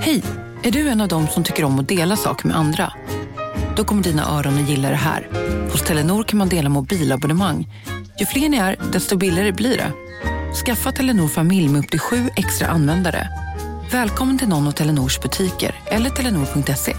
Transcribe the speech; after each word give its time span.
Hej! 0.00 0.22
Är 0.62 0.70
du 0.70 0.88
en 0.88 1.00
av 1.00 1.08
dem 1.08 1.26
som 1.28 1.44
tycker 1.44 1.64
om 1.64 1.78
att 1.78 1.88
dela 1.88 2.16
saker 2.16 2.46
med 2.48 2.56
andra? 2.56 2.92
Då 3.76 3.84
kommer 3.84 4.02
dina 4.02 4.38
öron 4.38 4.58
att 4.58 4.68
gilla 4.68 4.90
det 4.90 4.96
här. 4.96 5.28
Hos 5.72 5.82
Telenor 5.82 6.24
kan 6.24 6.38
man 6.38 6.48
dela 6.48 6.68
mobilabonnemang. 6.68 7.68
Ju 8.20 8.26
fler 8.26 8.48
ni 8.48 8.56
är, 8.56 8.76
desto 8.92 9.16
billigare 9.16 9.52
blir 9.52 9.76
det. 9.76 9.92
Skaffa 10.64 10.92
Telenor 10.92 11.28
familj 11.28 11.68
med 11.68 11.78
upp 11.78 11.90
till 11.90 12.00
sju 12.00 12.30
extra 12.36 12.68
användare. 12.68 13.28
Välkommen 13.92 14.38
till 14.38 14.48
någon 14.48 14.66
av 14.66 14.72
Telenors 14.72 15.20
butiker 15.20 15.74
eller 15.86 16.10
telenor.se. 16.10 16.96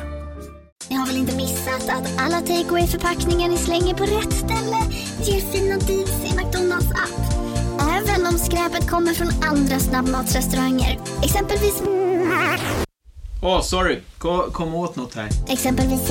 Ni 0.89 0.95
har 0.95 1.07
väl 1.07 1.17
inte 1.17 1.35
missat 1.35 1.89
att 1.89 2.21
alla 2.21 2.39
takeaway 2.39 2.87
förpackningar 2.87 3.49
ni 3.49 3.57
slänger 3.57 3.93
på 3.93 4.03
rätt 4.03 4.33
ställe 4.33 4.77
ger 5.23 5.41
fina 5.41 5.77
deals 5.77 6.25
i 6.25 6.35
McDonalds 6.35 6.91
app. 6.91 7.30
Om 8.31 8.37
skräpet 8.37 8.89
kommer 8.89 9.13
från 9.13 9.43
andra 9.43 9.79
snabbmatsrestauranger. 9.79 10.99
Exempelvis... 11.23 11.81
Åh, 13.41 13.57
oh, 13.57 13.61
sorry. 13.61 13.99
Kom, 14.17 14.51
kom 14.51 14.75
åt 14.75 14.95
något 14.95 15.15
här. 15.15 15.29
Exempelvis... 15.49 16.01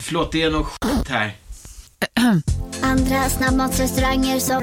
Förlåt, 0.00 0.32
det 0.32 0.42
är 0.42 0.50
något 0.50 0.66
skit 0.66 1.08
här. 1.08 1.32
Andra 2.82 3.28
snabbmatsrestauranger 3.28 4.40
som... 4.40 4.62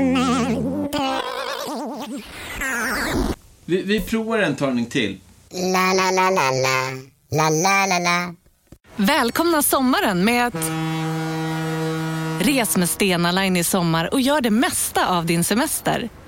Vi, 3.66 3.82
vi 3.82 4.02
provar 4.02 4.40
en 4.40 4.56
talning 4.56 4.86
till. 4.86 5.20
La, 5.52 5.94
la, 5.94 6.12
la, 6.12 6.30
la, 6.30 6.52
la. 6.52 6.92
La, 7.32 7.50
la, 7.50 7.86
la, 7.86 8.00
la. 8.00 8.34
Välkomna 8.96 9.62
sommaren 9.62 10.26
med 10.26 10.48
att... 10.48 10.56
Res 12.40 12.78
med 12.78 12.90
Stena 12.90 13.32
Line 13.32 13.58
i 13.58 13.64
sommar 13.64 14.14
och 14.14 14.22
gör 14.22 14.42
det 14.42 14.50
mesta 14.50 15.08
av 15.08 15.26
din 15.26 15.44
semester. 15.44 16.10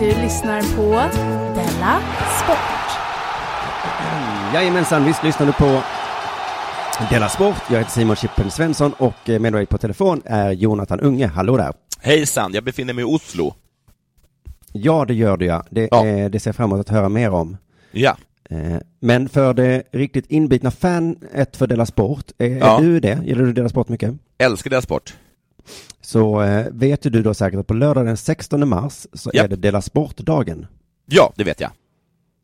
Du 0.00 0.06
lyssnar 0.06 0.76
på 0.76 0.90
Della 1.54 2.00
Sport. 2.44 2.98
Jajamensan, 4.54 5.04
visst 5.04 5.24
lyssnar 5.24 5.46
du 5.46 5.52
på 5.52 5.82
Della 7.10 7.28
Sport. 7.28 7.56
Jag 7.70 7.78
heter 7.78 7.90
Simon 7.90 8.16
Chippen 8.16 8.50
Svensson 8.50 8.92
och 8.92 9.14
med 9.26 9.52
mig 9.52 9.66
på 9.66 9.78
telefon 9.78 10.22
är 10.24 10.50
Jonathan 10.52 11.00
Unge. 11.00 11.26
Hallå 11.26 11.56
där. 11.56 11.72
Hejsan, 12.00 12.52
jag 12.54 12.64
befinner 12.64 12.94
mig 12.94 13.02
i 13.02 13.06
Oslo. 13.06 13.54
Ja, 14.72 15.04
det 15.04 15.14
gör 15.14 15.36
du 15.36 15.46
ja. 15.46 15.64
Det, 15.70 15.88
Ja. 15.90 16.06
Eh, 16.06 16.30
det 16.30 16.40
ser 16.40 16.48
jag 16.48 16.56
fram 16.56 16.72
emot 16.72 16.80
att 16.80 16.88
höra 16.94 17.08
mer 17.08 17.30
om. 17.30 17.56
Ja. 17.92 18.16
Eh, 18.50 18.76
men 19.00 19.28
för 19.28 19.54
det 19.54 19.82
riktigt 19.92 20.26
inbitna 20.28 20.70
fanet 20.70 21.56
för 21.56 21.66
Della 21.66 21.86
Sport, 21.86 22.24
är, 22.38 22.48
Ja. 22.48 22.78
är 22.78 22.82
du 22.82 23.00
det? 23.00 23.18
Gillar 23.24 23.44
du 23.44 23.52
Della 23.52 23.68
Sport 23.68 23.88
mycket? 23.88 24.14
Älskar 24.38 24.70
Della 24.70 24.82
Sport. 24.82 25.14
Så 26.00 26.42
eh, 26.42 26.66
vet 26.70 27.06
ju 27.06 27.10
du 27.10 27.22
då 27.22 27.34
säkert 27.34 27.60
att 27.60 27.66
på 27.66 27.74
lördag 27.74 28.06
den 28.06 28.16
16 28.16 28.68
mars 28.68 29.06
så 29.12 29.30
Ja. 29.34 29.44
är 29.44 29.48
det 29.48 29.56
Della 29.56 29.82
Sport-dagen. 29.82 30.66
Ja, 31.06 31.32
det 31.36 31.44
vet 31.44 31.60
jag. 31.60 31.70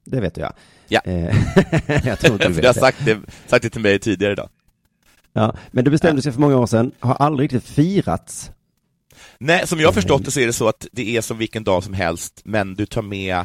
Det 0.04 0.20
vet 0.20 0.36
jag. 0.36 0.52
Ja. 0.88 1.00
Eh, 1.04 1.36
jag 2.06 2.18
tror 2.18 2.32
inte 2.32 2.48
du 2.48 2.52
vet 2.54 2.62
du 2.62 2.68
har 2.68 2.72
sagt 2.74 3.04
det, 3.04 3.18
sagt 3.46 3.62
det 3.62 3.70
till 3.70 3.80
mig 3.80 3.98
tidigare 3.98 4.32
idag. 4.32 4.48
Ja, 5.32 5.54
men 5.70 5.84
det 5.84 5.90
bestämde 5.90 6.22
sig 6.22 6.32
för 6.32 6.40
många 6.40 6.56
år 6.56 6.66
sedan, 6.66 6.92
har 7.00 7.14
aldrig 7.14 7.44
riktigt 7.54 7.70
firats. 7.72 8.50
Nej, 9.38 9.66
som 9.66 9.80
jag 9.80 9.88
har 9.88 9.92
förstått 9.92 10.24
det 10.24 10.30
så 10.30 10.40
är 10.40 10.46
det 10.46 10.52
så 10.52 10.68
att 10.68 10.86
det 10.92 11.16
är 11.16 11.20
som 11.20 11.38
vilken 11.38 11.64
dag 11.64 11.84
som 11.84 11.94
helst, 11.94 12.40
men 12.44 12.74
du 12.74 12.86
tar 12.86 13.02
med 13.02 13.36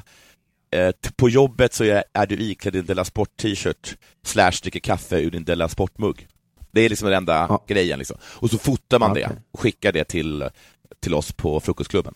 eh, 0.75 0.91
på 1.15 1.29
jobbet 1.29 1.73
så 1.73 1.83
är, 1.83 2.03
är 2.13 2.25
du 2.27 2.35
iklädd 2.35 2.73
din 2.73 2.85
Della 2.85 3.05
Sport 3.05 3.37
t-shirt 3.41 3.97
slash 4.25 4.51
dricker 4.61 4.79
kaffe 4.79 5.19
ur 5.19 5.31
din 5.31 5.43
Della 5.43 5.67
Sport-mugg. 5.69 6.27
Det 6.71 6.81
är 6.81 6.89
liksom 6.89 7.05
den 7.09 7.17
enda 7.17 7.33
Ja. 7.49 7.63
grejen 7.67 7.99
liksom. 7.99 8.17
Och 8.23 8.49
så 8.49 8.57
fotar 8.57 8.99
man 8.99 9.11
Okej. 9.11 9.23
det 9.23 9.41
och 9.51 9.59
skickar 9.59 9.91
det 9.91 10.03
till, 10.03 10.49
till 10.99 11.13
oss 11.13 11.31
på 11.31 11.59
frukostklubben. 11.59 12.13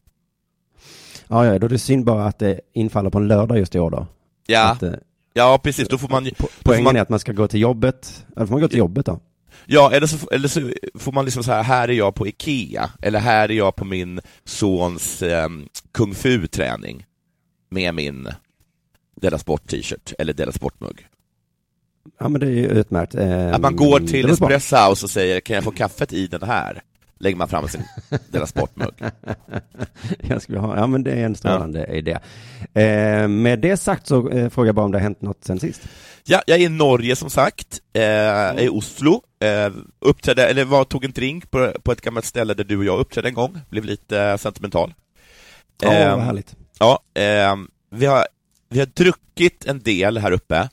Ja, 1.28 1.46
ja, 1.46 1.60
då 1.60 1.66
är 1.66 1.70
det 1.70 1.80
synd 1.80 2.06
bara 2.06 2.26
att 2.26 2.40
det 2.40 2.60
infaller 2.74 3.10
på 3.10 3.18
en 3.18 3.28
lördag 3.28 3.58
just 3.58 3.76
i 3.76 3.80
år 3.80 3.90
då. 3.92 4.08
Ja, 4.48 4.70
Att, 4.72 4.84
eh, 4.84 4.94
ja 5.34 5.60
precis, 5.64 5.88
då 5.88 5.98
får 5.98 6.10
man 6.10 6.26
po- 6.26 6.50
poängen 6.64 6.84
man, 6.84 6.96
är 6.96 7.02
att 7.02 7.10
man 7.10 7.20
ska 7.20 7.32
gå 7.32 7.48
till 7.48 7.60
jobbet, 7.60 8.26
eller 8.36 8.46
får 8.46 8.54
man 8.54 8.62
gå 8.62 8.68
till 8.68 8.78
jobbet 8.78 9.06
då? 9.06 9.20
Ja, 9.66 9.92
eller 9.92 10.08
så, 10.08 10.30
eller 10.32 10.48
så 10.48 10.72
får 10.96 11.12
man 11.12 11.26
liksom 11.26 11.44
så 11.44 11.52
här, 11.52 11.64
här 11.64 11.88
är 11.88 11.94
jag 11.94 12.16
på 12.16 12.28
Ikea, 12.28 12.90
eller 13.02 13.20
här 13.20 13.52
är 13.52 13.56
jag 13.56 13.76
på 13.76 13.86
min 13.86 14.22
sons 14.44 15.22
eh, 15.22 15.50
kung 15.92 16.14
fu-träning 16.16 17.06
med 17.70 17.96
min 17.96 18.28
Della 19.22 19.38
Sport 19.38 19.68
t-shirt, 19.68 20.14
eller 20.20 20.34
Della 20.34 20.52
Sport-mugg. 20.52 21.08
Ja, 22.20 22.30
men 22.30 22.42
det 22.42 22.48
är 22.48 22.52
ju 22.52 22.68
utmärkt. 22.68 23.16
Att 23.16 23.62
man 23.62 23.76
går 23.76 24.00
det 24.00 24.08
till. 24.08 24.30
Espresso 24.30 24.76
House 24.76 25.06
och 25.06 25.10
säger, 25.10 25.40
kan 25.40 25.56
jag 25.56 25.64
få 25.64 25.72
kaffet 25.72 26.14
i 26.14 26.28
den 26.28 26.44
här? 26.44 26.82
Lägger 27.20 27.38
man 27.38 27.48
fram 27.48 27.68
sin 27.68 27.84
Della 28.32 28.46
Sport-mugg. 28.48 28.94
Jag 30.28 30.42
skulle 30.42 30.60
ha, 30.60 30.78
ja 30.78 30.88
men 30.88 31.04
det 31.04 31.12
är 31.12 31.26
en 31.26 31.36
strålande 31.36 31.86
idé. 31.86 32.18
Eh, 32.74 33.28
med 33.28 33.60
det 33.60 33.78
sagt 33.78 34.08
så 34.08 34.30
eh, 34.30 34.50
frågar 34.50 34.68
jag 34.68 34.76
bara 34.76 34.86
om 34.86 34.92
det 34.92 34.98
har 34.98 35.04
hänt 35.04 35.22
något 35.22 35.44
sen 35.44 35.60
sist. 35.60 35.82
Ja, 36.24 36.42
jag 36.48 36.60
är 36.60 36.66
i 36.66 36.70
Norge 36.70 37.16
som 37.16 37.30
sagt, 37.30 37.80
eh, 37.94 38.64
i 38.64 38.70
Oslo, 38.72 39.22
eh, 39.40 39.74
uppträdde, 40.00 40.48
eller 40.48 40.66
var, 40.66 40.84
tog 40.84 41.06
en 41.06 41.12
drink 41.12 41.52
på, 41.52 41.74
på 41.84 41.92
ett 41.92 42.02
gammalt 42.02 42.26
ställe 42.26 42.54
där 42.54 42.64
du 42.64 42.78
och 42.78 42.86
jag 42.86 43.00
uppträdde 43.00 43.28
en 43.28 43.34
gång, 43.34 43.60
blev 43.70 43.86
lite 43.86 44.22
eh, 44.22 44.38
sentimental. 44.38 44.94
Ja, 45.82 45.94
Ehm, 45.94 46.18
vad 46.18 46.26
härligt. 46.26 46.56
Ja, 46.80 47.00
ehm, 47.14 47.68
vi, 47.92 48.06
har, 48.06 48.26
vi 48.70 48.80
har 48.80 48.86
druckit 48.86 49.66
en 49.66 49.80
del 49.80 50.18
här 50.18 50.32
uppe 50.32 50.70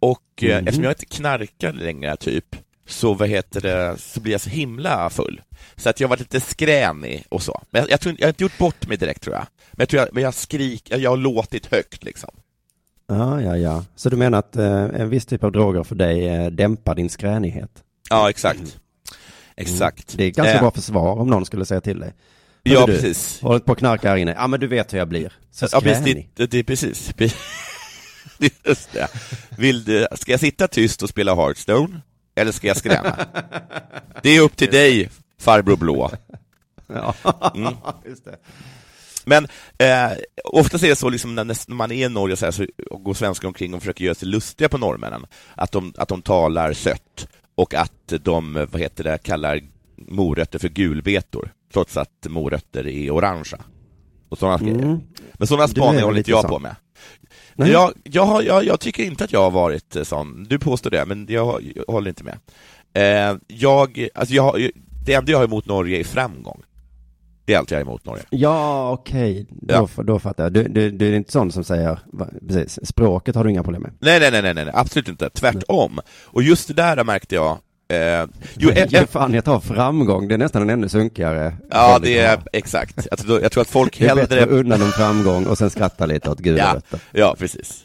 och 0.00 0.22
eh, 0.42 0.48
Mhm. 0.48 0.58
eftersom 0.58 0.84
jag 0.84 0.90
inte 0.90 1.06
knarkar 1.06 1.72
längre 1.72 2.16
typ, 2.16 2.56
så 2.86 3.14
vad 3.14 3.28
heter 3.28 3.60
det, 3.60 3.94
så 3.98 4.20
blir 4.20 4.32
jag 4.32 4.40
så 4.40 4.50
himla 4.50 5.10
full. 5.10 5.40
Så 5.76 5.88
att 5.88 6.00
jag 6.00 6.08
var 6.08 6.16
lite 6.16 6.40
skränig 6.40 7.24
och 7.28 7.42
så. 7.42 7.62
Men 7.70 7.82
jag, 7.82 7.90
jag, 7.90 8.00
tror, 8.00 8.14
jag 8.18 8.26
har 8.26 8.28
inte 8.28 8.42
gjort 8.44 8.58
bort 8.58 8.86
mig 8.88 8.96
direkt 8.96 9.22
tror 9.22 9.34
jag. 9.36 9.46
Men 9.72 9.78
jag 9.82 9.88
tror 9.88 10.00
jag, 10.02 10.08
men 10.12 10.22
jag 10.22 10.34
skrik, 10.34 10.90
jag 10.90 11.10
har 11.10 11.16
låtit 11.16 11.66
högt 11.66 12.04
liksom. 12.04 12.30
Ja, 13.08 13.40
ja, 13.42 13.56
ja. 13.56 13.84
Så 13.96 14.10
du 14.10 14.16
menar 14.16 14.38
att 14.38 14.56
eh, 14.56 14.72
en 14.74 15.08
viss 15.10 15.26
typ 15.26 15.44
av 15.44 15.52
droger 15.52 15.82
för 15.82 15.94
dig 15.94 16.26
eh, 16.28 16.46
dämpar 16.50 16.94
din 16.94 17.10
skränighet? 17.10 17.70
Ja, 18.10 18.30
exakt. 18.30 18.78
Exakt. 19.56 20.16
Det 20.16 20.24
är 20.24 20.30
ganska 20.30 20.54
Eh, 20.54 20.60
bra 20.60 20.70
försvar 20.70 21.18
om 21.18 21.28
någon 21.28 21.46
skulle 21.46 21.64
säga 21.64 21.80
till 21.80 21.98
dig. 22.00 22.12
Ja, 22.62 22.80
Hörru 22.80 22.92
du, 22.92 22.98
precis. 22.98 23.40
Håller 23.40 23.60
på 23.60 23.72
att 23.72 23.78
knarka 23.78 24.08
här 24.08 24.16
inne. 24.16 24.32
Ja, 24.38 24.46
men 24.46 24.60
du 24.60 24.66
vet 24.66 24.92
hur 24.92 24.98
jag 24.98 25.08
blir. 25.08 25.32
Så 25.50 25.66
Ja, 25.72 25.80
precis, 25.80 26.02
skränig. 26.02 26.30
det, 26.34 26.46
det 26.46 26.58
är 26.58 26.62
precis. 26.62 27.12
Just 28.64 28.92
det. 28.92 29.08
Vill 29.58 29.84
du, 29.84 30.06
ska 30.12 30.30
jag 30.30 30.40
sitta 30.40 30.68
tyst 30.68 31.02
och 31.02 31.08
spela 31.08 31.34
Hearthstone? 31.34 32.00
Eller 32.34 32.52
ska 32.52 32.66
jag 32.66 32.76
skrämma? 32.76 33.16
Det 34.22 34.36
är 34.36 34.40
upp 34.40 34.56
till 34.56 34.70
dig, 34.70 35.10
farbror 35.40 35.76
blå. 35.76 36.10
Mm. 37.54 37.74
Men 39.24 39.44
eh, 39.78 40.18
oftast 40.44 40.84
är 40.84 40.88
det 40.88 40.96
så 40.96 41.10
liksom 41.10 41.34
när, 41.34 41.44
när 41.44 41.74
man 41.74 41.92
är 41.92 42.06
i 42.06 42.08
Norge 42.08 42.36
så, 42.36 42.44
här, 42.44 42.52
så 42.52 42.66
går 42.90 43.14
svenskar 43.14 43.48
omkring 43.48 43.74
och 43.74 43.80
försöker 43.80 44.04
göra 44.04 44.14
sig 44.14 44.28
lustiga 44.28 44.68
på 44.68 44.78
norrmännen. 44.78 45.26
Att 45.54 45.72
de, 45.72 45.94
att 45.96 46.08
de 46.08 46.22
talar 46.22 46.72
sött 46.72 47.28
och 47.54 47.74
att 47.74 48.12
de, 48.20 48.66
vad 48.70 48.80
heter 48.80 49.04
det, 49.04 49.18
kallar 49.18 49.60
morötter 49.96 50.58
för 50.58 50.68
gulbetor, 50.68 51.52
trots 51.72 51.96
att 51.96 52.26
morötter 52.28 52.86
är 52.86 53.10
orangea. 53.10 53.60
Och 54.28 54.38
sådana 54.38 54.58
grejer. 54.58 54.82
Mm. 54.82 55.00
Men 55.34 55.46
sådana 55.46 55.68
spaningar 55.68 56.02
håller 56.02 56.16
lite 56.16 56.20
inte 56.20 56.30
jag 56.30 56.40
sån. 56.42 56.50
på 56.50 56.58
med. 56.58 56.76
Nej. 57.56 57.70
Jag, 57.70 57.92
jag, 58.04 58.44
jag, 58.44 58.64
jag 58.64 58.80
tycker 58.80 59.02
inte 59.04 59.24
att 59.24 59.32
jag 59.32 59.42
har 59.42 59.50
varit 59.50 59.96
eh, 59.96 60.02
sån, 60.02 60.44
du 60.48 60.58
påstår 60.58 60.90
det, 60.90 61.04
men 61.06 61.26
jag, 61.28 61.72
jag 61.74 61.84
håller 61.94 62.08
inte 62.08 62.24
med. 62.24 62.38
Eh, 62.94 63.36
jag, 63.46 64.08
alltså 64.14 64.34
jag, 64.34 64.70
det 65.04 65.14
enda 65.14 65.32
jag 65.32 65.38
har 65.38 65.44
emot 65.44 65.66
Norge 65.66 66.00
är 66.00 66.04
framgång. 66.04 66.62
Det 67.44 67.54
är 67.54 67.58
allt 67.58 67.70
jag 67.70 67.78
har 67.78 67.82
emot 67.82 68.04
Norge. 68.04 68.22
Ja, 68.30 68.90
okej. 68.92 69.46
Då, 69.50 69.88
Ja. 69.96 70.02
då 70.02 70.18
fattar 70.18 70.44
jag. 70.44 70.52
Du, 70.52 70.62
du, 70.68 70.90
du 70.90 71.08
är 71.08 71.16
inte 71.16 71.32
sån 71.32 71.52
som 71.52 71.64
säger, 71.64 71.98
precis, 72.48 72.86
språket 72.88 73.34
har 73.34 73.44
du 73.44 73.50
inga 73.50 73.62
problem 73.62 73.82
med. 73.82 73.92
Nej, 74.00 74.20
nej, 74.20 74.30
nej, 74.30 74.42
nej, 74.42 74.54
nej, 74.54 74.70
absolut 74.74 75.08
inte. 75.08 75.30
Tvärtom. 75.30 76.00
Och 76.24 76.42
just 76.42 76.68
det 76.68 76.74
där 76.74 77.04
märkte 77.04 77.34
jag. 77.34 77.58
Eh, 77.88 77.98
jo, 77.98 78.26
Jo, 78.56 78.70
eh, 78.70 79.40
tar 79.42 79.60
framgång. 79.60 80.28
Det 80.28 80.34
är 80.34 80.38
nästan 80.38 80.62
en 80.62 80.70
ännu 80.70 80.88
sunkigare. 80.88 81.56
ja, 81.70 81.98
det 81.98 82.32
av- 82.32 82.40
är 82.40 82.48
exakt. 82.52 83.06
Jag 83.10 83.18
tror, 83.18 83.40
jag 83.42 83.52
tror 83.52 83.60
att 83.60 83.68
folk 83.68 83.98
Det 83.98 84.06
är 84.06 84.14
bättre 84.14 84.40
hellre... 84.40 84.54
unna 84.54 84.76
dem 84.78 84.88
framgång 84.92 85.46
och 85.46 85.58
sen 85.58 85.70
skratta 85.70 86.06
lite 86.06 86.30
åt 86.30 86.38
gula 86.38 86.82
Ja, 86.90 86.98
ja, 87.12 87.34
precis. 87.38 87.84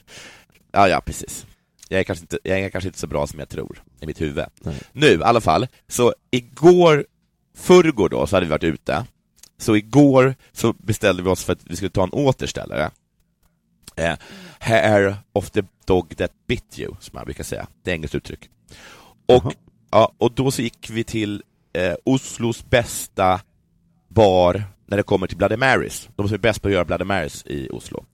Ja, 0.71 0.87
ja, 0.87 1.01
precis. 1.05 1.45
Jag 1.89 1.99
är, 1.99 2.03
kanske 2.03 2.23
inte, 2.23 2.39
jag 2.43 2.59
är 2.59 2.69
kanske 2.69 2.87
inte 2.87 2.99
så 2.99 3.07
bra 3.07 3.27
som 3.27 3.39
jag 3.39 3.49
tror 3.49 3.83
i 4.01 4.05
mitt 4.05 4.21
huvud. 4.21 4.45
Nej. 4.61 4.75
Nu, 4.91 5.07
i 5.07 5.23
alla 5.23 5.41
fall, 5.41 5.67
så 5.87 6.13
igår, 6.31 7.05
förrgår 7.57 8.09
då, 8.09 8.27
så 8.27 8.35
hade 8.35 8.45
vi 8.45 8.49
varit 8.49 8.63
ute. 8.63 9.05
Så 9.57 9.75
igår 9.75 10.35
så 10.51 10.73
beställde 10.73 11.23
vi 11.23 11.29
oss 11.29 11.43
för 11.43 11.53
att 11.53 11.59
vi 11.63 11.75
skulle 11.75 11.89
ta 11.89 12.03
en 12.03 12.09
återställare. 12.13 12.89
Eh, 13.95 14.13
hair 14.59 15.15
of 15.33 15.49
the 15.49 15.61
dog 15.85 16.17
that 16.17 16.31
bit 16.47 16.79
you, 16.79 16.95
som 16.99 17.11
man 17.17 17.25
brukar 17.25 17.43
säga. 17.43 17.67
Det 17.83 17.91
är 17.91 17.95
engelskt 17.95 18.15
uttryck. 18.15 18.49
Och, 19.25 19.43
Jaha. 19.45 19.51
Ja, 19.91 20.11
och 20.17 20.31
då 20.31 20.51
så 20.51 20.61
gick 20.61 20.89
vi 20.89 21.03
till 21.03 21.43
eh, 21.73 21.93
Oslos 22.05 22.69
bästa 22.69 23.41
bar 24.07 24.63
när 24.87 24.97
det 24.97 25.03
kommer 25.03 25.27
till 25.27 25.37
Bloody 25.37 25.57
Marys. 25.57 26.09
De 26.15 26.27
som 26.27 26.33
är 26.35 26.39
bäst 26.39 26.61
på 26.61 26.67
att 26.67 26.73
göra 26.73 26.85
Bloody 26.85 27.03
Marys 27.05 27.43
i 27.45 27.69
Oslo. 27.69 28.05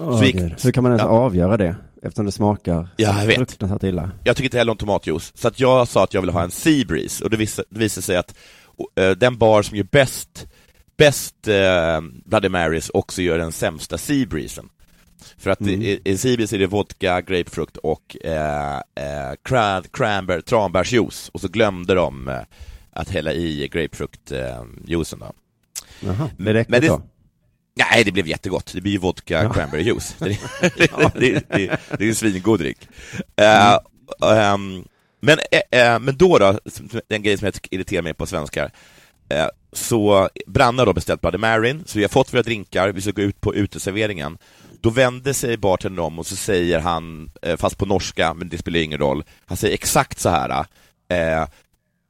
Åh, 0.00 0.18
Så 0.18 0.24
gick-. 0.24 0.64
Hur 0.64 0.72
kan 0.72 0.82
man 0.82 0.92
ens 0.92 1.02
Ja. 1.02 1.08
avgöra 1.08 1.56
det? 1.56 1.76
Eftersom 2.02 2.26
det 2.26 2.32
smakar 2.32 2.88
Ja, 2.96 3.20
jag 3.20 3.26
vet. 3.26 3.36
fruktansvärt 3.36 3.82
illa. 3.82 4.10
Jag 4.24 4.36
tycker 4.36 4.46
inte 4.46 4.58
heller 4.58 4.72
om 4.72 4.78
tomatjuice, 4.78 5.32
så 5.34 5.48
att 5.48 5.60
jag 5.60 5.88
sa 5.88 6.04
att 6.04 6.14
jag 6.14 6.20
ville 6.20 6.32
ha 6.32 6.42
en 6.42 6.50
Sea 6.50 6.84
Breeze, 6.84 7.24
och 7.24 7.30
det 7.30 7.36
visade, 7.36 7.68
det 7.70 7.78
visade 7.78 8.02
sig 8.02 8.16
att 8.16 8.34
eh, 9.00 9.10
den 9.10 9.38
bar 9.38 9.62
som 9.62 9.76
gör 9.76 9.86
bäst, 9.90 10.46
bäst 10.96 11.48
eh, 11.48 12.00
Bloody 12.24 12.48
Marys 12.48 12.90
också 12.94 13.22
gör 13.22 13.38
den 13.38 13.52
sämsta 13.52 13.98
Sea 13.98 14.26
Breezen. 14.26 14.68
För 15.38 15.50
att 15.50 15.60
Mm. 15.60 15.82
i, 15.82 16.00
i 16.04 16.36
Breeze 16.36 16.56
är 16.56 16.58
det 16.58 16.66
vodka, 16.66 17.20
grapefrukt 17.20 17.76
och 17.76 18.16
eh, 18.24 18.74
eh, 18.76 19.32
cran, 19.44 19.84
cranberry, 19.92 20.42
tranbärsjuice, 20.42 21.28
och 21.34 21.40
så 21.40 21.48
glömde 21.48 21.94
de 21.94 22.28
eh, 22.28 22.40
att 22.92 23.08
hälla 23.10 23.32
i 23.32 23.68
grapefruktjuicen 23.68 25.18
då. 25.18 25.32
Jaha, 26.00 26.30
det 26.36 26.68
Men 26.68 26.80
det- 26.80 26.88
då? 26.88 27.02
Nej, 27.76 28.04
det 28.04 28.12
blev 28.12 28.26
jättegott. 28.28 28.72
Det 28.74 28.80
blir 28.80 28.92
ju 28.92 28.98
vodka 28.98 29.42
Ja. 29.42 29.52
cranberry 29.52 29.82
juice. 29.82 30.14
Det, 30.18 30.38
det, 31.14 31.48
det, 31.48 31.78
det, 31.98 32.04
är 32.04 32.08
en 32.08 32.14
svingod 32.14 32.60
dryck. 32.60 32.88
Eh, 33.36 33.78
ehm, 34.32 34.84
men, 35.20 35.38
eh, 35.70 35.80
eh, 35.80 35.98
men 35.98 36.16
då, 36.16 36.38
då, 36.38 36.58
den 37.08 37.22
grej 37.22 37.38
som 37.38 37.44
jag 37.46 37.54
irriterar 37.70 38.02
mig 38.02 38.14
på 38.14 38.26
svenskar, 38.26 38.64
eh, 38.64 38.70
så 39.72 40.28
Branne 40.46 40.80
har 40.80 40.86
då 40.86 40.92
beställt 40.92 41.20
Bloody 41.20 41.38
Maryn, 41.38 41.82
så 41.86 41.98
vi 41.98 42.04
har 42.04 42.08
fått 42.08 42.34
våra 42.34 42.42
drinkar, 42.42 42.88
vi 42.88 43.00
ska 43.00 43.10
gå 43.10 43.22
ut 43.22 43.40
på 43.40 43.54
uteserveringen. 43.54 44.38
Då 44.80 44.90
vänder 44.90 45.32
sig 45.32 45.56
bartendern 45.56 46.04
om 46.04 46.18
och 46.18 46.26
så 46.26 46.36
säger 46.36 46.78
han, 46.78 47.30
eh, 47.42 47.56
fast 47.56 47.78
på 47.78 47.86
norska, 47.86 48.34
men 48.34 48.48
det 48.48 48.58
spelar 48.58 48.80
ingen 48.80 48.98
roll, 48.98 49.24
han 49.46 49.56
säger 49.56 49.74
exakt 49.74 50.20
så 50.20 50.28
här. 50.28 50.66
Eh, 51.08 51.48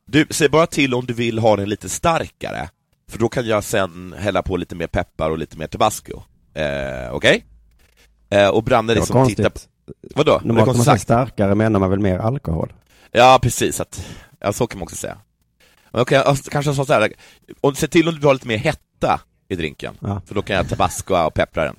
du, 0.06 0.26
säg 0.30 0.48
bara 0.48 0.66
till 0.66 0.94
om 0.94 1.06
du 1.06 1.14
vill 1.14 1.38
ha 1.38 1.56
den 1.56 1.68
lite 1.68 1.88
starkare, 1.88 2.68
för 3.10 3.18
då 3.18 3.28
kan 3.28 3.46
jag 3.46 3.64
sen 3.64 4.14
hälla 4.18 4.42
på 4.42 4.56
lite 4.56 4.74
mer 4.74 4.86
peppar 4.86 5.30
och 5.30 5.38
lite 5.38 5.58
mer 5.58 5.66
tabasco. 5.66 6.22
Eh, 6.54 7.12
Okej? 7.14 7.44
Eh, 8.30 8.48
och 8.48 8.62
Branne 8.62 8.94
liksom 8.94 9.28
tittar 9.28 9.44
på... 9.44 9.50
konstigt. 9.50 9.68
Vadå? 10.14 10.32
Normalt 10.32 10.46
när 10.46 10.54
man 10.54 10.64
konstigt 10.64 10.84
säger 10.84 10.98
starkare 10.98 11.54
menar 11.54 11.80
man 11.80 11.90
väl 11.90 11.98
mer 11.98 12.18
alkohol? 12.18 12.72
Ja, 13.12 13.38
precis. 13.42 13.80
Att, 13.80 14.06
ja, 14.40 14.52
så 14.52 14.66
kan 14.66 14.78
man 14.78 14.82
också 14.82 14.96
säga. 14.96 15.18
Men 15.94 16.22
alltså, 16.22 16.50
kanske 16.50 16.74
så 16.74 16.92
här, 16.92 17.12
och 17.60 17.76
se 17.76 17.88
till 17.88 18.08
om 18.08 18.14
du 18.14 18.20
vill 18.20 18.26
ha 18.26 18.32
lite 18.32 18.46
mer 18.48 18.56
hetta 18.58 19.20
i 19.48 19.56
drinken, 19.56 19.94
Ja. 20.00 20.20
för 20.26 20.34
då 20.34 20.42
kan 20.42 20.56
jag 20.56 20.68
tabasco 20.68 21.14
och 21.14 21.34
peppra 21.34 21.64
den. 21.64 21.76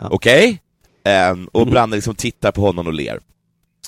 Ja. 0.00 0.08
Okej? 0.10 0.62
Ehm, 1.04 1.48
och 1.52 1.66
Branne 1.66 1.96
liksom 1.96 2.14
tittar 2.14 2.52
på 2.52 2.60
honom 2.60 2.86
och 2.86 2.92
ler. 2.92 3.20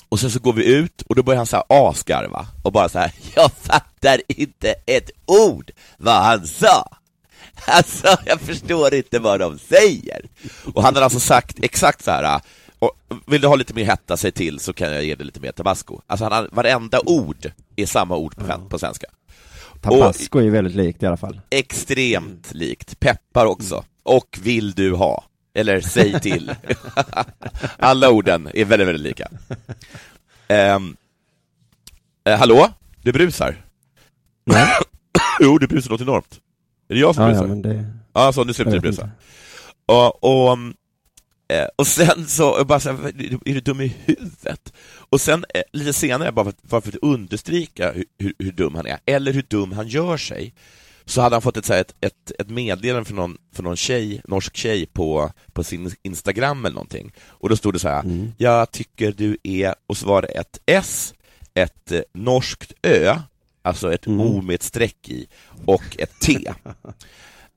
Och 0.09 0.19
sen 0.19 0.31
så 0.31 0.39
går 0.39 0.53
vi 0.53 0.65
ut, 0.75 1.01
och 1.01 1.15
då 1.15 1.23
börjar 1.23 1.37
han 1.37 1.45
så 1.47 1.55
här 1.55 1.65
asgarva, 1.69 2.47
och 2.63 2.71
bara 2.71 2.89
så 2.89 2.99
här, 2.99 3.11
jag 3.35 3.51
fattar 3.51 4.21
inte 4.27 4.75
ett 4.85 5.09
ord 5.25 5.71
vad 5.97 6.23
han 6.23 6.47
sa! 6.47 6.89
Alltså, 7.65 8.17
jag 8.25 8.41
förstår 8.41 8.93
inte 8.93 9.19
vad 9.19 9.39
de 9.39 9.59
säger! 9.59 10.29
Och 10.73 10.83
han 10.83 10.95
har 10.95 11.01
alltså 11.01 11.19
sagt 11.19 11.59
exakt 11.63 12.03
så 12.03 12.11
här. 12.11 12.41
Och 12.79 12.91
vill 13.27 13.41
du 13.41 13.47
ha 13.47 13.55
lite 13.55 13.73
mer 13.73 13.85
hetta, 13.85 14.17
säg 14.17 14.31
till 14.31 14.59
så 14.59 14.73
kan 14.73 14.93
jag 14.93 15.03
ge 15.03 15.15
dig 15.15 15.25
lite 15.25 15.39
mer 15.39 15.51
tabasco. 15.51 16.01
Alltså 16.07 16.25
han 16.25 16.31
har, 16.31 16.49
varenda 16.51 16.99
ord 17.05 17.51
är 17.75 17.85
samma 17.85 18.15
ord 18.15 18.35
på, 18.35 18.67
på 18.69 18.79
svenska. 18.79 19.07
Tabasco 19.81 20.39
är 20.39 20.43
ju 20.43 20.49
väldigt 20.49 20.75
likt 20.75 21.03
i 21.03 21.05
alla 21.05 21.17
fall. 21.17 21.41
Extremt 21.49 22.53
likt. 22.53 22.99
Peppar 22.99 23.45
också. 23.45 23.83
Och 24.03 24.39
vill 24.41 24.71
du 24.71 24.93
ha? 24.93 25.23
Eller 25.53 25.81
säg 25.81 26.19
till. 26.19 26.55
Alla 27.77 28.09
orden 28.09 28.49
är 28.53 28.65
väldigt, 28.65 28.87
väldigt 28.87 29.03
lika. 29.03 29.27
Um, 30.75 30.95
hallå? 32.25 32.69
Du 33.01 33.11
brusar? 33.11 33.55
Nej. 34.45 34.67
jo, 35.39 35.57
du 35.57 35.67
brusar 35.67 35.91
något 35.91 36.01
enormt. 36.01 36.39
Är 36.89 36.93
det 36.93 36.99
jag 36.99 37.15
som 37.15 37.23
Ja, 37.23 37.29
brusar? 37.29 37.43
ja, 37.43 37.47
men 37.49 37.61
det... 37.61 37.85
Ja, 38.13 38.33
så 38.33 38.43
nu 38.43 38.53
slutar 38.53 38.71
vet 38.71 38.81
brusa. 38.81 39.01
inte. 39.03 39.13
Och, 39.85 40.23
och, 40.23 40.53
um, 40.53 40.73
eh, 41.49 41.67
och 41.75 41.87
sen 41.87 42.27
så, 42.27 42.55
jag 42.57 42.67
bara 42.67 42.79
så 42.79 42.89
här, 42.91 43.07
är 43.45 43.53
du 43.53 43.61
dum 43.61 43.81
i 43.81 43.95
huvudet? 44.05 44.73
Och 45.09 45.21
sen 45.21 45.45
eh, 45.53 45.61
lite 45.73 45.93
senare, 45.93 46.31
bara 46.31 46.45
för, 46.45 46.53
bara 46.61 46.81
för 46.81 46.89
att 46.89 46.95
understryka 47.03 47.91
hur, 47.91 48.05
hur, 48.17 48.33
hur 48.39 48.51
dum 48.51 48.75
han 48.75 48.85
är, 48.85 48.99
eller 49.05 49.33
hur 49.33 49.45
dum 49.49 49.71
han 49.71 49.87
gör 49.87 50.17
sig, 50.17 50.53
så 51.05 51.21
hade 51.21 51.35
han 51.35 51.41
fått 51.41 51.57
ett, 51.57 51.65
så 51.65 51.73
här, 51.73 51.81
ett, 51.81 51.95
ett, 52.01 52.31
ett 52.39 52.49
meddelande 52.49 53.05
från 53.05 53.15
någon, 53.17 53.37
från 53.53 53.63
någon 53.65 53.75
tjej, 53.75 54.21
norsk 54.27 54.57
tjej 54.57 54.85
på, 54.85 55.31
på 55.53 55.63
sin 55.63 55.91
Instagram 56.03 56.65
eller 56.65 56.75
någonting. 56.75 57.11
Och 57.27 57.49
då 57.49 57.55
stod 57.55 57.73
det 57.73 57.79
så 57.79 57.89
här, 57.89 57.99
Mm. 58.03 58.31
jag 58.37 58.71
tycker 58.71 59.11
du 59.11 59.37
är, 59.43 59.75
och 59.87 59.97
så 59.97 60.07
var 60.07 60.21
det 60.21 60.27
ett 60.27 60.59
S, 60.65 61.13
ett 61.53 61.91
eh, 61.91 62.01
norskt 62.13 62.73
Ö, 62.83 63.15
alltså 63.61 63.93
ett 63.93 64.07
Mm. 64.07 64.19
O 64.21 64.41
med 64.41 64.55
ett 64.55 64.63
streck 64.63 65.09
i, 65.09 65.27
och 65.65 65.83
ett 65.99 66.19
T. 66.19 66.37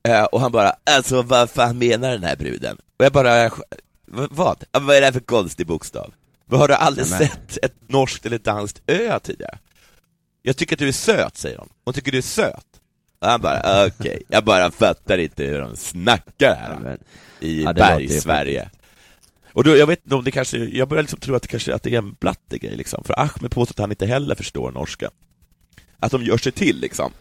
Eh, 0.08 0.24
och 0.24 0.40
han 0.40 0.52
bara, 0.52 0.74
alltså 0.84 1.22
vad 1.22 1.50
fan 1.50 1.78
menar 1.78 2.10
den 2.10 2.24
här 2.24 2.36
bruden? 2.36 2.76
Och 2.98 3.04
jag 3.04 3.12
bara, 3.12 3.48
"V- 3.48 3.52
vad? 4.30 4.64
Vad 4.72 4.96
är 4.96 5.00
det 5.00 5.06
här 5.06 5.12
för 5.12 5.20
konstig 5.20 5.66
bokstav? 5.66 6.14
Vad 6.46 6.60
Har 6.60 6.68
du 6.68 6.74
aldrig 6.74 7.10
Nämen. 7.10 7.28
sett 7.28 7.58
ett 7.64 7.74
norskt 7.88 8.26
eller 8.26 8.38
danskt 8.38 8.82
ö 8.86 9.18
tidigare? 9.22 9.58
Jag 10.42 10.56
tycker 10.56 10.74
att 10.76 10.78
du 10.78 10.88
är 10.88 10.92
söt, 10.92 11.36
säger 11.36 11.58
hon. 11.58 11.68
Hon 11.84 11.94
tycker 11.94 12.12
du 12.12 12.18
är 12.18 12.22
söt. 12.22 12.66
Och 13.18 13.28
han 13.28 13.40
bara, 13.40 13.86
okej, 13.86 14.22
jag 14.28 14.44
bara 14.44 14.70
fattar 14.70 15.18
inte 15.18 15.44
hur 15.44 15.60
de 15.60 15.76
snackar 15.76 16.54
här 16.54 16.78
Ja, 17.40 17.46
i 17.46 17.62
Ja, 17.62 17.72
Berg-Sverige. 17.72 18.70
Och 19.52 19.64
då, 19.64 19.76
jag 19.76 19.86
vet 19.86 20.00
inte 20.04 20.14
om 20.14 20.24
det 20.24 20.30
kanske, 20.30 20.58
jag 20.58 20.88
börjar 20.88 21.02
liksom 21.02 21.20
tro 21.20 21.34
att 21.34 21.42
det 21.42 21.48
kanske 21.48 21.74
att 21.74 21.82
det 21.82 21.94
är 21.94 21.98
en 21.98 22.12
blattegrej 22.20 22.76
liksom, 22.76 23.04
för 23.04 23.20
Ahmed 23.20 23.50
påstår 23.50 23.72
att 23.74 23.78
han 23.78 23.90
inte 23.90 24.06
heller 24.06 24.34
förstår 24.34 24.70
norska. 24.72 25.10
Att 25.98 26.12
de 26.12 26.22
gör 26.24 26.38
sig 26.38 26.52
till 26.52 26.80
liksom. 26.80 27.12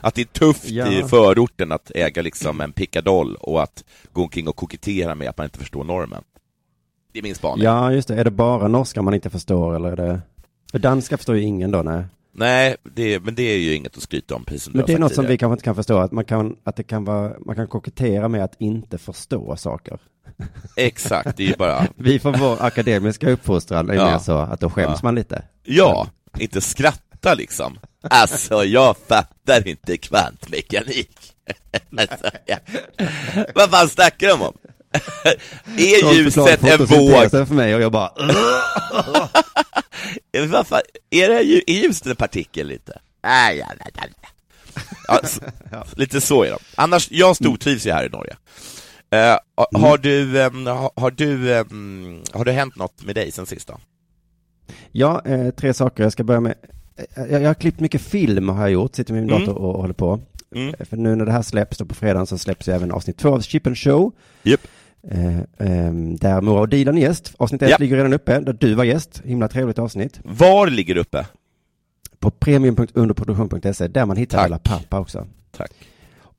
Att 0.00 0.14
det 0.14 0.20
är 0.20 0.24
tufft 0.24 0.64
Ja. 0.70 0.92
i 0.92 1.02
förorten 1.02 1.72
att 1.72 1.90
äga 1.94 2.22
liksom 2.22 2.60
en 2.60 2.72
pickadoll 2.72 3.34
och 3.40 3.62
att 3.62 3.84
gå 4.12 4.22
omkring 4.22 4.48
och 4.48 4.56
kokettera 4.56 5.14
med 5.14 5.28
att 5.28 5.38
man 5.38 5.44
inte 5.44 5.58
förstår 5.58 5.84
normen. 5.84 6.22
Det 7.12 7.18
är 7.18 7.22
min 7.22 7.34
spaning. 7.34 7.64
Ja, 7.64 7.92
just 7.92 8.08
det. 8.08 8.14
Är 8.14 8.24
det 8.24 8.30
bara 8.30 8.68
norska 8.68 9.02
man 9.02 9.14
inte 9.14 9.30
förstår 9.30 9.76
eller 9.76 9.92
är 9.92 9.96
det... 9.96 10.20
För 10.70 10.78
danska 10.78 11.16
förstår 11.16 11.36
ju 11.36 11.42
ingen 11.42 11.70
då, 11.70 11.82
nej. 11.82 12.04
Nej, 12.32 12.76
det, 12.94 13.20
men 13.24 13.34
det 13.34 13.42
är 13.42 13.58
ju 13.58 13.74
inget 13.74 13.96
att 13.96 14.02
skryta 14.02 14.34
om, 14.34 14.44
precis 14.44 14.62
som 14.62 14.72
Men 14.76 14.86
det 14.86 14.92
är 14.92 14.98
något 14.98 15.14
som 15.14 15.22
tidigare. 15.24 15.32
vi 15.32 15.38
kanske 15.38 15.52
inte 15.52 15.64
kan 15.64 15.74
förstå, 15.74 15.98
att 15.98 16.12
man 16.12 16.24
kan, 16.24 16.56
att 16.64 16.76
det 16.76 16.82
kan 16.82 17.04
vara, 17.04 17.32
man 17.46 17.56
kan 17.56 17.66
kokettera 17.66 18.28
med 18.28 18.44
att 18.44 18.54
inte 18.58 18.98
förstå 18.98 19.56
saker. 19.56 19.98
Exakt, 20.76 21.36
det 21.36 21.42
är 21.42 21.46
ju 21.48 21.54
bara, 21.56 21.86
Vi 21.96 22.18
får 22.18 22.32
vår 22.32 22.56
akademiska 22.62 23.30
uppfostran 23.30 23.90
är 23.90 23.94
Ja. 23.94 24.10
mer 24.10 24.18
så 24.18 24.38
att 24.38 24.60
då 24.60 24.70
skäms 24.70 24.90
Ja. 24.94 25.00
man 25.02 25.14
lite. 25.14 25.42
ja, 25.62 26.08
inte 26.38 26.60
skratta 27.18 27.34
liksom. 27.34 27.78
Alltså, 28.02 28.64
jag 28.64 28.96
fattar 29.08 29.68
inte 29.68 29.96
kvantmekanik. 29.96 31.10
alltså, 31.98 32.30
ja. 32.46 32.56
Vad 33.54 33.70
fan 33.70 33.88
snackar 33.88 34.28
de 34.28 34.42
om? 34.42 34.56
är 35.78 36.14
ljuset 36.14 36.64
en 36.64 36.86
våg? 36.86 37.30
för 37.30 37.54
mig 37.54 37.74
och 37.74 37.80
jag 37.82 37.92
bara, 37.92 38.12
Vad 40.48 40.66
fan, 40.66 40.80
är, 41.10 41.28
det, 41.28 41.70
är 41.70 41.74
ljuset 41.74 42.06
en 42.06 42.16
partikel 42.16 42.66
lite? 42.66 42.98
Nej, 43.22 43.64
ja, 45.70 45.84
Lite 45.96 46.20
så 46.20 46.42
är 46.42 46.50
de. 46.50 46.58
Annars, 46.74 47.10
jag 47.10 47.36
stortrivs 47.36 47.86
ju 47.86 47.92
här 47.92 48.06
i 48.06 48.08
Norge. 48.08 48.36
Ha- 49.56 49.68
Har 49.78 49.98
du, 49.98 50.42
ha- 50.70 50.92
har 50.96 51.10
du, 51.10 51.54
em, 51.54 52.22
har 52.32 52.44
det 52.44 52.52
hänt 52.52 52.76
något 52.76 53.02
med 53.02 53.14
dig 53.14 53.32
sen 53.32 53.46
sist 53.46 53.68
då? 53.68 53.80
ja, 54.92 55.22
eh, 55.26 55.50
tre 55.50 55.74
saker. 55.74 56.02
Jag 56.02 56.12
ska 56.12 56.24
börja 56.24 56.40
med, 56.40 56.54
jag, 57.14 57.42
jag 57.42 57.48
har 57.48 57.54
klippt 57.54 57.80
mycket 57.80 58.00
film 58.00 58.48
har 58.48 58.60
jag 58.60 58.70
gjort, 58.70 58.94
sitter 58.94 59.12
med 59.14 59.22
min 59.22 59.30
Mm. 59.34 59.46
dator 59.46 59.58
och, 59.62 59.80
håller 59.80 59.94
på. 59.94 60.20
Mm. 60.54 60.74
Eh, 60.78 60.86
För 60.86 60.96
nu 60.96 61.14
när 61.16 61.26
det 61.26 61.32
här 61.32 61.42
släpps 61.42 61.78
då 61.78 61.84
på 61.84 61.94
fredagen 61.94 62.26
så 62.26 62.38
släpps 62.38 62.68
ju 62.68 62.72
även 62.72 62.92
avsnitt 62.92 63.16
två 63.18 63.28
av 63.34 63.40
Chip 63.40 63.66
and 63.66 63.78
Show. 63.78 64.12
Japp. 64.42 64.60
Eh, 65.10 65.38
ehm, 65.58 66.16
där 66.16 66.40
Mora 66.40 66.60
och 66.60 66.68
Dilan 66.68 66.98
är 66.98 67.02
gäst. 67.02 67.34
Avsnitt 67.38 67.62
ett 67.62 67.70
Japp. 67.70 67.80
ligger 67.80 67.96
redan 67.96 68.12
uppe, 68.12 68.40
där 68.40 68.52
du 68.52 68.74
var 68.74 68.84
gäst. 68.84 69.22
Himla 69.24 69.48
trevligt 69.48 69.78
avsnitt. 69.78 70.20
Var 70.24 70.66
ligger 70.70 70.94
det 70.94 71.00
uppe? 71.00 71.26
På 72.18 72.30
premium.underproduktion.se, 72.30 73.88
där 73.88 74.06
man 74.06 74.16
hittar 74.16 74.38
Tack. 74.38 74.46
hela 74.46 74.58
pappa 74.58 75.00
också. 75.00 75.26
Tack. 75.56 75.70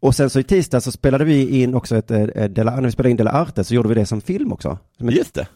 Och 0.01 0.15
sen 0.15 0.29
så 0.29 0.39
i 0.39 0.43
tisdag 0.43 0.81
så 0.81 0.91
spelade 0.91 1.23
vi 1.25 1.61
in 1.61 1.75
också 1.75 1.95
ett, 1.97 2.11
eh, 2.11 2.23
Dela, 2.25 2.75
när 2.75 2.81
vi 2.81 2.91
spelade 2.91 3.09
in 3.11 3.17
Dela 3.17 3.31
Arte 3.31 3.63
så 3.63 3.73
gjorde 3.75 3.89
vi 3.89 3.95
det 3.95 4.05
som 4.05 4.21
film 4.21 4.53
också. 4.53 4.77
Som 4.97 5.09
ett, 5.09 5.15
Just 5.15 5.33
det. 5.33 5.47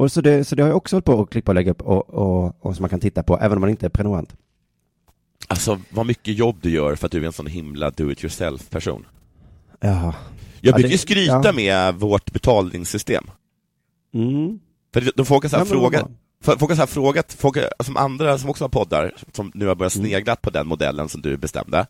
Och 0.00 0.12
så 0.12 0.20
det, 0.20 0.44
så 0.44 0.54
det 0.54 0.62
har 0.62 0.68
jag 0.68 0.76
också 0.76 0.96
hållit 0.96 1.04
på 1.04 1.20
att 1.22 1.30
klippa 1.30 1.50
och 1.50 1.54
lägga 1.54 1.70
upp 1.70 1.82
och, 1.82 2.10
och, 2.10 2.56
och 2.60 2.76
som 2.76 2.82
man 2.82 2.90
kan 2.90 3.00
titta 3.00 3.22
på, 3.22 3.38
även 3.38 3.52
om 3.56 3.60
man 3.60 3.70
inte 3.70 3.86
är 3.86 3.90
prenumerant. 3.90 4.36
Alltså, 5.48 5.80
vad 5.90 6.06
mycket 6.06 6.34
jobb 6.38 6.56
du 6.62 6.70
gör 6.70 6.94
för 6.96 7.06
att 7.06 7.12
du 7.12 7.22
är 7.22 7.26
en 7.26 7.32
sån 7.32 7.46
himla 7.46 7.90
do-it-yourself-person. 7.90 9.06
Ja. 9.80 9.88
Jag 9.90 10.14
Ja, 10.60 10.72
brukar 10.72 10.90
ju 10.90 10.98
skryta 10.98 11.40
ja. 11.44 11.52
med 11.52 11.94
vårt 11.94 12.32
betalningssystem. 12.32 13.24
Mm. 14.14 14.58
För 14.94 15.12
de 15.16 15.26
folk 15.26 15.44
har 15.44 15.48
så 15.50 15.56
här 15.56 15.64
Ja, 15.64 15.68
frågat, 15.70 16.08
folk 16.42 16.60
har 16.70 16.76
så 16.76 16.86
frågat, 16.86 17.32
folk 17.32 17.56
som 17.84 17.96
andra 17.96 18.38
som 18.38 18.50
också 18.50 18.64
har 18.64 18.68
poddar, 18.68 19.14
som 19.32 19.52
nu 19.54 19.66
har 19.66 19.74
börjat 19.74 19.94
Mm. 19.94 20.06
snegla 20.06 20.36
på 20.36 20.50
den 20.50 20.66
modellen 20.66 21.08
som 21.08 21.20
du 21.22 21.36
bestämde, 21.36 21.86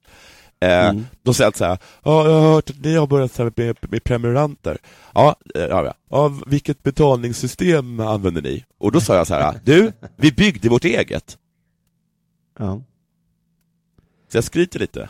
Mm. 0.61 1.07
Då 1.23 1.35
säger 1.35 1.47
jag 1.47 1.57
så 1.57 1.64
här, 1.64 1.79
ja, 2.05 2.29
jag 2.29 2.40
har 2.40 2.52
hört 2.52 2.71
att 2.71 2.81
ni 2.85 2.95
har 2.95 3.07
börjat 3.07 3.33
så 3.33 3.50
med, 3.57 3.76
med 3.81 4.05
prenumeranter. 4.05 4.79
Ja, 5.14 5.37
eh, 5.55 5.62
ja, 5.62 5.85
ja. 5.85 5.95
ja, 6.11 6.33
vilket 6.47 6.83
betalningssystem 6.83 8.00
använder 8.00 8.43
ni? 8.43 8.64
Och 8.79 8.93
då 8.93 9.00
sa 9.00 9.17
jag 9.17 9.26
så 9.26 9.35
här, 9.35 9.61
du, 9.64 9.93
vi 10.17 10.33
byggde 10.33 10.69
vårt 10.69 10.85
eget. 10.85 11.38
Ja. 12.59 12.83
Så 14.29 14.37
jag 14.37 14.45
skryter 14.45 14.79
lite. 14.79 15.09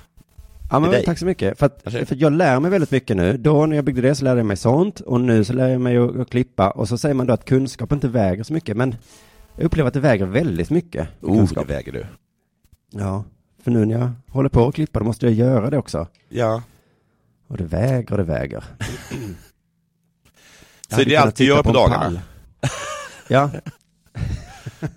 Ja, 0.70 0.78
men 0.78 1.04
tack 1.04 1.18
så 1.18 1.26
mycket. 1.26 1.58
För 1.58 1.66
att, 1.66 1.82
för 1.82 2.02
att 2.02 2.20
jag 2.20 2.32
lär 2.32 2.60
mig 2.60 2.70
väldigt 2.70 2.90
mycket 2.90 3.16
nu. 3.16 3.36
Då 3.36 3.66
när 3.66 3.76
jag 3.76 3.84
byggde 3.84 4.00
det 4.00 4.14
så 4.14 4.24
lärde 4.24 4.40
jag 4.40 4.46
mig 4.46 4.56
sånt 4.56 5.00
och 5.00 5.20
nu 5.20 5.44
så 5.44 5.52
lär 5.52 5.68
jag 5.68 5.80
mig 5.80 5.96
att, 5.96 6.16
att 6.16 6.30
klippa 6.30 6.70
och 6.70 6.88
så 6.88 6.98
säger 6.98 7.14
man 7.14 7.26
då 7.26 7.32
att 7.32 7.44
kunskap 7.44 7.92
inte 7.92 8.08
väger 8.08 8.42
så 8.42 8.52
mycket 8.52 8.76
men 8.76 8.94
jag 9.56 9.64
upplever 9.64 9.88
att 9.88 9.94
det 9.94 10.00
väger 10.00 10.26
väldigt 10.26 10.70
mycket. 10.70 11.08
Oh, 11.20 11.36
kunskap. 11.36 11.68
det 11.68 11.74
väger 11.74 11.92
du. 11.92 12.06
Ja, 12.90 13.24
för 13.62 13.70
nu 13.70 13.84
när 13.86 13.98
jag 13.98 14.12
håller 14.28 14.48
på 14.48 14.68
att 14.68 14.74
klippa 14.74 14.98
då 14.98 15.04
måste 15.04 15.26
jag 15.26 15.34
göra 15.34 15.70
det 15.70 15.78
också. 15.78 16.06
Ja. 16.28 16.62
Och 17.48 17.56
det 17.56 17.64
väger 17.64 18.12
och 18.12 18.18
det 18.18 18.24
väger. 18.24 18.64
Så 20.88 20.96
det 21.04 21.14
är 21.14 21.20
allt 21.20 21.36
du 21.36 21.44
gör 21.44 21.62
på 21.62 21.68
en 21.68 21.74
dagarna? 21.74 22.22
Ja, 23.28 23.50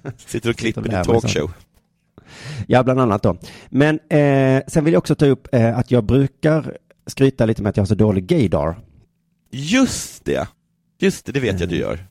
Sitter 0.17 0.49
och 0.49 0.55
klipper 0.55 0.81
din 0.81 1.03
talkshow. 1.03 1.51
ja, 2.67 2.83
bland 2.83 2.99
annat 2.99 3.23
då. 3.23 3.37
Men 3.69 3.99
eh, 4.09 4.63
sen 4.67 4.83
vill 4.83 4.93
jag 4.93 4.99
också 4.99 5.15
ta 5.15 5.25
upp 5.25 5.47
eh, 5.51 5.77
att 5.77 5.91
jag 5.91 6.03
brukar 6.03 6.77
skryta 7.07 7.45
lite 7.45 7.61
med 7.61 7.69
att 7.69 7.77
jag 7.77 7.81
har 7.81 7.87
så 7.87 7.95
dålig 7.95 8.25
gaydar. 8.25 8.75
Just 9.51 10.25
det. 10.25 10.47
Just 10.99 11.25
det, 11.25 11.31
det 11.31 11.39
vet 11.39 11.59
jag 11.59 11.69
du 11.69 11.75
gör. 11.77 12.05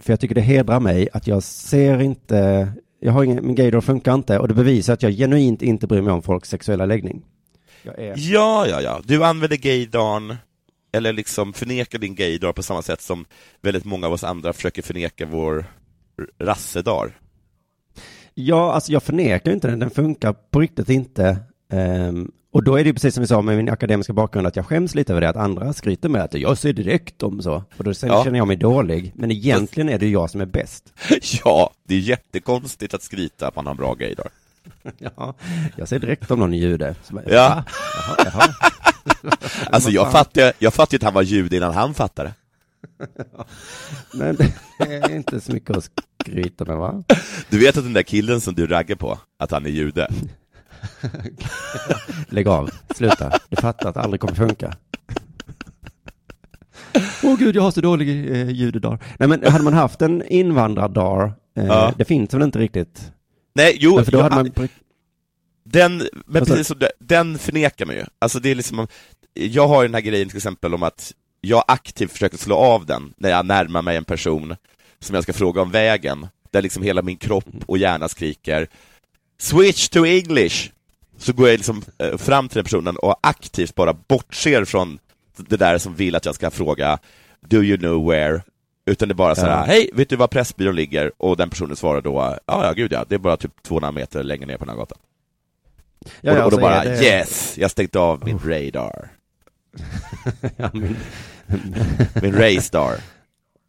För 0.00 0.12
jag 0.12 0.20
tycker 0.20 0.34
det 0.34 0.40
hedrar 0.40 0.80
mig 0.80 1.08
att 1.12 1.26
jag 1.26 1.42
ser 1.42 2.00
inte, 2.00 2.68
jag 3.00 3.12
har 3.12 3.24
ingen, 3.24 3.46
min 3.46 3.54
gaydar 3.54 3.80
funkar 3.80 4.14
inte 4.14 4.38
och 4.38 4.48
det 4.48 4.54
bevisar 4.54 4.92
att 4.92 5.02
jag 5.02 5.12
genuint 5.12 5.62
inte 5.62 5.86
bryr 5.86 6.02
mig 6.02 6.12
om 6.12 6.22
folks 6.22 6.48
sexuella 6.48 6.86
läggning. 6.86 7.24
Är, 7.84 8.14
Ja, 8.16 8.66
ja, 8.68 8.80
ja. 8.80 9.00
Du 9.04 9.24
använder 9.24 9.56
gaydarn, 9.56 10.36
eller 10.92 11.12
liksom 11.12 11.52
förnekar 11.52 11.98
din 11.98 12.14
gaydar 12.14 12.52
på 12.52 12.62
samma 12.62 12.82
sätt 12.82 13.00
som 13.00 13.24
väldigt 13.62 13.84
många 13.84 14.06
av 14.06 14.12
oss 14.12 14.24
andra 14.24 14.52
försöker 14.52 14.82
förneka 14.82 15.26
vår 15.26 15.64
rassedar. 16.38 17.18
ja, 18.34 18.72
alltså 18.72 18.92
jag 18.92 19.02
förnekar 19.02 19.52
inte 19.52 19.68
den, 19.68 19.78
den 19.78 19.90
funkar 19.90 20.32
på 20.32 20.60
riktigt 20.60 20.88
inte. 20.88 21.36
Ehm, 21.72 22.30
och 22.52 22.64
då 22.64 22.74
är 22.76 22.84
det 22.84 22.88
ju 22.88 22.92
precis 22.94 23.14
som 23.14 23.20
vi 23.20 23.26
sa 23.26 23.42
med 23.42 23.56
min 23.56 23.68
akademiska 23.68 24.12
bakgrund 24.12 24.46
att 24.46 24.56
jag 24.56 24.66
skäms 24.66 24.94
lite 24.94 25.12
över 25.12 25.20
det 25.20 25.28
att 25.28 25.36
andra 25.36 25.72
skryter 25.72 26.08
med 26.08 26.22
att 26.22 26.34
jag 26.34 26.58
ser 26.58 26.72
direkt 26.72 27.22
om 27.22 27.42
så. 27.42 27.64
Och 27.76 27.84
då 27.84 27.94
sen 27.94 28.08
Ja. 28.08 28.24
känner 28.24 28.38
jag 28.38 28.46
mig 28.48 28.56
dålig. 28.56 29.12
Men 29.14 29.30
egentligen 29.30 29.88
är 29.88 29.98
det 29.98 30.08
jag 30.08 30.30
som 30.30 30.40
är 30.40 30.46
bäst. 30.46 30.92
Ja, 31.44 31.70
det 31.88 31.94
är 31.94 31.98
jättekonstigt 31.98 32.94
att 32.94 33.02
skryta 33.02 33.48
att 33.48 33.56
man 33.56 33.66
har 33.66 33.74
bra 33.74 33.94
gaydar. 33.94 34.28
Ja, 34.98 35.34
jag 35.76 35.88
ser 35.88 35.98
direkt 35.98 36.30
om 36.30 36.38
någon 36.38 36.54
är 36.54 36.58
jude. 36.58 36.94
Bara, 37.10 37.22
Ja. 37.26 37.48
"Va? 37.48 37.64
Jaha, 37.96 38.16
jaha. 38.24 38.48
Alltså 39.70 39.90
jag 39.90 40.12
fattar, 40.12 40.52
jag 40.58 40.74
fattar 40.74 40.94
ju 40.94 40.96
att 40.96 41.02
han 41.02 41.14
var 41.14 41.22
jude 41.22 41.56
innan 41.56 41.74
han 41.74 41.94
fattade. 41.94 42.32
Men 44.14 44.36
det 44.36 44.52
är 44.78 45.10
inte 45.16 45.40
så 45.40 45.52
mycket 45.52 45.76
att 45.76 45.90
skryta 46.22 46.64
med 46.64 46.76
va? 46.76 47.02
Du 47.48 47.58
vet 47.58 47.76
att 47.76 47.84
den 47.84 47.92
där 47.92 48.02
killen 48.02 48.40
som 48.40 48.54
du 48.54 48.66
raggar 48.66 48.96
på, 48.96 49.18
att 49.38 49.50
han 49.50 49.66
är 49.66 49.70
jude? 49.70 50.08
Lägg 52.28 52.48
av, 52.48 52.70
sluta. 52.96 53.38
Du 53.48 53.56
fattar 53.56 53.88
att 53.88 53.94
det 53.94 54.00
aldrig 54.00 54.20
kommer 54.20 54.34
funka. 54.34 54.74
Åh 57.22 57.36
gud, 57.38 57.56
jag 57.56 57.62
har 57.62 57.70
så 57.70 57.80
dålig 57.80 58.30
eh, 58.30 58.50
judedag. 58.50 58.98
Nej 59.18 59.28
men 59.28 59.44
hade 59.52 59.64
man 59.64 59.72
haft 59.72 60.02
en 60.02 60.22
invandrardag, 60.26 61.32
eh, 61.56 61.66
Ja. 61.66 61.92
det 61.98 62.04
finns 62.04 62.34
väl 62.34 62.42
inte 62.42 62.58
riktigt? 62.58 63.12
Nej, 63.54 63.76
jo, 63.80 63.96
Men 63.96 64.04
för 64.04 64.12
då 64.12 64.18
jag- 64.18 64.22
hade 64.22 64.36
man... 64.36 64.68
Den, 65.64 66.02
men 66.26 66.44
precis 66.44 66.66
som 66.66 66.80
den 67.00 67.38
förnekar 67.38 67.86
man 67.86 67.94
ju. 67.94 68.04
Alltså 68.18 68.40
det 68.40 68.50
är 68.50 68.54
liksom, 68.54 68.86
jag 69.34 69.68
har 69.68 69.82
ju 69.82 69.88
den 69.88 69.94
här 69.94 70.00
grejen 70.00 70.28
till 70.28 70.36
exempel 70.36 70.74
om 70.74 70.82
att 70.82 71.12
jag 71.40 71.64
aktivt 71.68 72.12
försöker 72.12 72.38
slå 72.38 72.56
av 72.56 72.86
den 72.86 73.12
när 73.16 73.30
jag 73.30 73.46
närmar 73.46 73.82
mig 73.82 73.96
en 73.96 74.04
person 74.04 74.56
som 75.00 75.14
jag 75.14 75.22
ska 75.24 75.32
fråga 75.32 75.62
om 75.62 75.70
vägen, 75.70 76.26
där 76.50 76.62
liksom 76.62 76.82
hela 76.82 77.02
min 77.02 77.16
kropp 77.16 77.44
och 77.66 77.78
hjärna 77.78 78.08
skriker 78.08 78.68
Switch 79.40 79.88
to 79.88 80.04
English! 80.06 80.70
Så 81.18 81.32
går 81.32 81.48
jag 81.48 81.56
liksom 81.56 81.82
eh, 81.98 82.16
fram 82.16 82.48
till 82.48 82.54
den 82.56 82.64
personen 82.64 82.96
och 82.96 83.16
aktivt 83.22 83.74
bara 83.74 83.92
bortser 83.92 84.64
från 84.64 84.98
det 85.36 85.56
där 85.56 85.78
som 85.78 85.94
vill 85.94 86.14
att 86.16 86.24
jag 86.24 86.34
ska 86.34 86.50
fråga 86.50 86.98
Do 87.40 87.62
you 87.62 87.78
know 87.78 88.06
where? 88.10 88.42
Utan 88.86 89.08
det 89.08 89.12
är 89.12 89.14
bara 89.14 89.34
så 89.34 89.40
här, 89.40 89.50
Ja. 89.50 89.64
hej, 89.64 89.90
vet 89.94 90.08
du 90.08 90.16
var 90.16 90.26
Pressbyrån 90.28 90.76
ligger? 90.76 91.12
Och 91.18 91.36
den 91.36 91.50
personen 91.50 91.76
svarar 91.76 92.00
då, 92.00 92.14
ja, 92.46 92.64
ja, 92.66 92.72
gud 92.72 92.92
ja, 92.92 93.04
det 93.08 93.14
är 93.14 93.18
bara 93.18 93.36
typ 93.36 93.62
200 93.62 93.92
meter 93.92 94.22
längre 94.22 94.46
ner 94.46 94.56
på 94.56 94.64
den 94.64 94.74
här 94.74 94.76
gatan. 94.78 94.98
Ja, 96.20 96.32
och, 96.32 96.38
ja, 96.38 96.44
och 96.44 96.50
då 96.50 96.58
bara, 96.58 96.84
det- 96.84 97.02
yes, 97.04 97.54
jag 97.58 97.70
stängt 97.70 97.96
av 97.96 98.24
min 98.24 98.38
radar. 98.38 99.08
ja, 100.56 100.70
min, 100.72 100.96
Min 102.22 102.32
raystar. 102.38 102.94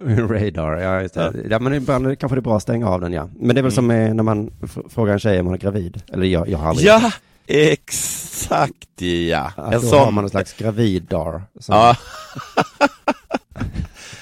Radar, 0.04 0.78
ja 0.78 1.02
just 1.02 1.14
det. 1.14 1.34
Ja. 1.50 1.60
men 1.60 1.74
ibland 1.74 2.20
kanske 2.20 2.36
det 2.36 2.40
är 2.40 2.42
bra 2.42 2.56
att 2.58 2.64
stänga 2.64 2.90
av 2.90 3.02
den 3.02 3.14
ja. 3.14 3.30
Men 3.40 3.56
det 3.56 3.62
är 3.62 3.64
väl 3.64 3.72
som 3.72 3.92
Mm. 3.92 4.08
eh, 4.08 4.14
när 4.14 4.24
man 4.24 4.52
frågar 4.90 5.14
en 5.14 5.20
tjej 5.20 5.40
om 5.40 5.46
hon 5.46 5.56
är 5.56 5.60
gravid. 5.60 6.04
Eller 6.14 6.26
jag, 6.26 6.50
jag 6.50 6.58
har 6.58 6.70
aldrig 6.70 6.88
Ja, 6.88 7.12
exakt 7.48 9.02
ja. 9.30 9.52
Att 9.58 9.74
En 9.74 9.82
då 9.82 9.88
har 9.88 10.06
sån. 10.06 10.14
man 10.14 10.24
en 10.24 10.30
slags 10.30 10.54
graviddar. 10.54 11.44
som- 11.60 11.76
Ja. 11.76 11.96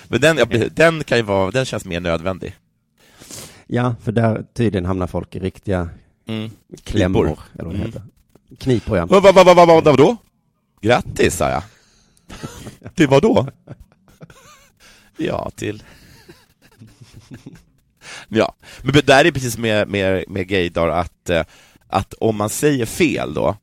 Men 0.08 0.22
den, 0.22 0.38
den 0.76 1.04
kan 1.04 1.18
ju 1.18 1.24
vara, 1.24 1.52
den 1.52 1.66
känns 1.66 1.86
mer 1.86 2.00
nödvändig. 2.00 2.56
ja, 3.68 3.96
för 4.04 4.12
där 4.12 4.46
tydligen 4.54 4.86
hamnar 4.86 5.08
folk 5.08 5.36
i 5.36 5.40
riktiga 5.40 5.90
Mm. 6.28 6.50
klämmor. 6.84 7.24
Knipor. 7.26 7.40
Eller 7.54 7.64
vad 7.66 7.74
det 7.74 7.78
Mm. 7.78 7.86
heter. 7.88 8.02
Knipor 8.60 8.98
ja. 8.98 9.06
Vad, 9.06 9.24
vad, 9.24 9.36
vad, 9.36 9.46
vad, 9.46 9.56
vad, 9.56 9.68
vad, 9.68 9.84
vadå? 9.84 10.16
Grattis, 10.82 11.36
sa 11.38 11.50
jag. 11.50 11.64
Till 12.96 13.08
vad 13.08 13.22
då? 13.22 13.48
Ja, 15.18 15.52
till... 15.56 15.84
Ja, 18.28 18.56
men 18.82 18.94
det 18.94 19.08
där 19.08 19.26
är 19.26 19.32
precis 19.32 19.58
med, 19.58 19.88
med, 19.88 20.24
med 20.28 20.48
gaydar 20.48 20.88
att, 20.88 21.30
eh, 21.30 21.44
att 21.88 22.14
om 22.14 22.36
man 22.36 22.50
säger 22.50 22.86
fel 22.86 23.34
då, 23.34 23.56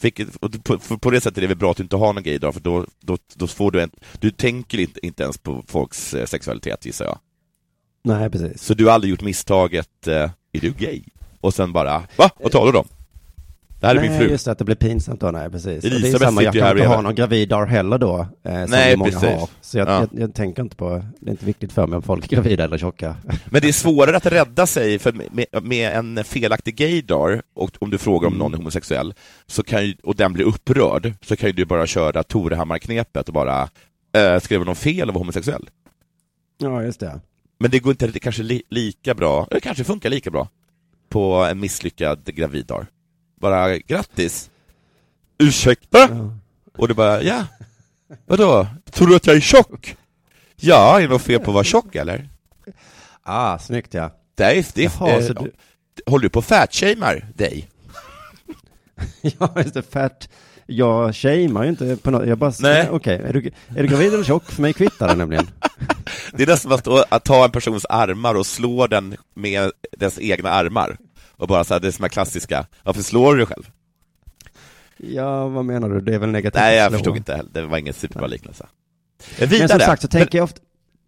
vilket, 0.00 0.40
på, 0.64 0.78
på 0.78 1.10
det 1.10 1.20
sättet 1.20 1.38
är 1.38 1.40
det 1.40 1.46
väl 1.46 1.56
bra 1.56 1.70
att 1.70 1.76
du 1.76 1.82
inte 1.82 1.96
har 1.96 2.12
någon 2.12 2.22
gaydar, 2.22 2.52
för 2.52 2.60
då, 2.60 2.86
då, 3.00 3.18
då 3.34 3.46
får 3.46 3.70
du 3.70 3.82
en, 3.82 3.90
du 4.20 4.30
tänker 4.30 4.78
inte, 4.78 5.06
inte 5.06 5.22
ens 5.22 5.38
på 5.38 5.64
folks 5.66 6.14
eh, 6.14 6.26
sexualitet 6.26 6.86
gissar 6.86 7.04
jag. 7.04 7.18
Nej, 8.04 8.30
precis. 8.30 8.62
Så 8.62 8.74
du 8.74 8.86
har 8.86 8.92
aldrig 8.92 9.10
gjort 9.10 9.22
misstaget, 9.22 10.06
eh, 10.06 10.30
är 10.52 10.60
du 10.60 10.70
gay? 10.70 11.02
Och 11.40 11.54
sen 11.54 11.72
bara, 11.72 12.02
va? 12.16 12.30
Vad 12.38 12.52
talar 12.52 12.72
du 12.72 12.78
om? 12.78 12.88
Det 13.80 13.86
här 13.86 13.94
är 13.94 14.00
Nej, 14.00 14.08
min 14.10 14.18
fru. 14.18 14.28
just 14.30 14.44
det, 14.44 14.52
att 14.52 14.58
det 14.58 14.64
blir 14.64 14.76
pinsamt 14.76 15.20
då, 15.20 15.30
nej 15.30 15.50
precis. 15.50 15.84
Och 15.84 15.90
det 15.90 15.96
är 15.96 15.98
Elisabeth 15.98 16.24
samma, 16.24 16.42
jag 16.42 16.54
sitter 16.54 16.58
ju 16.58 16.68
här 16.68 16.74
kan 16.74 16.84
inte 16.84 16.94
ha 16.96 17.00
någon 17.02 17.14
graviddar 17.14 17.66
heller 17.66 17.98
då, 17.98 18.26
eh, 18.44 18.62
som 18.62 18.70
Nej, 18.70 18.96
många 18.96 19.10
precis. 19.10 19.28
har. 19.28 19.48
Så 19.60 19.78
jag, 19.78 19.88
Ja. 19.88 20.00
jag, 20.12 20.20
jag 20.22 20.34
tänker 20.34 20.62
inte 20.62 20.76
på, 20.76 21.02
det 21.20 21.28
är 21.28 21.30
inte 21.30 21.44
viktigt 21.46 21.72
för 21.72 21.86
mig 21.86 21.96
om 21.96 22.02
folk 22.02 22.24
är 22.32 22.36
gravida 22.36 22.64
eller 22.64 22.78
tjocka. 22.78 23.16
Men 23.50 23.62
det 23.62 23.68
är 23.68 23.72
svårare 23.72 24.16
att 24.16 24.26
rädda 24.26 24.66
sig, 24.66 24.98
för 24.98 25.12
med, 25.12 25.46
med 25.62 25.92
en 25.92 26.24
felaktig 26.24 26.76
gaydar, 26.76 27.42
och 27.54 27.70
om 27.80 27.90
du 27.90 27.98
frågar 27.98 28.28
om 28.28 28.34
någon 28.34 28.52
är 28.52 28.56
homosexuell, 28.58 29.14
så 29.46 29.62
kan 29.62 29.86
ju, 29.86 29.94
och 30.02 30.16
den 30.16 30.32
blir 30.32 30.44
upprörd, 30.44 31.12
så 31.22 31.36
kan 31.36 31.46
ju 31.48 31.52
du 31.52 31.64
bara 31.64 31.86
köra 31.86 32.22
Torehammar-knepet 32.22 33.28
och 33.28 33.34
bara, 33.34 33.68
det 34.12 34.50
vara 34.50 34.64
någon 34.64 34.76
fel 34.76 35.08
att 35.08 35.14
vara 35.14 35.18
homosexuell? 35.20 35.70
Ja, 36.58 36.82
just 36.82 37.00
det. 37.00 37.20
Men 37.60 37.70
det 37.70 37.78
går 37.78 37.90
inte 37.90 38.06
det 38.06 38.18
kanske 38.20 38.42
li, 38.42 38.62
lika 38.70 39.14
bra, 39.14 39.46
det 39.50 39.60
kanske 39.60 39.84
funkar 39.84 40.10
lika 40.10 40.30
bra, 40.30 40.48
på 41.08 41.34
en 41.34 41.60
misslyckad 41.60 42.34
graviddar. 42.34 42.86
Bara, 43.40 43.78
grattis! 43.78 44.50
Ursäkta? 45.38 45.98
Ja. 45.98 46.34
Och 46.78 46.88
du 46.88 46.94
bara, 46.94 47.22
ja, 47.22 47.44
vadå? 48.26 48.66
Tror 48.90 49.06
du 49.08 49.16
att 49.16 49.26
jag 49.26 49.36
är 49.36 49.40
tjock? 49.40 49.96
Ja, 50.56 50.96
är 50.98 51.02
det 51.02 51.08
något 51.08 51.22
fel 51.22 51.40
på 51.40 51.50
att 51.50 51.54
vara 51.54 51.64
tjock 51.64 51.94
eller? 51.94 52.28
Ah, 53.22 53.58
snyggt 53.58 53.94
ja. 53.94 54.10
Det 54.34 54.44
är, 54.44 54.66
det 54.74 54.82
Jaha, 54.82 55.10
eh, 55.10 55.26
så 55.26 55.32
du- 55.32 55.52
Håller 56.06 56.22
du 56.22 56.28
på 56.28 56.38
att 56.38 56.44
fatshamar 56.44 57.26
dig? 57.34 57.68
Ja, 59.22 59.52
just 59.56 59.74
det, 59.74 59.82
fett. 59.82 60.28
Jag 60.66 61.14
shamear 61.16 61.62
ju 61.64 61.68
inte 61.70 61.96
på 61.96 62.10
något, 62.10 62.28
jag 62.28 62.38
bara, 62.38 62.52
okej, 62.90 63.22
är, 63.24 63.32
du, 63.32 63.50
är 63.76 63.82
du 63.82 63.88
gravid 63.88 64.14
eller 64.14 64.24
tjock? 64.24 64.44
För 64.50 64.62
mig 64.62 64.72
kvittar 64.72 65.08
det 65.08 65.14
nämligen. 65.14 65.50
Det 66.32 66.42
är 66.42 66.46
nästan 66.46 66.72
att, 66.72 66.80
stå- 66.80 67.04
att 67.08 67.24
ta 67.24 67.44
en 67.44 67.50
persons 67.50 67.84
armar 67.88 68.34
och 68.34 68.46
slå 68.46 68.86
den 68.86 69.16
med 69.34 69.70
dess 69.98 70.18
egna 70.20 70.50
armar. 70.50 70.96
Och 71.38 71.48
bara 71.48 71.64
så 71.64 71.74
här, 71.74 71.80
det 71.80 71.86
är 71.86 71.92
som 71.92 72.04
är 72.04 72.08
klassiska, 72.08 72.66
varför 72.82 73.02
slår 73.02 73.32
du 73.32 73.38
dig 73.38 73.46
själv? 73.46 73.70
Ja, 74.96 75.48
vad 75.48 75.64
menar 75.64 75.88
du? 75.88 76.00
Det 76.00 76.14
är 76.14 76.18
väl 76.18 76.30
negativt 76.30 76.60
Nej, 76.60 76.76
jag 76.76 76.92
förstod 76.92 77.16
inte 77.16 77.34
heller, 77.36 77.50
det 77.52 77.66
var 77.66 77.78
ingen 77.78 77.94
superbra 77.94 78.26
liknelse. 78.26 78.66
Men 79.38 79.48
Vidare. 79.48 79.68
som 79.68 79.80
sagt 79.80 80.02
så 80.02 80.08
tänker 80.08 80.38
jag 80.38 80.44
ofta... 80.44 80.60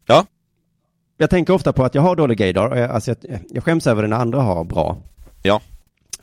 Ja. 0.07 0.27
Jag 1.17 1.31
tänker 1.31 1.53
ofta 1.53 1.73
på 1.73 1.85
att 1.85 1.95
jag 1.95 2.03
har 2.03 2.17
dålig 2.17 2.39
gaydar, 2.39 2.69
och 2.69 2.79
jag, 2.79 2.91
alltså 2.91 3.15
jag, 3.23 3.41
jag 3.51 3.65
skäms 3.65 3.87
över 3.87 4.03
det 4.03 4.09
när 4.09 4.17
andra 4.17 4.41
har 4.41 4.65
bra. 4.65 5.03
Ja. 5.43 5.61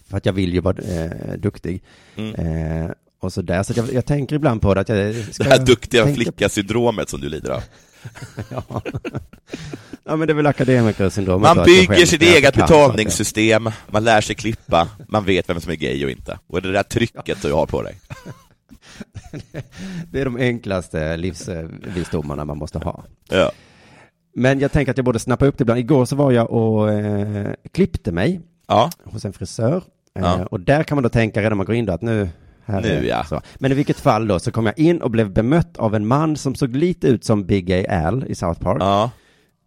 För 0.09 0.17
att 0.17 0.25
jag 0.25 0.33
vill 0.33 0.53
ju 0.53 0.59
vara 0.59 0.77
eh, 0.77 1.33
duktig. 1.37 1.83
Mm. 2.15 2.35
Eh, 2.35 2.91
och 3.19 3.33
så 3.33 3.41
där, 3.41 3.63
så 3.63 3.73
jag, 3.75 3.93
jag 3.93 4.05
tänker 4.05 4.35
ibland 4.35 4.61
på 4.61 4.73
det 4.73 4.81
att 4.81 4.89
jag 4.89 5.15
ska... 5.15 5.43
Det 5.43 5.49
här 5.49 5.65
duktiga 5.65 6.03
tänka- 6.03 6.15
flicka-syndromet 6.15 7.09
som 7.09 7.21
du 7.21 7.29
lider 7.29 7.49
av. 7.49 7.63
ja. 8.49 8.81
ja, 10.03 10.15
men 10.15 10.27
det 10.27 10.33
är 10.33 10.35
väl 10.35 10.47
akademikersyndromet. 10.47 11.55
Man 11.55 11.65
bygger 11.65 12.05
sitt 12.05 12.21
eget 12.21 12.55
betalningssystem, 12.55 13.69
man 13.87 14.03
lär 14.03 14.21
sig 14.21 14.35
klippa, 14.35 14.87
man 15.07 15.25
vet 15.25 15.49
vem 15.49 15.61
som 15.61 15.71
är 15.71 15.75
gay 15.75 16.05
och 16.05 16.11
inte. 16.11 16.39
Och 16.47 16.61
det 16.61 16.71
där 16.71 16.83
trycket 16.83 17.41
du 17.41 17.53
har 17.53 17.65
på 17.65 17.81
dig. 17.81 17.95
Det 20.11 20.21
är 20.21 20.25
de 20.25 20.35
enklaste 20.37 21.17
livsvisdomarna 21.17 22.45
man 22.45 22.57
måste 22.57 22.77
ha. 22.79 23.03
Ja. 23.29 23.51
Men 24.35 24.59
jag 24.59 24.71
tänker 24.71 24.91
att 24.91 24.97
jag 24.97 25.05
borde 25.05 25.19
snappa 25.19 25.45
upp 25.45 25.57
det 25.57 25.61
ibland. 25.61 25.79
Igår 25.79 26.05
så 26.05 26.15
var 26.15 26.31
jag 26.31 26.51
och 26.51 26.91
eh, 26.91 27.53
klippte 27.71 28.11
mig 28.11 28.41
Ja, 28.67 28.89
hos 29.03 29.25
en 29.25 29.33
frisör. 29.33 29.75
Eh, 30.15 30.21
Ja. 30.21 30.45
Och 30.51 30.59
där 30.59 30.83
kan 30.83 30.95
man 30.95 31.03
då 31.03 31.09
tänka 31.09 31.39
redan 31.39 31.51
när 31.51 31.55
man 31.55 31.65
går 31.65 31.75
in 31.75 31.85
då 31.85 31.93
att 31.93 32.01
nu, 32.01 32.29
här 32.67 32.81
Nu, 32.81 33.07
ja. 33.07 33.23
så. 33.23 33.41
Men 33.55 33.71
i 33.71 33.75
vilket 33.75 33.99
fall 33.99 34.27
då 34.27 34.39
så 34.39 34.51
kom 34.51 34.65
jag 34.65 34.79
in 34.79 35.01
och 35.01 35.11
blev 35.11 35.31
bemött 35.33 35.77
av 35.77 35.95
en 35.95 36.07
man 36.07 36.37
som 36.37 36.55
såg 36.55 36.75
lite 36.75 37.07
ut 37.07 37.25
som 37.25 37.45
Big 37.45 37.65
Gay 37.65 37.85
Al 37.85 38.25
i 38.27 38.35
South 38.35 38.61
Park. 38.61 38.77
ja. 38.81 39.11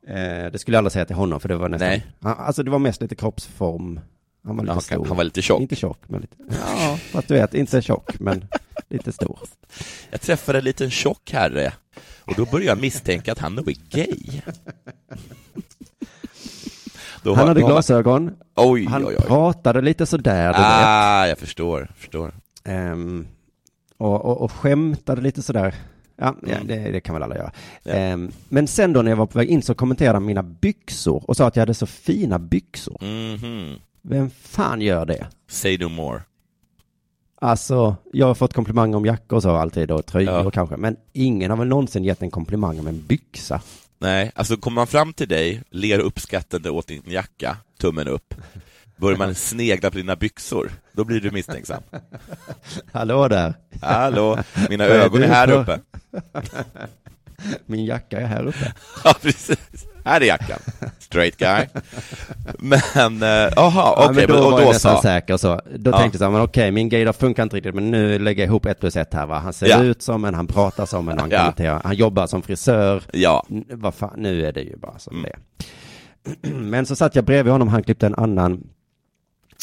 Eh, 0.08 0.52
det 0.52 0.58
skulle 0.58 0.74
jag 0.74 0.78
aldrig 0.78 0.92
säga 0.92 1.04
till 1.04 1.16
honom 1.16 1.40
för 1.40 1.48
det 1.48 1.56
var 1.56 1.68
nästan, 1.68 1.88
Nej. 1.88 2.06
Han, 2.20 2.34
alltså 2.38 2.62
det 2.62 2.70
var 2.70 2.78
mest 2.78 3.02
lite 3.02 3.14
kroppsform. 3.14 4.00
Han 4.46 4.56
var 4.56 4.64
lite 4.64 4.74
Ja, 4.74 4.80
stor. 4.80 5.04
han 5.06 5.16
var 5.16 5.24
lite 5.24 5.42
tjock. 5.42 5.60
Inte 5.60 5.76
tjock, 5.76 5.98
men 6.08 6.20
lite, 6.20 6.36
ja, 6.80 6.98
fast 7.12 7.28
du 7.28 7.34
vet, 7.34 7.54
inte 7.54 7.82
tjock, 7.82 8.18
men 8.20 8.44
lite 8.88 9.12
stor. 9.12 9.38
Jag 10.10 10.20
träffade 10.20 10.58
en 10.58 10.64
liten 10.64 10.90
tjock 10.90 11.30
herre 11.32 11.72
och 12.24 12.34
då 12.36 12.44
började 12.44 12.66
jag 12.66 12.80
misstänka 12.80 13.32
att 13.32 13.38
han 13.38 13.54
nog 13.54 13.68
är 13.68 13.76
gay. 13.90 14.40
Då 17.22 17.34
Han 17.34 17.48
hade 17.48 17.60
glasögon, 17.60 18.30
Oj, 18.56 18.86
han 18.86 19.06
oj, 19.06 19.14
oj. 19.18 19.24
pratade 19.26 19.80
lite 19.80 20.06
sådär, 20.06 20.46
du 20.52 20.58
vet. 20.58 20.66
Ah, 20.70 21.26
jag 21.26 21.38
förstår, 21.38 21.88
förstår. 21.96 22.34
Ehm, 22.64 23.26
och, 23.96 24.24
och, 24.24 24.40
och 24.40 24.52
skämtade 24.52 25.20
lite 25.22 25.42
sådär. 25.42 25.74
Ja, 26.16 26.34
ja 26.42 26.54
Mm. 26.54 26.66
det, 26.66 26.90
det 26.90 27.00
kan 27.00 27.14
väl 27.14 27.22
alla 27.22 27.36
göra. 27.36 27.52
Ja. 27.82 27.92
Ehm, 27.92 28.30
men 28.48 28.66
sen 28.66 28.92
då 28.92 29.02
när 29.02 29.10
jag 29.10 29.16
var 29.16 29.26
på 29.26 29.38
väg 29.38 29.48
in 29.48 29.62
så 29.62 29.74
kommenterade 29.74 30.16
han 30.16 30.26
mina 30.26 30.42
byxor 30.42 31.24
och 31.30 31.36
sa 31.36 31.46
att 31.46 31.56
jag 31.56 31.60
hade 31.62 31.74
så 31.74 31.86
fina 31.86 32.38
byxor. 32.38 33.04
Mhm. 33.04 33.78
Vem 34.02 34.30
fan 34.30 34.80
gör 34.80 35.06
det? 35.06 35.26
Say 35.48 35.78
no 35.78 35.88
more. 35.88 36.22
Alltså, 37.42 37.96
jag 38.12 38.26
har 38.26 38.34
fått 38.34 38.54
komplimanger 38.54 38.96
om 38.96 39.06
jackor 39.06 39.36
och 39.36 39.42
så 39.42 39.50
alltid 39.50 39.90
och 39.90 40.06
tröjor 40.06 40.34
Ja. 40.44 40.50
kanske, 40.50 40.76
men 40.76 40.96
ingen 41.12 41.50
har 41.50 41.58
väl 41.58 41.68
någonsin 41.68 42.04
gett 42.04 42.22
en 42.22 42.30
komplimang 42.30 42.78
om 42.80 42.86
en 42.86 43.06
byxa. 43.06 43.60
Nej, 43.98 44.32
alltså 44.34 44.56
kommer 44.56 44.74
man 44.74 44.86
fram 44.86 45.12
till 45.12 45.28
dig, 45.28 45.62
ler 45.70 45.98
uppskattande 45.98 46.70
åt 46.70 46.86
din 46.86 47.02
jacka, 47.06 47.56
tummen 47.78 48.08
upp, 48.08 48.34
börjar 49.00 49.18
man 49.18 49.34
snegla 49.34 49.90
på 49.90 49.96
dina 49.96 50.16
byxor, 50.16 50.70
då 50.92 51.04
blir 51.04 51.20
du 51.20 51.30
misstänksam. 51.30 51.82
Hallå 52.92 53.28
där, 53.28 53.54
Hallå, 53.82 54.38
mina 54.68 54.84
ögon 54.84 55.22
är 55.22 55.28
här 55.28 55.50
uppe. 55.50 55.80
min 57.66 57.84
jacka 57.84 58.20
är 58.20 58.26
här 58.26 58.46
uppe. 58.46 58.72
Ja, 59.04 59.14
precis. 59.22 59.58
Här 60.04 60.20
är 60.20 60.24
jackan. 60.24 60.58
Straight 60.98 61.36
guy. 61.36 61.66
Men, 62.58 63.22
eh, 63.22 63.28
jaha, 63.28 63.72
Ja, 63.96 64.06
okej, 64.10 64.14
men 64.16 64.26
då 64.28 64.34
men- 64.34 64.44
och 64.44 64.50
var 64.52 64.58
då 64.58 64.64
jag 64.64 64.72
nästan 64.72 64.96
sa... 64.96 65.02
säker 65.02 65.36
så. 65.36 65.60
Då 65.76 65.90
Ja. 65.90 65.98
tänkte 65.98 66.14
jag 66.16 66.18
så 66.18 66.24
här, 66.24 66.30
men 66.30 66.40
okej, 66.40 66.70
min 66.70 66.88
gaydar 66.88 67.12
funkar 67.12 67.42
inte 67.42 67.56
riktigt, 67.56 67.74
men 67.74 67.90
nu 67.90 68.18
lägger 68.18 68.42
jag 68.42 68.48
ihop 68.48 68.66
ett 68.66 68.80
plus 68.80 68.96
ett 68.96 69.14
här 69.14 69.26
va. 69.26 69.38
Han 69.38 69.52
ser 69.52 69.66
Ja. 69.68 69.82
ut 69.82 70.02
som 70.02 70.24
en, 70.24 70.34
han 70.34 70.46
pratar 70.46 70.86
som 70.86 71.08
en, 71.08 71.18
han 71.18 71.30
Ja. 71.30 71.38
kommenterar, 71.38 71.80
han 71.84 71.94
jobbar 71.96 72.26
som 72.26 72.42
frisör. 72.42 73.02
Ja, 73.12 73.46
N- 73.50 73.64
Vad 73.70 73.94
fan, 73.94 74.14
nu 74.16 74.46
är 74.46 74.52
det 74.52 74.60
ju 74.62 74.76
bara 74.76 74.98
som 74.98 75.16
Mm. 75.18 75.30
det. 75.30 76.48
Men 76.54 76.86
så 76.86 76.96
satt 76.96 77.14
jag 77.16 77.24
bredvid 77.24 77.52
honom, 77.52 77.68
han 77.68 77.82
klippte 77.82 78.06
en 78.06 78.14
annan. 78.14 78.60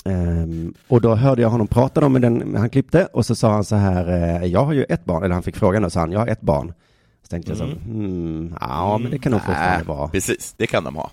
Ehm, 0.05 0.73
och 0.87 1.01
då 1.01 1.15
hörde 1.15 1.41
jag 1.41 1.49
honom 1.49 1.67
prata 1.67 2.05
om 2.05 2.21
den 2.21 2.55
han 2.55 2.69
klippte 2.69 3.05
och 3.05 3.25
så 3.25 3.35
sa 3.35 3.51
han 3.53 3.63
så 3.63 3.75
här, 3.75 4.07
eh, 4.41 4.45
jag 4.45 4.65
har 4.65 4.73
ju 4.73 4.83
ett 4.83 5.05
barn, 5.05 5.23
eller 5.23 5.33
han 5.33 5.43
fick 5.43 5.55
frågan 5.57 5.85
och 5.85 5.91
sa 5.91 5.99
han, 5.99 6.11
jag 6.11 6.19
har 6.19 6.27
ett 6.27 6.41
barn. 6.41 6.73
Så 7.23 7.27
tänkte 7.29 7.51
jag 7.51 7.57
så, 7.57 7.63
Mm. 7.63 7.77
hmm, 7.85 8.55
ja 8.61 8.97
men 8.97 9.11
det 9.11 9.19
kan 9.19 9.31
nog 9.31 9.41
fortfarande 9.41 9.77
Nej, 9.77 9.85
vara. 9.87 10.07
precis, 10.07 10.53
det 10.57 10.67
kan 10.67 10.83
de 10.83 10.95
ha. 10.95 11.09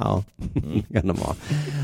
Ja, 0.00 0.24
Mm. 0.56 0.82
kan 0.82 1.06
de 1.06 1.16
ha. 1.18 1.34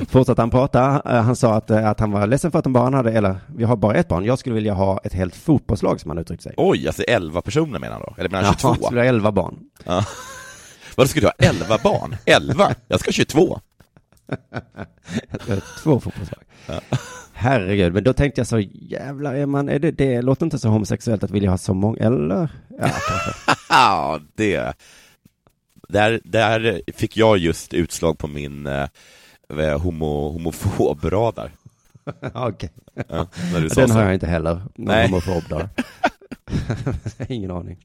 Fortsatte 0.08 0.42
han 0.42 0.50
prata, 0.50 1.02
eh, 1.04 1.22
han 1.22 1.36
sa 1.36 1.54
att, 1.54 1.70
eh, 1.70 1.88
att 1.88 2.00
han 2.00 2.10
var 2.12 2.26
ledsen 2.26 2.50
för 2.50 2.58
att 2.58 2.64
de 2.64 2.72
bara 2.72 2.84
han 2.84 2.94
hade, 2.94 3.12
eller 3.12 3.36
vi 3.56 3.64
har 3.64 3.76
bara 3.76 3.94
ett 3.94 4.08
barn, 4.08 4.24
jag 4.24 4.38
skulle 4.38 4.54
vilja 4.54 4.74
ha 4.74 5.00
ett 5.04 5.12
helt 5.12 5.36
fotbollslag 5.36 6.00
som 6.00 6.10
han 6.10 6.18
uttryckte 6.18 6.42
sig. 6.42 6.54
Oj, 6.56 6.86
alltså 6.86 7.02
11 7.02 7.42
personer 7.42 7.78
menar 7.78 7.92
han 7.92 8.02
då? 8.06 8.14
Eller 8.18 8.30
menar 8.30 8.42
Ja, 8.42 8.46
han 8.46 8.56
22? 8.56 8.68
han 8.68 8.82
skulle 8.84 9.00
ha 9.00 9.06
elva 9.06 9.32
barn. 9.32 9.56
Ja. 9.84 10.04
Vad 10.96 11.10
ska 11.10 11.20
du 11.20 11.26
ha? 11.26 11.32
11 11.38 11.78
barn? 11.84 12.16
11? 12.24 12.74
Jag 12.88 13.00
ska 13.00 13.08
ha 13.08 13.12
22. 13.12 13.60
Jag 15.48 15.60
Två 15.82 16.00
fotbollslag. 16.00 16.42
Herregud, 17.32 17.94
men 17.94 18.04
då 18.04 18.12
tänkte 18.12 18.40
jag 18.40 18.46
så 18.46 18.58
jävlar, 18.72 19.34
är 19.34 19.46
man, 19.46 19.68
är 19.68 19.78
det, 19.78 19.90
det 19.90 20.22
låter 20.22 20.46
inte 20.46 20.58
så 20.58 20.68
homosexuellt 20.68 21.24
att 21.24 21.30
vilja 21.30 21.50
ha 21.50 21.58
så 21.58 21.74
många, 21.74 21.98
eller? 21.98 22.48
Ja. 22.78 22.90
Ja, 23.68 24.20
det... 24.34 24.74
Där, 25.88 26.20
där 26.24 26.80
fick 26.92 27.16
jag 27.16 27.38
just 27.38 27.74
utslag 27.74 28.18
på 28.18 28.26
min 28.26 28.66
eh, 28.66 29.80
homo, 29.80 30.30
homofobradar. 30.32 31.50
Okej. 32.34 32.70
Ja, 33.08 33.26
Den 33.54 33.70
så. 33.70 33.86
har 33.88 34.02
jag 34.02 34.14
inte 34.14 34.26
heller, 34.26 34.62
Nej. 34.74 35.08
homofob 35.08 35.42
då. 35.48 35.68
Ingen 37.28 37.50
aning. 37.50 37.76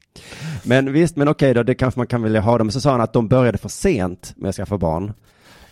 Men 0.63 0.93
visst, 0.93 1.15
men 1.15 1.27
okej 1.27 1.53
då, 1.53 1.63
det 1.63 1.75
kanske 1.75 1.99
man 1.99 2.07
kan 2.07 2.23
vilja 2.23 2.41
ha 2.41 2.57
dem. 2.57 2.71
Så 2.71 2.81
sa 2.81 2.91
han 2.91 3.01
att 3.01 3.13
de 3.13 3.27
började 3.27 3.57
för 3.57 3.69
sent 3.69 4.33
med 4.35 4.49
att 4.49 4.55
skaffa 4.55 4.77
barn. 4.77 5.13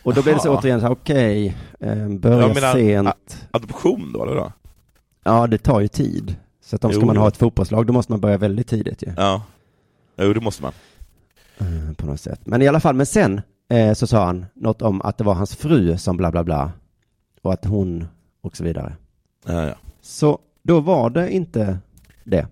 Och 0.03 0.13
då 0.13 0.21
blev 0.23 0.35
det 0.35 0.41
så 0.41 0.57
återigen 0.57 0.79
så 0.79 0.85
här, 0.85 0.93
okej, 0.93 1.57
eh, 1.79 2.07
börja 2.07 2.39
Jag 2.39 2.55
menar, 2.55 2.73
sent. 2.73 3.47
Adoption 3.51 4.11
då, 4.13 4.23
eller 4.23 4.35
då? 4.35 4.51
Ja, 5.23 5.47
det 5.47 5.57
tar 5.57 5.79
ju 5.79 5.87
tid. 5.87 6.35
Så 6.61 6.75
att 6.75 6.85
om 6.85 6.93
ska 6.93 7.05
man 7.05 7.17
ha 7.17 7.27
ett 7.27 7.37
fotbollslag, 7.37 7.85
då 7.85 7.93
måste 7.93 8.11
man 8.11 8.21
börja 8.21 8.37
väldigt 8.37 8.67
tidigt 8.67 9.03
ju. 9.03 9.13
Ja. 9.17 9.43
Jo, 10.17 10.33
det 10.33 10.41
måste 10.41 10.63
man. 10.63 10.71
Eh, 11.57 11.93
På 11.97 12.05
något 12.05 12.21
sätt. 12.21 12.39
Men 12.43 12.61
i 12.61 12.67
alla 12.67 12.79
fall, 12.79 12.95
men 12.95 13.05
sen 13.05 13.41
eh, 13.69 13.93
så 13.93 14.07
sa 14.07 14.25
han 14.25 14.45
något 14.53 14.81
om 14.81 15.01
att 15.01 15.17
det 15.17 15.23
var 15.23 15.33
hans 15.33 15.55
fru 15.55 15.97
som 15.97 16.17
bla 16.17 16.31
bla 16.31 16.43
bla. 16.43 16.71
Och 17.41 17.53
att 17.53 17.65
hon 17.65 18.07
och 18.41 18.57
så 18.57 18.63
vidare. 18.63 18.95
Ja, 19.45 19.65
ja. 19.65 19.75
Så 20.01 20.39
då 20.63 20.79
var 20.79 21.09
det 21.09 21.31
inte 21.31 21.79
det. 22.23 22.47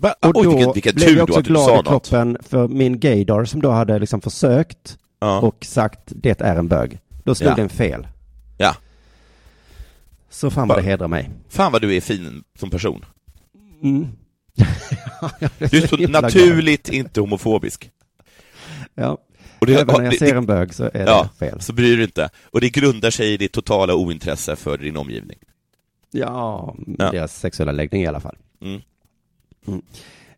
Va? 0.00 0.14
Och 0.20 0.36
Oj, 0.36 0.44
då 0.44 0.50
vilken, 0.50 0.72
vilken 0.72 0.94
blev 0.94 1.16
jag 1.16 1.30
också 1.30 1.42
glad 1.42 1.80
i 1.80 1.88
kroppen 1.88 2.38
för 2.40 2.68
min 2.68 3.00
gaydar 3.00 3.44
som 3.44 3.62
då 3.62 3.70
hade 3.70 3.98
liksom 3.98 4.20
försökt 4.20 4.98
Ja. 5.20 5.40
och 5.40 5.64
sagt 5.64 6.00
det 6.06 6.40
är 6.40 6.56
en 6.56 6.68
bög. 6.68 6.98
Då 7.24 7.34
slog 7.34 7.50
Ja. 7.50 7.56
den 7.56 7.68
fel. 7.68 8.06
Ja. 8.58 8.76
Så 10.30 10.50
fan 10.50 10.68
vad 10.68 10.78
det 10.78 10.82
hedrar 10.82 11.08
mig. 11.08 11.30
Fan 11.48 11.72
vad 11.72 11.82
du 11.82 11.96
är 11.96 12.00
fin 12.00 12.44
som 12.58 12.70
person. 12.70 13.04
Mm. 13.82 14.08
Du 15.58 15.66
är 15.82 15.86
så 15.86 15.96
naturligt 15.96 16.88
inte 16.88 17.20
homofobisk. 17.20 17.90
Ja. 18.94 19.18
Och 19.58 19.66
det, 19.66 19.74
Även 19.74 19.86
när 19.96 20.02
jag 20.04 20.12
det- 20.12 20.18
ser 20.18 20.34
en 20.34 20.46
bög 20.46 20.74
så 20.74 20.84
är 20.84 21.06
ja, 21.06 21.28
det 21.38 21.46
fel. 21.46 21.60
så 21.60 21.72
bryr 21.72 21.96
du 21.96 22.04
inte. 22.04 22.30
Och 22.44 22.60
det 22.60 22.70
grundar 22.70 23.10
sig 23.10 23.32
i 23.32 23.36
ditt 23.36 23.52
totala 23.52 23.94
ointresse 23.94 24.56
för 24.56 24.78
din 24.78 24.96
omgivning. 24.96 25.38
Ja, 26.10 26.74
Ja. 26.98 27.10
deras 27.10 27.38
sexuella 27.40 27.72
läggning 27.72 28.02
i 28.02 28.06
alla 28.06 28.20
fall. 28.20 28.36
Mm. 28.60 28.80
Mm. 29.66 29.82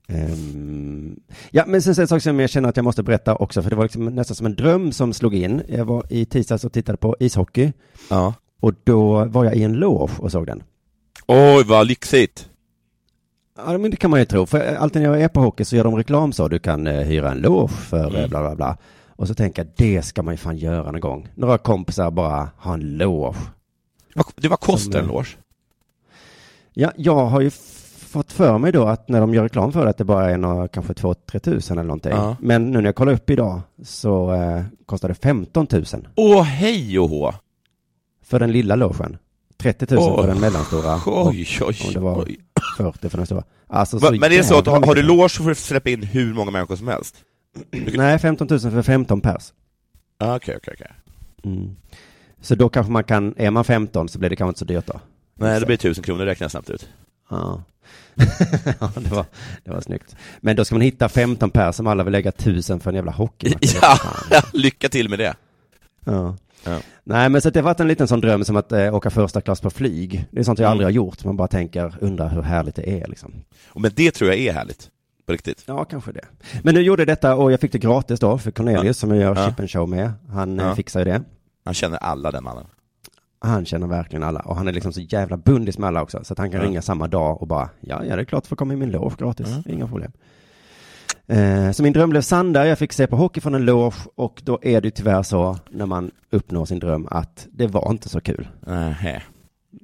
Ehm, 0.09 1.21
ja, 1.51 1.65
men 1.67 1.83
sen 1.83 1.95
det 1.95 2.03
en 2.03 2.09
sak 2.09 2.23
som 2.23 2.41
jag 2.41 2.51
känner 2.51 2.69
att 2.69 2.77
jag 2.77 2.85
måste 2.85 3.03
berätta 3.03 3.35
också, 3.37 3.63
för 3.63 3.71
det 3.71 3.77
var 3.77 3.85
liksom 3.85 4.05
nästan 4.05 4.35
som 4.35 4.47
en 4.47 4.55
dröm 4.55 4.93
som 4.93 5.13
slog 5.13 5.35
in. 5.35 5.63
Jag 5.69 5.85
var 5.85 6.05
i 6.11 6.25
tisdags 6.25 6.65
och 6.65 6.73
tittade 6.73 6.99
på 6.99 7.17
ishockey 7.21 7.73
Ja. 8.11 8.35
och 8.61 8.73
då 8.85 9.25
var 9.25 9.45
jag 9.45 9.55
i 9.57 9.63
en 9.63 9.73
loge 9.73 10.13
och 10.19 10.33
såg 10.33 10.47
den. 10.47 10.63
Oj, 11.27 11.65
vad 11.67 11.87
lyxigt. 11.87 12.49
Ja, 13.57 13.79
men 13.79 13.91
det 13.91 13.97
kan 13.97 14.11
man 14.11 14.21
ju 14.21 14.27
tro, 14.27 14.47
för 14.47 14.75
alltid 14.75 15.03
när 15.03 15.09
jag 15.09 15.23
är 15.23 15.29
på 15.29 15.41
hockey 15.41 15.65
så 15.65 15.77
gör 15.77 15.85
de 15.85 15.97
reklam 15.97 16.33
så, 16.33 16.49
du 16.49 16.59
kan 16.59 16.87
eh, 16.87 17.01
hyra 17.01 17.31
en 17.31 17.39
loge 17.39 17.73
för 17.73 18.07
eh, 18.15 18.19
Mm. 18.19 18.31
bla 18.31 18.41
bla 18.41 18.55
bla. 18.57 18.77
Och 19.17 19.29
så 19.29 19.35
tänker 19.35 19.63
jag, 19.65 19.73
det 19.77 20.03
ska 20.03 20.23
man 20.23 20.35
ju 20.35 20.39
fan 20.39 20.57
göra 20.57 20.91
någon 20.93 21.01
gång. 21.01 21.29
Några 21.35 21.59
kompisar 21.59 22.11
bara 22.11 22.51
ha 22.59 22.75
en 22.75 22.97
loge. 22.97 23.39
Det 24.37 24.49
var 24.49 24.57
kostar 24.57 24.99
en 24.99 25.05
eh, 25.05 25.11
loge? 25.13 25.29
Ja, 26.75 26.93
jag 26.97 27.27
har 27.27 27.41
ju 27.41 27.51
fått 28.13 28.33
för 28.33 28.59
mig 28.59 28.73
då 28.73 28.85
att 28.85 29.09
när 29.09 29.21
de 29.21 29.35
gör 29.35 29.43
reklam 29.43 29.73
för 29.73 29.85
det 29.85 29.91
att 29.91 29.99
det 29.99 30.05
bara 30.05 30.31
är 30.31 30.37
några, 30.39 30.69
kanske 30.69 30.93
2-3 30.93 31.39
tusen 31.39 31.79
eller 31.79 31.87
någonting. 31.89 32.13
Ja. 32.13 32.37
Men 32.41 32.71
nu 32.71 32.79
när 32.79 32.85
jag 32.89 32.95
kollar 32.95 33.13
upp 33.13 33.31
idag 33.31 33.61
så 33.85 34.33
eh, 34.35 34.63
kostar 34.87 35.09
det 35.09 35.15
15 35.15 35.67
000 35.73 35.85
Åh, 36.17 36.43
hej 36.43 36.99
och 36.99 37.09
hå. 37.09 37.35
för 38.25 38.39
den 38.41 38.53
lilla 38.53 38.77
logen. 38.77 39.17
30 39.59 39.95
000 39.95 40.03
Åh, 40.03 40.21
för 40.21 40.29
den 40.29 40.41
mellanstora. 40.41 40.95
och 40.95 41.27
Oj, 41.27 41.47
oj, 41.61 41.77
om 41.87 41.93
det 41.93 42.01
var- 42.01 42.23
oj. 42.23 42.37
40 42.77 43.09
för 43.09 43.17
den 43.17 43.27
stora. 43.27 43.45
Alltså, 43.67 43.99
Va, 43.99 44.11
Men 44.11 44.23
är 44.33 44.37
det 44.37 44.45
så 44.45 44.59
att 44.59 44.67
har, 44.67 44.87
har 44.87 44.95
du 44.95 45.03
loge 45.03 45.29
så 45.29 45.43
får 45.43 45.49
du 45.49 45.55
släppa 45.55 45.91
in 45.91 46.03
hur 46.03 46.35
många 46.35 46.51
människor 46.51 46.77
som 46.77 46.89
helst? 46.89 47.17
Nej, 47.95 48.19
15 48.19 48.47
000 48.51 48.61
för 48.61 48.83
15 48.83 49.21
pers. 49.21 49.53
Ah, 50.19 50.37
Okej, 50.37 50.57
okej, 50.57 50.75
okej. 50.77 50.91
Mm. 51.45 51.77
Så 52.41 52.55
då 52.55 52.69
kanske 52.69 52.93
man 52.93 53.05
kan, 53.05 53.35
är 53.37 53.51
man 53.51 53.65
15 53.65 54.09
så 54.09 54.19
blir 54.19 54.31
det 54.31 54.37
kanske 54.37 54.49
inte 54.51 54.59
så 54.59 54.65
dyrt 54.65 54.87
då. 54.87 55.01
Nej, 55.35 55.61
det 55.61 55.67
blir 55.67 55.77
tusen 55.77 56.05
kronor, 56.05 56.25
räknar 56.25 56.45
jag 56.45 56.51
snabbt 56.51 56.71
ut. 56.71 56.89
Ja. 57.31 57.63
ja, 58.81 58.91
det 58.97 59.11
var, 59.11 59.25
det 59.65 59.71
var 59.71 59.81
snyggt. 59.81 60.17
Men 60.41 60.57
då 60.57 60.65
ska 60.65 60.75
man 60.75 60.83
hitta 60.83 61.09
15 61.09 61.51
pers 61.51 61.75
som 61.77 61.87
alla 61.87 62.05
vill 62.05 62.13
lägga 62.13 62.29
1000 62.31 62.81
för 62.81 62.91
en 62.91 62.95
jävla 62.97 63.13
hockeymatch. 63.13 63.75
Ja, 63.83 63.97
Fan. 63.97 64.43
lycka 64.53 64.89
till 64.89 65.09
med 65.09 65.19
det. 65.19 65.35
Ja. 66.05 66.37
Ja. 66.65 66.79
Nej, 67.05 67.29
men 67.29 67.41
så 67.43 67.51
det 67.51 67.59
har 67.61 67.65
varit 67.65 67.81
en 67.81 67.89
liten 67.89 68.09
sån 68.09 68.21
dröm 68.21 68.45
som 68.45 68.57
att 68.57 68.73
eh, 68.73 68.95
åka 68.95 69.11
första 69.11 69.41
klass 69.41 69.61
på 69.61 69.71
flyg. 69.71 70.25
Det 70.31 70.41
är 70.41 70.45
sånt 70.45 70.59
jag 70.59 70.67
Mm. 70.67 70.73
aldrig 70.73 70.87
har 70.87 70.91
gjort. 70.91 71.25
Man 71.25 71.37
bara 71.37 71.49
tänker, 71.49 71.95
undrar 72.01 72.29
hur 72.29 72.43
härligt 72.43 72.75
det 72.75 72.91
är 73.03 73.07
liksom. 73.09 73.33
Men 73.75 73.91
det 73.95 74.11
tror 74.11 74.31
jag 74.31 74.39
är 74.41 74.53
härligt. 74.53 74.89
På 75.27 75.33
riktigt? 75.33 75.63
Ja, 75.67 75.85
kanske 75.85 76.13
det. 76.13 76.25
Men 76.63 76.75
nu 76.75 76.81
gjorde 76.81 77.01
jag 77.03 77.09
detta 77.09 77.35
och 77.37 77.53
jag 77.53 77.61
fick 77.61 77.73
det 77.73 77.79
gratis 77.79 78.21
då 78.21 78.39
för 78.39 78.51
Cornelius 78.51 78.99
som 78.99 79.11
jag 79.11 79.19
gör 79.21 79.37
Ja. 79.37 79.47
Chip 79.49 79.61
and 79.61 79.71
Show 79.71 79.89
med. 79.89 80.13
Han 80.33 80.61
eh, 80.61 80.67
Ja. 80.67 80.75
fixar 80.77 81.01
ju 81.01 81.05
det. 81.05 81.23
Han 81.65 81.75
känner 81.75 81.99
alla 81.99 82.31
den 82.31 82.45
mannen. 82.45 82.65
Han 83.45 83.65
känner 83.65 83.87
verkligen 83.87 84.23
alla 84.23 84.41
och 84.41 84.57
han 84.57 84.69
är 84.69 84.73
liksom 84.73 84.93
så 84.93 85.01
jävla 85.01 85.37
bundis 85.37 85.79
med 85.79 85.89
alla 85.89 86.03
också 86.03 86.25
så 86.25 86.33
att 86.33 86.39
han 86.39 86.51
kan 86.51 86.61
Ja. 86.61 86.67
ringa 86.67 86.83
samma 86.83 87.07
dag 87.09 87.43
och 87.43 87.47
bara 87.49 87.69
ja, 87.81 88.05
ja 88.05 88.17
det 88.17 88.23
är 88.23 88.25
klart 88.25 88.47
får 88.47 88.57
komma 88.57 88.73
i 88.73 88.77
min 88.77 88.91
loge 88.91 89.17
gratis, 89.19 89.47
Ja. 89.67 89.73
inga 89.73 89.87
problem. 89.89 90.13
Eh, 91.27 91.71
så 91.71 91.83
min 91.83 91.93
dröm 91.93 92.11
blev 92.11 92.21
sann 92.23 92.53
där, 92.53 92.65
jag 92.65 92.79
fick 92.79 92.93
se 92.93 93.07
på 93.07 93.17
hockey 93.17 93.41
från 93.41 93.55
en 93.55 93.65
loge 93.65 93.97
och 94.15 94.43
då 94.45 94.59
är 94.63 94.81
det 94.81 94.91
tyvärr 94.91 95.23
så 95.23 95.59
när 95.71 95.87
man 95.87 96.11
uppnår 96.31 96.65
sin 96.65 96.79
dröm 96.79 97.09
att 97.11 97.47
det 97.53 97.67
var 97.67 97.91
inte 97.91 98.09
så 98.09 98.21
kul. 98.21 98.49
Nähä. 98.61 99.23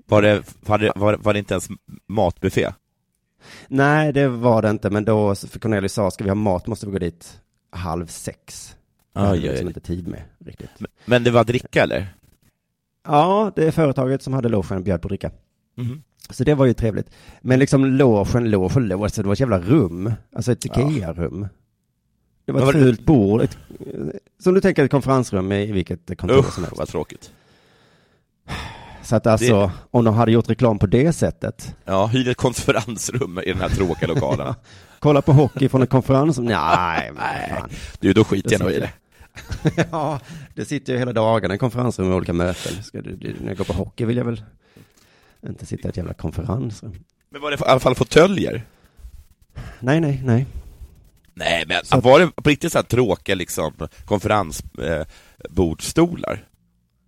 Var 0.07 0.23
det, 0.23 0.42
var, 0.66 0.79
det, 0.79 0.92
var, 0.97 1.14
var 1.14 1.33
det 1.33 1.38
inte 1.38 1.55
ens 1.55 1.68
matbuffé? 2.07 2.68
Nej, 3.68 4.12
det 4.12 4.29
var 4.29 4.62
det 4.62 4.71
inte, 4.71 4.90
men 4.90 5.05
då, 5.05 5.35
för 5.35 5.59
Cornelius 5.59 5.92
sa, 5.92 6.11
ska 6.11 6.25
vi 6.25 6.31
ha 6.31 6.35
mat 6.35 6.66
måste 6.66 6.87
vi 6.87 6.92
gå 6.92 6.99
dit 6.99 7.40
halv 7.71 8.07
sex. 8.07 8.75
Det 9.12 9.21
hade 9.21 9.40
liksom 9.40 9.68
inte 9.68 9.81
tid 9.81 10.09
med 10.09 10.23
riktigt. 10.44 10.71
Men 11.05 11.25
det 11.25 11.31
var 11.31 11.44
dricka 11.44 11.83
eller? 11.83 12.07
Ja, 13.07 13.53
det 13.57 13.67
är 13.67 13.71
företaget 13.71 14.23
som 14.23 14.33
hade 14.33 14.49
logen 14.49 14.83
bjöd 14.83 15.03
på 15.03 15.09
dricka. 15.09 15.31
Mhm. 15.77 16.03
Så 16.31 16.45
det 16.45 16.55
var 16.55 16.67
ju 16.67 16.75
trevligt. 16.75 17.11
Men 17.41 17.59
liksom 17.59 17.85
logen, 17.85 18.51
loge 18.51 18.75
och 18.75 18.81
loge, 18.83 19.11
så 19.11 19.23
det 19.23 19.27
var 19.29 19.33
ett 19.33 19.41
jävla 19.41 19.59
rum. 19.61 20.13
Alltså 20.37 20.53
ett 20.53 20.65
Ikea-rum. 20.65 21.49
Det 22.45 22.53
var 22.53 22.61
ett 22.61 22.67
det- 22.67 22.73
fult 22.73 23.05
bord. 23.07 23.41
Ett, 23.43 23.59
som 24.43 24.55
du 24.55 24.61
tänker 24.61 24.85
ett 24.85 24.91
konferensrum 24.91 25.53
i 25.53 25.73
vilket 25.73 26.19
kontor 26.19 26.37
som 26.43 26.45
Usch, 26.49 26.59
helst. 26.59 26.79
vad 26.79 26.89
tråkigt. 26.89 27.31
Så 29.03 29.17
att 29.17 29.27
alltså, 29.27 29.61
Det- 29.67 29.71
om 29.91 30.05
de 30.05 30.15
hade 30.15 30.33
gjort 30.33 30.51
reklam 30.51 30.79
på 30.79 30.87
det 30.87 31.13
sättet. 31.13 31.77
Ja, 31.85 32.07
hyr 32.07 32.29
ett 32.29 32.37
konferensrum 32.37 33.39
i 33.39 33.53
den 33.53 33.61
här 33.61 33.69
tråkiga 33.69 34.09
lokalen. 34.09 34.55
Kolla 34.99 35.23
på 35.23 35.33
hockey 35.33 35.69
från 35.69 35.83
ett 35.83 35.91
konferensrum. 35.91 36.47
Nej, 36.47 37.13
fan. 37.17 37.71
Du, 38.01 38.13
då 38.13 38.25
skiter 38.25 38.53
jag 38.53 38.61
nog 38.61 38.71
i 38.71 38.81
det. 38.81 38.91
Ja, 39.90 40.20
det 40.55 40.64
sitter 40.64 40.92
ju 40.92 40.98
hela 40.98 41.12
dagen 41.12 41.53
i 41.53 41.59
konferensrum 41.59 42.09
med 42.09 42.16
olika 42.16 42.33
möten. 42.33 42.83
Ska 42.83 43.01
du, 43.03 43.16
du, 43.16 43.35
när 43.40 43.48
jag 43.48 43.57
går 43.57 43.64
på 43.64 43.72
hockey 43.72 44.05
vill 44.05 44.16
jag 44.16 44.24
väl 44.24 44.42
inte 45.48 45.66
sitta 45.66 45.88
i 45.88 45.90
ett 45.90 45.96
jävla 45.96 46.14
konferensrum. 46.14 46.92
Men 47.31 47.40
var 47.40 47.51
det 47.51 47.61
i 47.61 47.64
alla 47.66 47.81
fall 47.81 47.94
fåtöljer? 47.94 48.62
Nej, 49.81 50.01
nej, 50.01 50.20
nej. 50.24 50.46
Nej, 51.35 51.64
men 51.68 51.85
Så- 51.85 52.01
var 52.01 52.20
det 52.20 52.31
på 52.37 52.51
riktigt 52.51 52.72
så 52.72 52.79
här 52.79 52.83
tråkiga 52.83 53.35
liksom 53.35 53.72
konferensbordstolar? 54.05 56.33
Eh? 56.33 56.38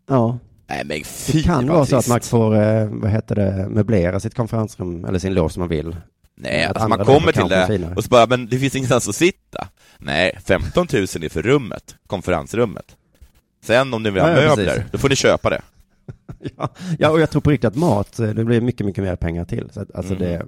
Ja, 0.08 0.38
Nej 0.68 0.84
men 0.84 0.98
det 0.98 1.04
fy 1.06 1.42
kan 1.42 1.66
vad 1.66 1.76
vara 1.76 1.86
så 1.86 1.96
att 1.96 2.08
man 2.08 2.20
får, 2.20 2.54
eh, 2.62 2.88
vad 2.92 3.10
heter 3.10 3.34
det, 3.34 3.66
möblera 3.70 4.20
sitt 4.20 4.34
konferensrum 4.34 5.04
eller 5.04 5.18
sin 5.18 5.34
loge 5.34 5.52
som 5.52 5.60
man 5.60 5.68
vill. 5.68 5.96
Nej, 6.42 6.64
att 6.64 6.76
alltså 6.76 6.88
man 6.88 7.05
kommer 7.05 7.33
till 7.33 7.48
det 7.48 7.66
finare. 7.66 7.94
och 7.94 8.05
så 8.05 8.09
bara, 8.11 8.26
men 8.26 8.46
det 8.46 8.59
finns 8.59 8.74
ingenstans 8.76 9.09
att 9.09 9.14
sitta. 9.14 9.68
Nej, 9.98 10.38
15 10.44 10.87
000 10.92 11.03
är 11.03 11.29
för 11.29 11.42
rummet, 11.42 11.94
konferensrummet. 12.07 12.96
Sen 13.64 13.94
om 13.94 14.03
ni 14.03 14.11
vill 14.11 14.22
ha 14.22 14.29
ja, 14.31 14.35
möbler, 14.37 14.66
precis. 14.66 14.85
då 14.92 14.98
får 14.98 15.09
ni 15.09 15.16
köpa 15.16 15.50
det. 15.50 15.61
Ja, 16.57 16.68
ja, 16.98 17.11
och 17.11 17.20
jag 17.20 17.31
tror 17.31 17.42
på 17.42 17.50
riktigt 17.50 17.68
att 17.68 17.76
mat, 17.76 18.18
eh, 18.18 18.29
det 18.29 18.44
blir 18.44 18.61
mycket, 18.61 18.87
mycket 18.87 19.05
mer 19.05 19.16
pengar 19.16 19.44
till. 19.44 19.68
Så 19.72 19.81
att, 19.81 19.94
alltså 19.94 20.14
Mm. 20.14 20.24
det, 20.29 20.46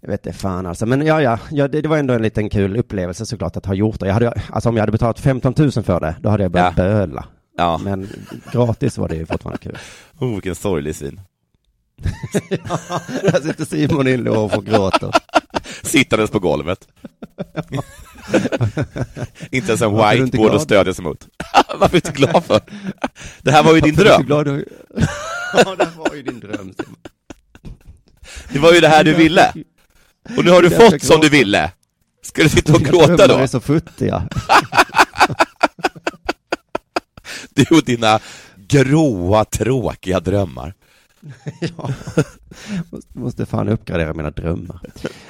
jag 0.00 0.08
vet 0.08 0.26
inte 0.26 0.38
fan 0.38 0.66
alltså. 0.66 0.86
Men 0.86 1.06
ja, 1.06 1.22
ja, 1.22 1.38
ja 1.50 1.68
det, 1.68 1.80
det 1.80 1.88
var 1.88 1.96
ändå 1.98 2.14
en 2.14 2.22
liten 2.22 2.50
kul 2.50 2.76
upplevelse 2.76 3.26
såklart 3.26 3.56
att 3.56 3.66
ha 3.66 3.74
gjort 3.74 4.00
det. 4.00 4.06
Jag 4.06 4.14
hade, 4.14 4.32
alltså 4.50 4.68
om 4.68 4.76
jag 4.76 4.82
hade 4.82 4.92
betalat 4.92 5.20
15 5.20 5.54
000 5.56 5.70
för 5.72 6.00
det, 6.00 6.16
då 6.20 6.28
hade 6.28 6.42
jag 6.42 6.52
börjat 6.52 6.74
Ja. 6.76 6.82
böla. 6.84 7.24
Ja, 7.56 7.78
Men 7.84 8.08
gratis 8.52 8.98
var 8.98 9.08
det 9.08 9.16
ju 9.16 9.26
fortfarande 9.26 9.58
kul. 9.58 9.78
oh, 10.18 10.32
vilken 10.32 10.54
sorglig 10.54 10.96
syn. 10.96 11.20
Där 13.22 13.40
sitter 13.42 13.64
Simon 13.64 14.08
i 14.08 14.16
loge 14.16 14.56
och 14.56 14.66
gråter. 14.66 15.10
Sittandes 15.82 16.30
på 16.30 16.38
golvet. 16.38 16.88
inte 19.50 19.68
ens 19.68 19.82
en 19.82 19.96
whiteboard 19.96 20.54
att 20.54 20.62
stödja 20.62 20.94
sig 20.94 21.04
mot. 21.04 21.28
Varför 21.78 21.96
är 21.96 22.00
du 22.00 22.08
inte 22.08 22.12
glad 22.12 22.44
för? 22.44 22.60
Det 23.42 23.50
här 23.50 23.62
var 23.62 23.74
ju 23.74 23.80
din 23.80 23.94
dröm. 23.94 24.26
du 24.26 24.64
Ja, 25.64 25.74
det 25.78 25.88
var 25.96 26.14
ju 26.14 26.22
din 26.22 26.40
dröm. 26.40 26.74
Simon. 26.76 26.96
Det 28.52 28.58
var 28.58 28.72
ju 28.72 28.80
det 28.80 28.88
här 28.88 29.04
du 29.04 29.14
ville. 29.14 29.52
Och 30.36 30.44
nu 30.44 30.50
har 30.50 30.62
du 30.62 30.68
Jag 30.68 30.90
fått 30.90 31.02
som 31.02 31.20
du 31.20 31.28
ville. 31.28 31.72
Ska 32.22 32.42
du 32.42 32.48
sitta 32.48 32.72
och 32.72 32.80
gråta 32.80 33.26
då? 33.26 33.34
är 33.34 33.46
så 33.46 33.60
futtiga. 33.60 34.28
Du 37.54 37.76
och 37.76 37.84
dina 37.84 38.20
gråa, 38.56 39.44
tråkiga 39.44 40.20
drömmar. 40.20 40.74
Ja, 41.60 41.90
måste, 42.90 43.18
måste 43.18 43.46
fan 43.46 43.68
uppgradera 43.68 44.14
mina 44.14 44.30
drömmar. 44.30 44.80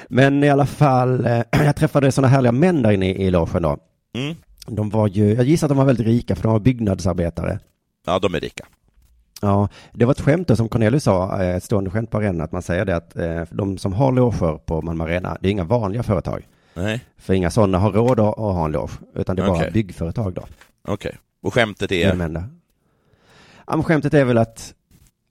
Men 0.09 0.43
i 0.43 0.49
alla 0.49 0.65
fall, 0.65 1.25
eh, 1.25 1.41
jag 1.51 1.75
träffade 1.75 2.11
sådana 2.11 2.27
härliga 2.27 2.51
män 2.51 2.81
där 2.81 2.91
inne 2.91 3.09
i, 3.09 3.31
logen 3.31 3.61
då. 3.61 3.77
Mm. 4.15 4.35
De 4.67 4.89
var 4.89 5.07
ju, 5.07 5.33
jag 5.33 5.45
gissar 5.45 5.67
att 5.67 5.69
de 5.69 5.77
var 5.77 5.85
väldigt 5.85 6.07
rika 6.07 6.35
för 6.35 6.43
de 6.43 6.51
var 6.51 6.59
byggnadsarbetare. 6.59 7.59
Ja, 8.05 8.19
de 8.19 8.35
är 8.35 8.39
rika. 8.39 8.65
Ja, 9.41 9.69
det 9.93 10.05
var 10.05 10.11
ett 10.11 10.21
skämt 10.21 10.47
då 10.47 10.55
som 10.55 10.69
Cornelius 10.69 11.03
sa, 11.03 11.41
eh, 11.41 11.55
ett 11.55 11.63
stående 11.63 11.89
skämt 11.89 12.09
på 12.11 12.17
arenan, 12.17 12.41
att 12.41 12.51
man 12.51 12.61
säger 12.61 12.85
det 12.85 12.95
att 12.95 13.15
eh, 13.15 13.43
de 13.49 13.77
som 13.77 13.93
har 13.93 14.11
loger 14.11 14.57
på 14.57 14.81
Malmö 14.81 15.03
Arena, 15.03 15.37
det 15.41 15.47
är 15.47 15.51
inga 15.51 15.63
vanliga 15.63 16.03
företag. 16.03 16.47
Nej, 16.73 17.05
För 17.17 17.33
inga 17.33 17.51
sådana 17.51 17.77
har 17.77 17.91
råd 17.91 18.19
att, 18.19 18.35
ha 18.35 18.65
en 18.65 18.71
loge, 18.71 18.93
utan 19.15 19.35
det 19.35 19.41
är 19.41 19.47
bara 19.47 19.57
Okej. 19.57 19.71
byggföretag 19.71 20.33
då. 20.33 20.45
okej. 20.87 21.17
Och 21.41 21.53
skämtet 21.53 21.91
är. 21.91 22.07
Ja, 23.67 23.75
men 23.75 23.83
skämtet 23.83 24.13
är 24.13 24.25
väl 24.25 24.37
att, 24.37 24.73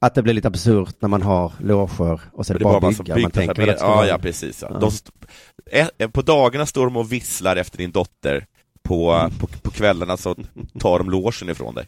att 0.01 0.15
det 0.15 0.23
blir 0.23 0.35
lite 0.35 0.49
absurt 0.49 0.97
när 1.01 1.09
man 1.09 1.23
har 1.23 1.53
loger 1.59 2.21
och 2.33 2.47
så 2.47 2.53
är 2.55 2.59
det, 2.59 2.65
bara 2.65 2.81
massa 2.81 3.03
bygga. 3.03 3.19
Man 3.19 3.31
tänker 3.31 3.55
ska 3.77 3.87
Ja, 3.87 4.07
ja, 4.07 4.19
precis. 4.19 4.63
Ja. 4.63 4.69
Ja. 4.73 4.79
De 4.79 4.89
st- 4.89 5.11
eh, 5.99 6.09
på 6.09 6.23
dagarna 6.23 6.67
står 6.67 6.85
de 6.85 6.97
och 6.97 7.13
visslar 7.13 7.57
efter 7.57 7.79
din 7.79 7.91
dotter. 7.91 8.47
På, 8.83 9.13
Mm. 9.13 9.31
på, 9.39 9.47
på 9.47 9.71
kvällarna 9.71 10.17
så 10.17 10.37
tar 10.79 10.99
de 10.99 11.11
logen 11.11 11.49
ifrån 11.51 11.75
dig. 11.75 11.87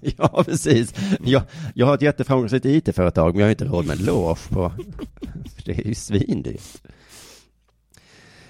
Ja, 0.18 0.42
precis. 0.46 0.94
Jag, 1.24 1.42
jag 1.74 1.86
har 1.86 1.94
ett 1.94 2.02
jätteframgångsrikt 2.02 2.66
IT-företag, 2.66 3.30
men 3.34 3.40
jag 3.40 3.46
har 3.46 3.50
inte 3.50 3.64
råd 3.64 3.86
med 3.86 3.98
en 3.98 4.04
loge 4.04 4.40
på... 4.48 4.72
Det 5.64 5.72
är 5.78 5.86
ju 5.86 5.94
svindyrt. 5.94 6.82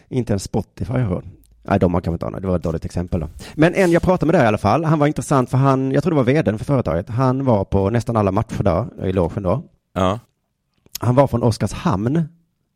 Inte 0.09 0.33
ens 0.33 0.43
Spotify 0.43 0.93
har 0.93 1.01
råd. 1.01 1.25
Nej, 1.63 1.79
de 1.79 1.95
har 1.95 2.01
kanske 2.01 2.15
inte 2.15 2.27
ha 2.37 2.41
det 2.41 2.47
var 2.49 2.57
ett 2.57 2.63
dåligt 2.63 2.85
exempel 2.85 3.21
då. 3.21 3.29
Men 3.55 3.75
en 3.75 3.91
jag 3.91 4.03
pratade 4.03 4.33
med 4.33 4.41
där 4.41 4.45
i 4.45 4.49
alla 4.49 4.59
fall, 4.59 4.85
han 4.85 4.99
var 4.99 5.07
intressant 5.07 5.51
för 5.51 5.59
han, 5.59 5.93
jag 5.93 6.03
tror 6.03 6.11
det 6.11 6.17
var 6.17 6.25
vdn 6.25 6.59
för 6.59 6.65
företaget, 6.65 7.09
han 7.09 7.45
var 7.45 7.65
på 7.65 7.91
nästan 7.91 8.17
alla 8.17 8.33
matcher 8.33 8.63
där, 8.63 9.07
i 9.07 9.13
logen 9.13 9.43
då. 9.43 9.63
Ja. 9.95 10.19
Han 11.01 11.15
var 11.15 11.27
från 11.27 11.43
Oskarshamn 11.43 12.29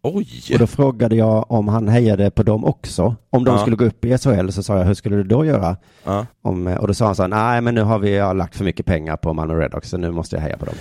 Oj! 0.02 0.28
och 0.52 0.58
då 0.58 0.66
frågade 0.66 1.16
jag 1.16 1.50
om 1.50 1.68
han 1.68 1.88
hejade 1.88 2.30
på 2.30 2.42
dem 2.42 2.64
också. 2.64 3.16
Om 3.30 3.44
de 3.44 3.54
Ja. 3.54 3.60
skulle 3.60 3.76
gå 3.76 3.84
upp 3.84 4.04
i 4.04 4.18
SHL 4.18 4.48
så 4.50 4.62
sa 4.62 4.78
jag, 4.78 4.84
hur 4.84 4.94
skulle 4.94 5.16
du 5.16 5.24
då 5.24 5.44
göra? 5.44 5.76
Ja. 6.04 6.26
Om, 6.42 6.66
och 6.66 6.88
då 6.88 6.94
sa 6.94 7.06
han 7.06 7.16
så 7.16 7.22
här, 7.22 7.28
nej 7.28 7.60
men 7.60 7.74
nu 7.74 7.82
har 7.82 7.98
vi 7.98 8.16
ja, 8.16 8.32
lagt 8.32 8.56
för 8.56 8.64
mycket 8.64 8.86
pengar 8.86 9.16
på 9.16 9.32
Malmö 9.32 9.54
Redhawks 9.54 9.90
så 9.90 9.96
nu 9.96 10.10
måste 10.10 10.36
jag 10.36 10.42
heja 10.42 10.56
på 10.56 10.64
dem. 10.64 10.74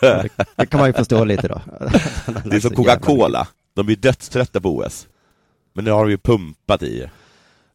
det, 0.00 0.28
det 0.56 0.66
kan 0.66 0.80
man 0.80 0.88
ju 0.88 0.92
förstå 0.92 1.24
lite 1.24 1.48
då. 1.48 1.60
Det 2.44 2.56
är 2.56 2.60
som 2.60 2.70
Coca-Cola. 2.76 3.46
De 3.74 3.86
blir 3.86 3.96
dödströtta 3.96 4.60
på 4.60 4.76
OS. 4.76 5.08
Men 5.72 5.84
nu 5.84 5.90
har 5.90 6.04
de 6.04 6.10
ju 6.10 6.18
pumpat 6.18 6.82
i 6.82 7.08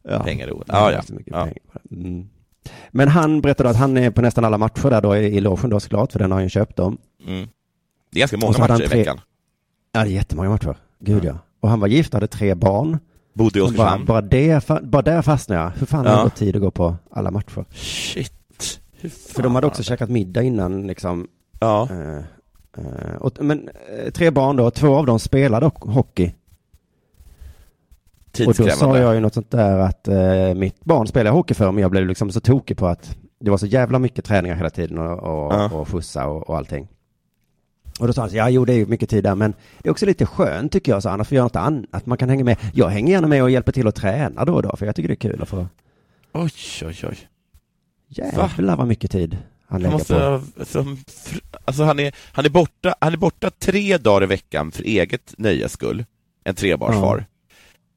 ja. 0.08 0.22
pengar 0.22 0.48
i 0.48 0.50
OS. 0.52 0.64
Ja, 0.66 0.92
Ja, 0.92 1.02
ja. 1.08 1.18
ja. 1.26 1.48
Ja. 1.72 1.80
Mm. 1.96 2.28
Men 2.90 3.08
han 3.08 3.40
berättade 3.40 3.70
att 3.70 3.76
han 3.76 3.96
är 3.96 4.10
på 4.10 4.22
nästan 4.22 4.44
alla 4.44 4.58
matcher 4.58 4.90
där 4.90 5.00
då 5.00 5.16
i, 5.16 5.40
logen 5.40 5.70
då 5.70 5.80
såklart, 5.80 6.12
för 6.12 6.18
den 6.18 6.30
har 6.30 6.36
han 6.38 6.44
ju 6.44 6.50
köpt 6.50 6.76
dem. 6.76 6.98
Mm. 7.26 7.48
Det 8.10 8.18
är 8.18 8.20
ganska 8.20 8.36
många 8.36 8.58
matcher 8.58 8.68
han 8.72 8.82
i 8.82 8.86
tre- 8.88 8.98
veckan. 8.98 9.20
Ja, 9.92 10.04
det 10.04 10.10
är 10.10 10.12
jättemånga 10.12 10.48
matcher. 10.48 10.76
Gud 11.00 11.24
ja. 11.24 11.38
Och 11.60 11.68
han 11.68 11.80
var 11.80 11.88
gift, 11.88 12.12
hade 12.12 12.26
tre 12.26 12.54
barn. 12.54 12.98
Bodde 13.34 13.58
i 13.58 13.62
bara, 13.62 13.68
Oskarshamn. 13.70 14.04
bara, 14.04 14.20
det, 14.20 14.68
bara 14.82 15.02
där 15.02 15.22
fastnade 15.22 15.60
jag. 15.62 15.70
Hur 15.70 15.86
fan 15.86 16.06
har 16.06 16.12
Ja. 16.12 16.18
han 16.18 16.30
fått 16.30 16.38
tid 16.38 16.56
att 16.56 16.62
gå 16.62 16.70
på 16.70 16.96
alla 17.10 17.30
matcher? 17.30 17.64
Shit. 17.72 18.34
För 19.34 19.42
de 19.42 19.54
hade 19.54 19.66
också 19.66 19.82
käkat 19.82 20.10
middag 20.10 20.42
innan 20.42 20.86
liksom. 20.86 21.28
Ja. 21.60 21.88
Eh, 21.90 22.24
och, 23.20 23.44
men 23.44 23.68
eh, 23.98 24.10
tre 24.10 24.30
barn 24.30 24.56
då, 24.56 24.70
två 24.70 24.96
av 24.96 25.06
dem 25.06 25.18
spelade 25.18 25.66
ho- 25.66 25.90
hockey. 25.92 26.34
Och 28.46 28.54
då 28.54 28.68
sa 28.68 28.98
jag 28.98 29.14
ju 29.14 29.20
något 29.20 29.34
sånt 29.34 29.50
där 29.50 29.78
att 29.78 30.08
eh, 30.08 30.54
mitt 30.54 30.84
barn 30.84 31.06
spelar 31.06 31.30
hockey 31.30 31.54
för 31.54 31.72
men 31.72 31.82
jag 31.82 31.90
blev 31.90 32.06
liksom 32.06 32.30
så 32.32 32.40
tokig 32.40 32.76
på 32.76 32.86
att 32.86 33.16
det 33.40 33.50
var 33.50 33.58
så 33.58 33.66
jävla 33.66 33.98
mycket 33.98 34.24
träningar 34.24 34.56
hela 34.56 34.70
tiden 34.70 34.98
och, 34.98 35.18
och, 35.18 35.52
Ja. 35.54 35.70
och 35.72 35.88
skjutsa 35.88 36.26
och, 36.26 36.48
och 36.50 36.56
allting. 36.56 36.88
Och 38.00 38.06
då 38.06 38.12
sa 38.12 38.20
han 38.20 38.30
så, 38.30 38.36
ja 38.36 38.48
jo 38.50 38.64
det 38.64 38.72
är 38.72 38.76
ju 38.76 38.86
mycket 38.86 39.10
tid 39.10 39.24
där 39.24 39.34
men 39.34 39.54
det 39.82 39.88
är 39.88 39.90
också 39.90 40.06
lite 40.06 40.26
skönt 40.26 40.72
tycker 40.72 40.92
jag 40.92 41.02
så 41.02 41.08
annars 41.08 41.28
får 41.28 41.36
jag 41.36 41.42
något 41.42 41.56
annat, 41.56 42.06
man 42.06 42.18
kan 42.18 42.28
hänga 42.28 42.44
med. 42.44 42.56
Jag 42.74 42.88
hänger 42.88 43.12
gärna 43.12 43.28
med 43.28 43.42
och 43.42 43.50
hjälper 43.50 43.72
till 43.72 43.88
att 43.88 43.94
träna 43.94 44.44
då 44.44 44.54
och 44.54 44.62
då 44.62 44.76
för 44.76 44.86
jag 44.86 44.96
tycker 44.96 45.08
det 45.08 45.14
är 45.14 45.30
kul 45.30 45.42
att 45.42 45.48
få, 45.48 45.66
Oj, 46.32 46.50
oj, 46.84 46.96
oj. 47.08 47.18
jävlar 48.08 48.76
vad 48.76 48.86
mycket 48.88 49.10
tid 49.10 49.36
han 49.68 49.82
lägger 49.82 49.92
måste, 49.92 50.14
på. 50.14 50.62
fr- 50.62 51.40
alltså 51.64 51.82
han 51.84 51.98
är, 52.00 52.14
han 52.32 52.44
är 52.44 52.48
borta, 52.50 52.94
han 53.00 53.12
är 53.12 53.16
borta 53.16 53.50
tre 53.50 53.98
dagar 53.98 54.22
i 54.22 54.26
veckan 54.26 54.70
för 54.70 54.82
eget 54.82 55.34
nöjes 55.38 55.72
skull. 55.72 56.04
En 56.44 56.54
trebarnsfar. 56.54 57.26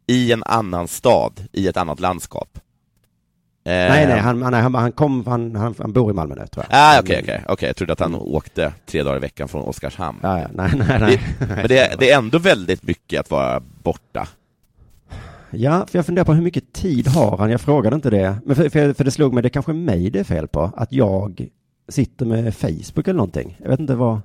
I 0.07 0.31
en 0.31 0.43
annan 0.43 0.87
stad, 0.87 1.47
i 1.51 1.67
ett 1.67 1.77
annat 1.77 1.99
landskap. 1.99 2.59
Nej, 3.65 4.07
nej, 4.07 4.19
han, 4.19 4.41
han, 4.41 4.53
han, 4.53 4.75
han 4.75 4.91
kom, 4.91 5.27
han, 5.27 5.55
han, 5.55 5.75
han 5.77 5.93
bor 5.93 6.11
i 6.11 6.13
Malmö 6.13 6.35
nu 6.35 6.47
tror 6.47 6.65
jag. 6.69 6.77
Ah, 6.79 6.99
okej, 6.99 7.43
okej. 7.49 7.67
Jag 7.67 7.75
trodde 7.75 7.93
att 7.93 7.99
han 7.99 8.15
åkte 8.15 8.73
tre 8.85 9.03
dagar 9.03 9.17
i 9.17 9.19
veckan 9.19 9.47
från 9.47 9.61
Oskarshamn. 9.61 10.19
Ja, 10.23 10.39
ja, 10.39 10.47
nej, 10.53 10.71
nej, 10.75 10.99
nej. 10.99 11.21
Men 11.39 11.67
det, 11.67 11.77
är- 11.79 11.97
det 11.97 12.11
är 12.11 12.17
ändå 12.17 12.39
väldigt 12.39 12.83
mycket 12.83 13.19
att 13.19 13.31
vara 13.31 13.59
borta. 13.83 14.27
Ja, 15.51 15.85
för 15.87 15.97
jag 15.97 16.05
funderar 16.05 16.25
på 16.25 16.33
hur 16.33 16.41
mycket 16.41 16.73
tid 16.73 17.07
har 17.07 17.37
han? 17.37 17.51
Jag 17.51 17.61
frågade 17.61 17.95
inte 17.95 18.09
det. 18.09 18.37
Men 18.45 18.55
för, 18.55 18.69
för, 18.69 18.93
för 18.93 19.03
det 19.03 19.11
slog 19.11 19.33
mig, 19.33 19.43
det 19.43 19.47
är 19.47 19.49
kanske 19.49 19.73
mig 19.73 20.09
det 20.09 20.19
är 20.19 20.23
fel 20.23 20.47
på. 20.47 20.71
Att 20.75 20.91
jag 20.91 21.47
sitter 21.91 22.25
med 22.25 22.55
Facebook 22.55 23.07
eller 23.07 23.13
någonting. 23.17 23.57
Jag 23.61 23.69
vet 23.69 23.79
inte 23.79 23.95
vad. 23.95 24.21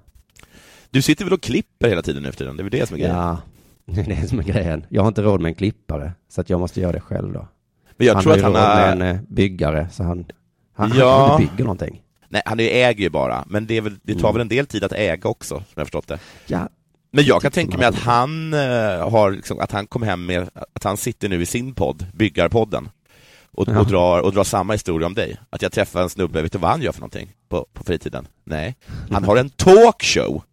Du 0.91 1.03
sitter 1.03 1.25
väl 1.25 1.33
och 1.35 1.43
klipper 1.43 1.89
hela 1.89 2.03
tiden 2.03 2.23
nu 2.23 2.31
för 2.33 2.39
tiden? 2.39 2.57
Det 2.57 2.61
är 2.61 2.65
väl 2.65 2.81
det 2.81 2.87
som 2.87 2.95
är 2.97 2.99
grejen? 3.01 3.17
Ja, 3.17 3.39
det 3.87 4.01
är 4.01 4.05
det 4.23 4.29
som 4.29 4.39
är 4.39 4.43
grejen. 4.43 4.87
Jag 4.89 5.03
har 5.03 5.09
inte 5.09 5.23
råd 5.23 5.41
med 5.41 5.49
en 5.49 5.55
klippare. 5.55 6.13
Så 6.29 6.41
att 6.41 6.51
jag 6.51 6.61
måste 6.61 6.81
göra 6.81 6.93
det 6.93 7.01
själv 7.01 7.33
då. 7.33 7.49
Men 7.97 8.07
jag 8.07 8.15
han 8.15 8.23
tror 8.23 8.33
att 8.33 8.43
han 8.43 8.55
har... 8.55 8.75
med 8.77 8.93
en 8.93 9.03
eh, 9.17 9.23
byggare. 9.29 9.89
Så 9.93 10.03
han, 10.03 10.25
han, 10.75 10.93
Ja. 10.99 11.27
han 11.29 11.41
bygger 11.41 11.65
någonting. 11.65 12.03
Nej, 12.29 12.43
han 12.45 12.61
äger 12.61 13.01
ju 13.05 13.11
bara, 13.11 13.45
men 13.49 13.67
det, 13.67 13.77
är 13.77 13.81
väl, 13.81 13.97
det 14.03 14.13
tar 14.15 14.21
Mm. 14.21 14.33
väl 14.33 14.41
en 14.41 14.49
del 14.49 14.67
tid 14.67 14.85
att 14.85 14.93
äga 14.93 15.29
också, 15.29 15.55
som 15.55 15.65
jag 15.75 15.87
förstått 15.87 16.07
det. 16.09 16.19
Ja, 16.47 16.69
Men 17.13 17.25
jag 17.25 17.43
kan 17.43 17.51
tänka 17.53 17.79
mig 17.79 17.87
att 17.87 17.95
han 17.95 18.55
eh, 18.55 19.11
har, 19.11 19.31
liksom, 19.31 19.59
att 19.61 19.73
han 19.73 19.87
kom 19.87 20.03
hem 20.03 20.27
med, 20.27 20.49
att 20.73 20.85
han 20.85 20.97
sitter 20.97 21.29
nu 21.29 21.43
i 21.43 21.47
sin 21.47 21.75
podd, 21.75 22.07
Byggarpodden, 22.15 22.89
och, 23.57 23.69
Ja. 23.69 23.79
och, 23.81 23.87
drar, 23.87 24.21
och 24.21 24.33
drar 24.33 24.45
samma 24.45 24.73
historia 24.73 25.07
om 25.07 25.15
dig. 25.15 25.37
Att 25.51 25.63
jag 25.63 25.73
träffar 25.73 26.03
en 26.03 26.11
snubbe, 26.11 26.43
vet 26.43 26.53
du 26.53 26.59
vad 26.59 26.71
han 26.71 26.83
gör 26.83 26.93
för 26.93 27.01
någonting 27.01 27.33
på, 27.49 27.67
på 27.73 27.85
fritiden? 27.85 28.29
Nej. 28.45 28.77
Han 29.11 29.25
har 29.25 29.37
en 29.37 29.51
talkshow. 29.51 30.43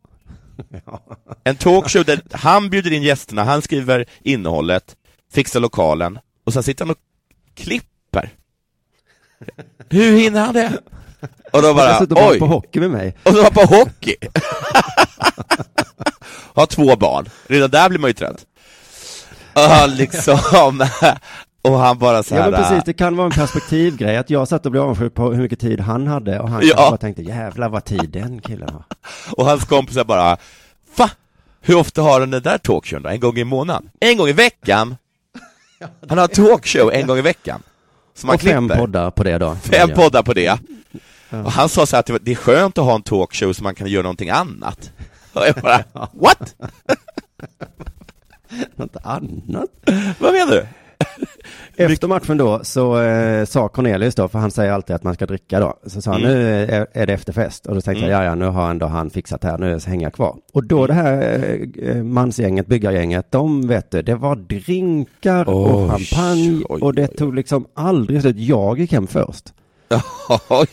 En 1.44 1.56
talkshow 1.56 2.06
där 2.06 2.22
han 2.32 2.70
bjuder 2.70 2.92
in 2.94 3.04
gästerna, 3.04 3.44
han 3.44 3.62
skriver 3.62 4.06
innehållet, 4.22 4.96
fixar 5.34 5.60
lokalen, 5.60 6.20
och 6.46 6.54
sen 6.54 6.64
sitter 6.64 6.86
han 6.86 6.92
och 6.92 6.98
klipper. 7.56 8.30
Hur 9.90 10.18
hinner 10.18 10.40
han 10.46 10.54
det? 10.54 10.78
Och 11.54 11.62
då 11.62 11.74
bara, 11.74 11.94
Dessutom 11.94 12.16
var 12.24 12.32
oj! 12.32 12.40
på 12.40 12.46
hockey 12.46 12.80
med 12.80 12.90
mig. 12.92 13.18
Och 13.24 13.34
så 13.34 13.44
var 13.44 13.50
på 13.52 13.62
hockey! 13.76 14.16
Har 16.56 16.66
två 16.66 16.96
barn, 16.96 17.30
redan 17.48 17.70
där 17.70 17.90
blir 17.90 18.00
man 18.00 18.10
ju 18.10 18.14
trött. 18.14 18.46
Ja, 19.54 19.86
liksom. 19.90 20.40
Och 21.64 21.80
han 21.80 21.98
bara 21.98 22.24
så 22.24 22.36
här. 22.36 22.42
Ja 22.44 22.50
men 22.52 22.60
precis, 22.62 22.84
det 22.86 22.94
kan 22.94 23.16
vara 23.16 23.26
en 23.26 23.32
perspektivgrej. 23.32 24.18
Att 24.18 24.30
jag 24.30 24.48
satt 24.48 24.66
och 24.66 24.72
blev 24.72 24.84
avundsjuk 24.84 25.14
på 25.14 25.32
hur 25.32 25.42
mycket 25.42 25.60
tid 25.60 25.80
han 25.80 26.08
hade. 26.08 26.40
Och 26.40 26.50
han 26.50 26.62
Ja. 26.66 26.76
bara 26.76 26.98
tänkte, 26.98 27.22
jävlar 27.22 27.70
vad 27.70 27.86
tid 27.86 28.10
den 28.10 28.42
killen 28.42 28.70
har. 28.70 28.84
Och 29.38 29.46
hans 29.46 29.64
kompisar 29.66 30.04
bara, 30.04 30.38
va? 30.98 31.10
Hur 31.62 31.76
ofta 31.78 32.02
har 32.02 32.20
han 32.20 32.32
den 32.32 32.44
där 32.44 32.58
talkshowen 32.58 33.04
då? 33.04 33.10
En 33.10 33.20
gång 33.20 33.38
i 33.38 33.44
månaden? 33.44 33.90
En 34.00 34.18
gång 34.18 34.28
i 34.28 34.34
veckan? 34.34 34.96
Han 36.10 36.18
har 36.18 36.28
talkshow 36.28 36.92
en 36.94 37.08
gång 37.08 37.18
i 37.18 37.22
veckan. 37.22 37.62
Som 38.16 38.30
han 38.30 38.36
Och 38.36 38.42
fem 38.42 38.68
klipper. 38.68 38.82
poddar 38.82 39.12
på 39.12 39.24
det 39.24 39.38
då. 39.38 39.56
Fem 39.56 39.90
Ja. 39.90 39.96
poddar 39.96 40.24
på 40.24 40.34
det. 40.34 40.60
Och 41.30 41.52
han 41.52 41.70
sa 41.70 41.86
så 41.86 41.96
här 41.96 42.00
att 42.16 42.26
det 42.26 42.32
är 42.32 42.36
skönt 42.36 42.78
att 42.78 42.84
ha 42.86 42.96
en 42.96 43.02
talkshow 43.02 43.54
så 43.54 43.64
man 43.64 43.76
kan 43.76 43.88
göra 43.88 44.04
någonting 44.04 44.30
annat. 44.30 44.92
Och 45.34 45.48
jag 45.48 45.56
bara, 45.56 45.84
what? 46.14 46.56
Något 48.76 48.96
annat. 49.04 49.70
Vad 50.20 50.34
menar 50.34 50.52
du? 50.52 50.68
Efter 51.76 52.08
matchen 52.08 52.38
då 52.38 52.60
så 52.64 53.02
eh, 53.02 53.46
sa 53.46 53.68
Cornelius 53.68 54.16
då, 54.16 54.28
för 54.28 54.40
han 54.40 54.52
säger 54.52 54.72
alltid 54.72 54.96
att 54.96 55.04
man 55.04 55.14
ska 55.14 55.26
dricka 55.26 55.60
då, 55.60 55.80
så 55.86 56.02
sa 56.02 56.12
han 56.12 56.22
Mm. 56.24 56.34
nu 56.34 56.64
är, 56.64 56.88
är 56.94 57.08
det 57.08 57.14
efterfest 57.14 57.66
och 57.66 57.76
då 57.76 57.82
tänkte 57.82 58.06
jag 58.06 58.24
ja 58.24 58.26
ja 58.26 58.36
nu 58.36 58.46
har 58.46 58.70
ändå 58.70 58.86
han 58.86 59.10
fixat 59.10 59.44
här, 59.44 59.58
nu 59.58 59.80
hänger 59.88 60.06
jag 60.06 60.14
kvar. 60.14 60.38
Och 60.54 60.64
då 60.64 60.88
det 60.88 60.94
här 60.94 61.60
eh, 61.84 62.04
mansgänget, 62.04 62.68
byggargänget, 62.68 63.32
de 63.32 63.68
vet 63.68 63.92
du, 63.92 64.02
det 64.02 64.16
var 64.16 64.36
drinkar 64.36 65.50
och 65.50 65.82
Oj, 65.82 65.90
champagne 65.90 66.64
oj, 66.70 66.82
och 66.82 66.94
det 66.94 67.10
oj. 67.10 67.16
tog 67.18 67.36
liksom 67.36 67.66
aldrig 67.74 68.22
slut. 68.22 68.38
Jag 68.38 68.80
gick 68.80 68.92
hem 68.92 69.08
först. 69.08 69.54
Oj, 70.50 70.68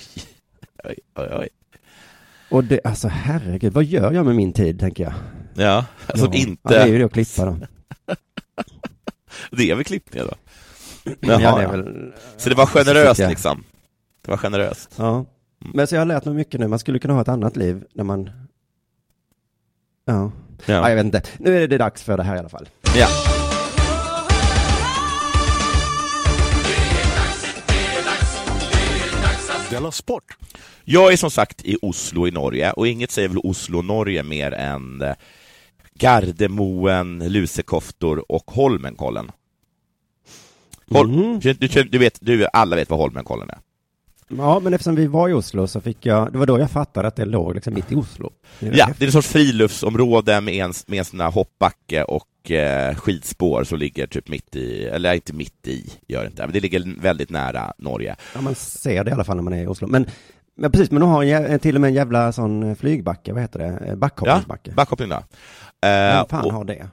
oj, 0.84 0.94
oj, 1.16 1.28
oj. 1.38 1.48
Och 2.50 2.64
det, 2.64 2.80
alltså 2.84 3.08
herregud, 3.08 3.72
vad 3.72 3.84
gör 3.84 4.12
jag 4.12 4.26
med 4.26 4.36
min 4.36 4.52
tid 4.52 4.80
tänker 4.80 5.04
jag? 5.04 5.12
Ja, 5.54 5.84
alltså 6.06 6.26
ja. 6.26 6.34
inte, 6.34 6.60
Ja, 6.62 6.70
det 6.70 6.76
är 6.76 6.86
ju 6.86 6.98
det 6.98 7.04
att 7.04 7.12
klippa 7.12 7.44
då. 7.44 7.56
det 9.50 9.70
är 9.70 9.74
väl 9.74 9.84
klippningar 9.84 10.26
då? 10.26 10.34
Ja, 11.04 11.14
Jaha, 11.40 11.56
det 11.56 11.62
ja. 11.62 11.70
väl, 11.70 12.12
Så 12.36 12.48
det 12.48 12.54
var 12.54 12.66
generöst 12.66 13.20
jag- 13.20 13.30
liksom? 13.30 13.64
Det 14.24 14.30
var 14.30 14.38
generöst? 14.38 14.90
ja. 14.96 15.24
Men 15.58 15.86
så 15.86 15.94
jag 15.94 16.00
har 16.00 16.06
lärt 16.06 16.24
mig 16.24 16.34
mycket 16.34 16.60
nu, 16.60 16.68
man 16.68 16.78
skulle 16.78 16.98
kunna 16.98 17.14
ha 17.14 17.20
ett 17.20 17.28
annat 17.28 17.56
liv 17.56 17.84
när 17.94 18.04
man 18.04 18.30
Ja. 20.04 20.32
ja, 20.66 20.88
jag 20.88 20.96
vet 20.96 21.04
inte. 21.04 21.22
Nu 21.38 21.62
är 21.62 21.68
det 21.68 21.78
dags 21.78 22.02
för 22.02 22.16
det 22.16 22.22
här 22.22 22.36
i 22.36 22.38
alla 22.38 22.48
fall. 22.48 22.68
ja. 22.96 23.08
Della 29.70 29.92
Sport! 29.92 30.36
Jag 30.84 31.12
är 31.12 31.16
som 31.16 31.30
sagt 31.30 31.64
i 31.64 31.76
Oslo 31.82 32.28
i 32.28 32.30
Norge, 32.30 32.72
och 32.72 32.88
inget 32.88 33.10
säger 33.10 33.28
väl 33.28 33.38
Oslo-Norge 33.38 34.22
mer 34.22 34.52
än 34.54 35.02
Gardermoen, 36.00 37.18
lusekoftor 37.32 38.32
och 38.32 38.50
Holmenkollen. 38.50 39.30
Hol- 40.90 41.06
Mhm. 41.08 41.40
du, 41.40 41.52
du, 41.52 41.68
du 41.84 41.98
vet, 41.98 42.18
du, 42.20 42.46
alla 42.52 42.76
vet 42.76 42.90
vad 42.90 42.98
Holmenkollen 42.98 43.50
är? 43.50 43.58
Ja, 44.36 44.60
men 44.60 44.74
eftersom 44.74 44.94
vi 44.94 45.06
var 45.06 45.28
i 45.28 45.32
Oslo 45.32 45.66
så 45.66 45.80
fick 45.80 46.06
jag, 46.06 46.32
det 46.32 46.38
var 46.38 46.46
då 46.46 46.58
jag 46.58 46.70
fattade 46.70 47.08
att 47.08 47.16
det 47.16 47.24
låg 47.24 47.54
liksom 47.54 47.74
mitt 47.74 47.92
i 47.92 47.94
Oslo. 47.94 48.30
Det 48.60 48.66
Ja, 48.66 48.88
det 48.98 49.04
är 49.04 49.06
en 49.06 49.12
sorts 49.12 49.28
friluftsområde 49.28 50.40
med 50.40 50.54
en, 50.54 50.72
med 50.86 50.98
en 50.98 51.04
sån 51.04 51.20
här 51.20 51.30
hoppbacke 51.30 52.04
och 52.04 52.50
eh, 52.50 52.94
skidspår 52.94 53.64
som 53.64 53.78
ligger 53.78 54.06
typ 54.06 54.28
mitt 54.28 54.56
i, 54.56 54.84
eller 54.84 55.14
inte 55.14 55.32
mitt 55.32 55.66
i, 55.68 55.92
gör 56.08 56.20
det 56.22 56.26
inte, 56.26 56.42
men 56.42 56.52
det 56.52 56.60
ligger 56.60 57.00
väldigt 57.00 57.30
nära 57.30 57.72
Norge. 57.78 58.16
Ja, 58.34 58.40
man 58.40 58.54
ser 58.54 59.04
det 59.04 59.10
i 59.10 59.14
alla 59.14 59.24
fall 59.24 59.36
när 59.36 59.42
man 59.42 59.52
är 59.52 59.62
i 59.62 59.66
Oslo. 59.66 59.86
Men, 59.88 60.06
men 60.60 60.70
precis, 60.72 60.90
men 60.90 61.00
de 61.00 61.10
har 61.10 61.24
en, 61.24 61.58
till 61.58 61.74
och 61.74 61.80
med 61.80 61.88
en 61.88 61.94
jävla 61.94 62.32
sån 62.32 62.76
flygbacke, 62.76 63.32
vad 63.32 63.42
heter 63.42 63.58
det? 63.58 63.66
Eh, 63.66 63.88
Ja, 63.88 63.96
Backhoppningsbacke. 63.96 64.70
backhoppning 64.72 65.08
då. 65.08 65.16
Eh, 65.16 65.22
Vem 65.82 66.26
fan 66.26 66.44
och, 66.44 66.52
har 66.52 66.64
det? 66.64 66.88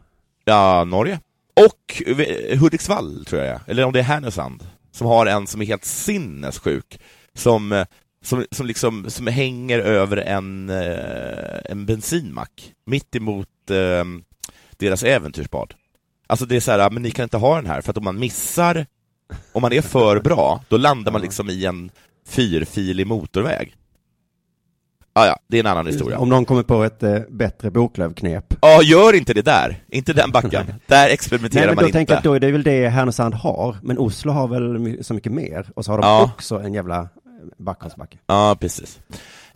Ja, 0.45 0.83
Norge. 0.83 1.19
Och 1.65 2.03
eh, 2.19 2.59
Hudiksvall, 2.59 3.25
tror 3.25 3.41
jag, 3.41 3.59
eller 3.67 3.83
om 3.83 3.93
det 3.93 3.99
är 3.99 4.03
Härnösand, 4.03 4.63
som 4.91 5.07
har 5.07 5.25
en 5.25 5.47
som 5.47 5.61
är 5.61 5.65
helt 5.65 5.85
sinnessjuk, 5.85 6.99
som, 7.33 7.71
eh, 7.71 7.85
som, 8.23 8.45
som 8.51 8.65
liksom 8.67 9.09
som 9.09 9.27
hänger 9.27 9.79
över 9.79 10.17
en, 10.17 10.69
eh, 10.69 11.59
en 11.71 11.85
bensinmack, 11.85 12.73
mitt 12.85 13.15
emot 13.15 13.49
eh, 13.69 14.03
deras 14.77 15.03
äventyrsbad. 15.03 15.73
Alltså 16.27 16.45
det 16.45 16.55
är 16.55 16.59
så 16.59 16.71
här, 16.71 16.89
men 16.89 17.03
ni 17.03 17.11
kan 17.11 17.23
inte 17.23 17.37
ha 17.37 17.55
den 17.55 17.65
här, 17.65 17.81
för 17.81 17.89
att 17.91 17.97
om 17.97 18.03
man 18.03 18.19
missar, 18.19 18.85
om 19.51 19.61
man 19.61 19.73
är 19.73 19.81
för 19.81 20.19
bra, 20.19 20.63
då 20.67 20.77
landar 20.77 21.11
man 21.11 21.21
liksom 21.21 21.49
i 21.49 21.65
en 21.65 21.91
fyrfilig 22.27 23.07
motorväg. 23.07 23.73
Ah, 25.13 25.25
ja, 25.25 25.39
det 25.47 25.57
är 25.57 25.59
en 25.59 25.65
annan 25.67 25.87
historia. 25.87 26.17
Om 26.19 26.29
någon 26.29 26.45
kommer 26.45 26.63
på 26.63 26.83
ett 26.83 27.03
eh, 27.03 27.19
bättre 27.29 27.71
boklövknep. 27.71 28.53
Ja, 28.61 28.81
gör 28.83 29.13
inte 29.15 29.33
det 29.33 29.41
där. 29.41 29.83
Inte 29.91 30.13
den 30.13 30.31
backen. 30.31 30.65
Där 30.87 31.09
experimenterar 31.09 31.61
Nej, 31.61 31.67
men 31.67 31.75
man 31.75 31.83
då 31.83 31.87
inte. 31.87 31.97
tänker 31.97 32.13
jag 32.13 32.17
att 32.17 32.23
då 32.23 32.33
är 32.33 32.39
det 32.39 32.51
väl 32.51 32.63
det 32.63 32.89
Härnösand 32.89 33.33
har, 33.33 33.77
men 33.83 33.97
Oslo 33.97 34.31
har 34.31 34.47
väl 34.47 35.03
så 35.03 35.13
mycket 35.13 35.31
mer. 35.31 35.65
Och 35.75 35.85
så 35.85 35.91
har 35.91 35.97
de 35.97 36.07
Ja. 36.07 36.31
också 36.35 36.59
en 36.59 36.73
jävla 36.73 37.09
backhoppningsbacke. 37.57 38.17
Ja, 38.27 38.57
precis. 38.59 38.99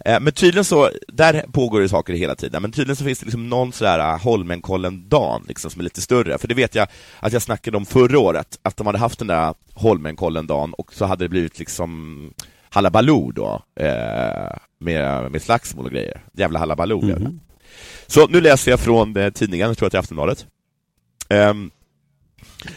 Eh, 0.06 0.20
Men 0.20 0.34
tydligen 0.34 0.66
så, 0.66 0.90
där 1.08 1.46
pågår 1.52 1.82
det 1.82 1.90
saker 1.90 2.14
hela 2.14 2.36
tiden, 2.36 2.62
men 2.62 2.72
tydligen 2.72 2.96
så 2.96 3.04
finns 3.04 3.20
det 3.20 3.26
liksom 3.26 3.50
någon 3.50 3.72
sådär 3.74 4.00
eh, 4.00 4.20
Holmenkollen-dan 4.20 5.46
liksom, 5.48 5.72
som 5.72 5.80
är 5.80 5.84
lite 5.84 6.02
större, 6.02 6.38
för 6.38 6.48
det 6.48 6.54
vet 6.54 6.76
jag 6.76 6.88
att 7.20 7.34
jag 7.34 7.42
snackade 7.42 7.78
om 7.78 7.86
förra 7.86 8.20
året, 8.20 8.60
att 8.62 8.78
de 8.78 8.88
hade 8.88 9.00
haft 9.00 9.20
den 9.20 9.28
där 9.28 9.54
Holmenkollen-dan 9.74 10.74
och 10.74 10.94
så 10.94 11.06
hade 11.06 11.26
det 11.26 11.30
blivit 11.30 11.60
liksom 11.60 12.30
halabaloo 12.72 13.32
då, 13.32 13.64
eh, 13.76 14.58
med, 14.80 15.32
med 15.32 15.42
slagsmål 15.42 15.86
och 15.86 15.92
grejer. 15.92 16.22
Jävla 16.34 16.60
det. 17.08 17.20
Mhm. 17.20 17.40
Så 18.08 18.28
nu 18.28 18.42
läser 18.42 18.72
jag 18.72 18.80
från 18.80 19.18
eh, 19.18 19.30
tidningen, 19.30 19.68
jag 19.68 19.78
tror 19.78 19.88
att 19.88 19.92
det 19.92 19.98
är 19.98 20.00
Aftonbladet. 20.00 20.48
Um, 21.30 21.72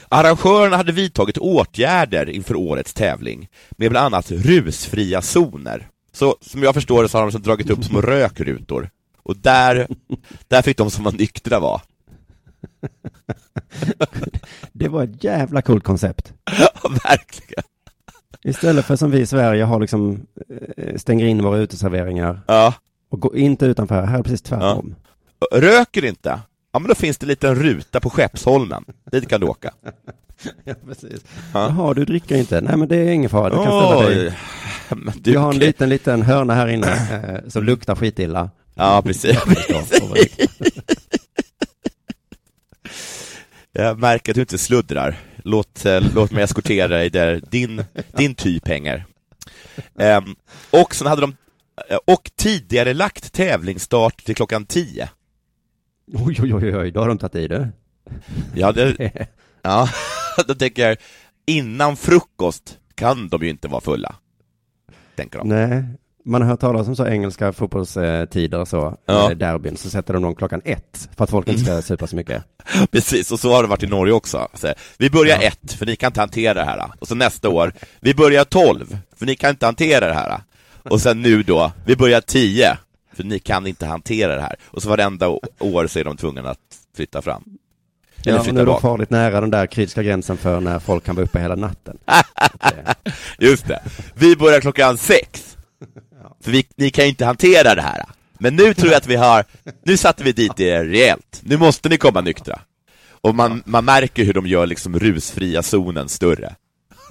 arrangörerna 0.08 0.76
hade 0.76 0.92
vidtagit 0.92 1.38
åtgärder 1.38 2.28
inför 2.30 2.56
årets 2.56 2.94
tävling 2.94 3.48
med 3.70 3.90
bland 3.90 4.06
annat 4.06 4.30
rusfria 4.30 5.22
zoner. 5.22 5.88
Så 6.12 6.36
som 6.40 6.62
jag 6.62 6.74
förstår 6.74 7.02
det 7.02 7.08
så 7.08 7.18
har 7.18 7.30
de 7.30 7.42
dragit 7.42 7.70
upp 7.70 7.84
små 7.84 8.00
rökrutor. 8.02 8.90
Och 9.22 9.36
där, 9.36 9.88
där 10.48 10.62
fick 10.62 10.76
de 10.76 10.90
som 10.90 11.04
var 11.04 11.12
nyktra 11.12 11.60
vara. 11.60 11.80
Det 14.72 14.88
var 14.88 15.04
ett 15.04 15.24
jävla 15.24 15.62
coolt 15.62 15.84
koncept. 15.84 16.32
Ja, 16.58 16.88
verkligen. 17.04 17.64
Istället 18.44 18.84
för 18.84 18.96
som 18.96 19.10
vi 19.10 19.20
i 19.20 19.26
Sverige 19.26 19.64
har 19.64 19.80
liksom, 19.80 20.26
eh, 20.76 20.96
stänger 20.96 21.26
in 21.26 21.42
våra 21.42 21.58
uteserveringar 21.58 22.40
Ja. 22.46 22.74
och 23.10 23.20
går 23.20 23.36
inte 23.36 23.66
utanför. 23.66 24.02
Här 24.02 24.18
är 24.18 24.22
precis 24.22 24.42
tvärtom. 24.42 24.94
Röker 25.52 26.04
inte? 26.04 26.40
Ja, 26.72 26.78
men 26.78 26.88
då 26.88 26.94
finns 26.94 27.18
det 27.18 27.24
en 27.24 27.28
liten 27.28 27.54
ruta 27.54 28.00
på 28.00 28.10
Skeppsholmen. 28.10 28.84
Dit 29.12 29.28
kan 29.28 29.40
du 29.40 29.46
åka. 29.46 29.70
Ja, 30.64 30.74
precis. 30.86 31.24
Ja. 31.54 31.68
Jaha, 31.68 31.94
du 31.94 32.04
dricker 32.04 32.36
inte? 32.36 32.60
Nej, 32.60 32.76
men 32.76 32.88
det 32.88 32.96
är 32.96 33.10
ingen 33.10 33.30
fara. 33.30 33.50
Du 33.50 33.56
kan 33.56 33.64
ställa 33.64 34.08
dig. 34.08 34.38
Men 34.88 35.14
Du 35.20 35.32
du, 35.32 35.38
har 35.38 35.52
en 35.52 35.58
liten, 35.58 35.88
liten 35.88 36.22
hörna 36.22 36.54
här 36.54 36.66
inne 36.68 36.86
eh, 37.12 37.48
som 37.48 37.64
luktar 37.64 37.94
skitilla. 37.94 38.50
Ja, 38.74 39.02
precis. 39.04 39.38
Jag 43.72 43.98
märker 44.00 44.32
att 44.32 44.34
du 44.34 44.40
inte 44.40 44.58
sluddrar. 44.58 45.16
Låt, 45.44 45.84
eh, 45.84 46.14
låt 46.14 46.30
mig 46.30 46.44
eskortera 46.44 46.88
dig 46.88 47.10
där 47.10 47.42
din, 47.50 47.84
din 48.16 48.34
typ 48.34 48.68
hänger. 48.68 49.04
Ehm, 49.98 50.36
och 50.70 50.94
sen 50.94 51.06
hade 51.06 51.20
de 51.20 51.36
eh, 51.90 51.98
och 52.04 52.30
tidigare 52.36 52.94
lagt 52.94 53.32
tävlingsstart 53.32 54.24
till 54.24 54.34
klockan 54.34 54.66
10. 54.66 55.08
Oj, 56.12 56.38
oj, 56.42 56.54
oj, 56.54 56.76
oj, 56.76 56.90
då 56.90 57.00
har 57.00 57.08
de 57.08 57.18
tagit 57.18 57.34
i 57.34 57.48
det. 57.48 57.68
Ja, 58.54 58.72
det, 58.72 58.96
ja, 59.62 59.88
då 60.48 60.54
tänker 60.54 60.88
jag, 60.88 60.96
innan 61.46 61.96
frukost 61.96 62.78
kan 62.94 63.28
de 63.28 63.42
ju 63.42 63.50
inte 63.50 63.68
vara 63.68 63.80
fulla. 63.80 64.14
Tänker 65.16 65.38
de. 65.38 65.48
Nej, 65.48 65.84
man 66.24 66.42
har 66.42 66.48
hört 66.48 66.60
talas 66.60 66.88
om 66.88 66.96
så 66.96 67.06
engelska 67.06 67.52
fotbollstider 67.52 68.60
och 68.60 68.68
så, 68.68 68.76
Ja. 69.06 69.28
ja. 69.28 69.34
derbyn, 69.34 69.76
så 69.76 69.90
sätter 69.90 70.14
de 70.14 70.22
dem 70.22 70.34
klockan 70.34 70.60
ett 70.64 71.08
för 71.16 71.24
att 71.24 71.30
folk 71.30 71.48
inte 71.48 71.64
ska 71.64 71.82
supa 71.82 72.06
så 72.06 72.16
mycket. 72.16 72.44
Precis, 72.90 73.32
och 73.32 73.40
så 73.40 73.52
har 73.52 73.62
det 73.62 73.68
varit 73.68 73.82
i 73.82 73.86
Norge 73.86 74.12
också. 74.12 74.48
Så, 74.54 74.72
vi 74.98 75.10
börjar 75.10 75.38
ett, 75.42 75.72
för 75.72 75.86
ni 75.86 75.96
kan 75.96 76.08
inte 76.08 76.20
hantera 76.20 76.54
det 76.54 76.64
här. 76.64 76.90
Och 76.98 77.08
så 77.08 77.14
nästa 77.14 77.48
år, 77.48 77.72
vi 78.00 78.14
börjar 78.14 78.44
tolv, 78.44 78.98
för 79.16 79.26
ni 79.26 79.36
kan 79.36 79.50
inte 79.50 79.66
hantera 79.66 80.06
det 80.08 80.14
här. 80.14 80.40
Och 80.82 81.00
sen 81.00 81.22
nu 81.22 81.42
då, 81.42 81.72
vi 81.86 81.96
börjar 81.96 82.20
tio, 82.20 82.78
för 83.12 83.24
ni 83.24 83.38
kan 83.38 83.66
inte 83.66 83.86
hantera 83.86 84.34
det 84.34 84.42
här. 84.42 84.56
Och 84.66 84.82
så 84.82 84.88
varenda 84.88 85.28
år 85.58 85.86
så 85.86 85.98
är 85.98 86.04
de 86.04 86.16
tvungna 86.16 86.50
att 86.50 86.58
flytta 86.96 87.22
fram. 87.22 87.44
Eller 88.26 88.38
Ja, 88.46 88.52
nu 88.52 88.60
är 88.60 88.66
de 88.66 88.80
farligt 88.80 89.10
nära 89.10 89.40
den 89.40 89.50
där 89.50 89.66
kritiska 89.66 90.02
gränsen 90.02 90.36
för 90.36 90.60
när 90.60 90.78
folk 90.78 91.04
kan 91.04 91.14
vara 91.16 91.24
uppe 91.24 91.38
hela 91.40 91.54
natten. 91.54 91.98
Just 93.38 93.66
det. 93.68 93.82
Vi 94.14 94.36
börjar 94.36 94.60
klockan 94.60 94.98
sex. 94.98 95.53
För 96.44 96.50
vi, 96.50 96.66
ni 96.76 96.90
kan 96.90 97.04
ju 97.04 97.10
inte 97.10 97.24
hantera 97.24 97.74
det 97.74 97.82
här. 97.82 98.04
Men 98.38 98.56
nu 98.56 98.74
tror 98.74 98.92
jag 98.92 98.98
att 98.98 99.06
vi 99.06 99.16
har, 99.16 99.44
nu 99.84 99.96
satte 99.96 100.24
vi 100.24 100.32
dit 100.32 100.60
er 100.60 100.84
rejält. 100.84 101.40
Nu 101.42 101.56
måste 101.56 101.88
ni 101.88 101.96
komma 101.96 102.20
nyktra. 102.20 102.60
Och 103.10 103.34
man, 103.34 103.62
man 103.66 103.84
märker 103.84 104.24
hur 104.24 104.32
de 104.32 104.46
gör 104.46 104.66
liksom 104.66 104.98
rusfria 104.98 105.62
zonen 105.62 106.08
större. 106.08 106.54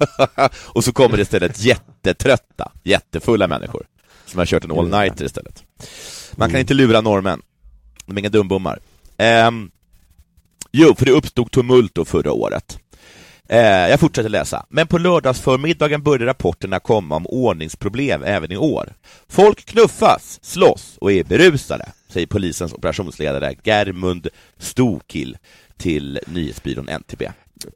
och 0.56 0.84
så 0.84 0.92
kommer 0.92 1.16
det 1.16 1.22
istället 1.22 1.64
jättetrötta, 1.64 2.72
jättefulla 2.84 3.48
människor 3.48 3.86
som 4.26 4.38
har 4.38 4.46
kört 4.46 4.64
en 4.64 4.70
all-nighter 4.70 5.24
istället. 5.24 5.64
Man 6.32 6.50
kan 6.50 6.60
inte 6.60 6.74
lura 6.74 7.00
norrmän. 7.00 7.42
De 8.06 8.16
är 8.16 8.20
inga 8.20 8.28
dumbommar. 8.28 8.78
Ehm, 9.16 9.70
jo, 10.72 10.94
för 10.94 11.04
det 11.06 11.12
uppstod 11.12 11.50
tumult 11.50 11.94
då 11.94 12.04
förra 12.04 12.32
året. 12.32 12.78
Eh, 13.48 13.58
jag 13.60 14.00
fortsätter 14.00 14.28
läsa. 14.28 14.66
Men 14.68 14.86
på 14.86 14.98
lördagsförmiddagen 14.98 16.02
började 16.02 16.26
rapporterna 16.26 16.80
komma 16.80 17.16
om 17.16 17.26
ordningsproblem 17.26 18.22
även 18.22 18.52
i 18.52 18.56
år. 18.56 18.92
Folk 19.28 19.64
knuffas, 19.66 20.38
slåss 20.42 20.94
och 21.00 21.12
är 21.12 21.24
berusade, 21.24 21.84
säger 22.12 22.26
polisens 22.26 22.72
operationsledare 22.72 23.54
Germund 23.64 24.28
Stokil 24.58 25.36
till 25.78 26.20
nyhetsbyrån 26.26 26.88
NTB. 26.88 27.22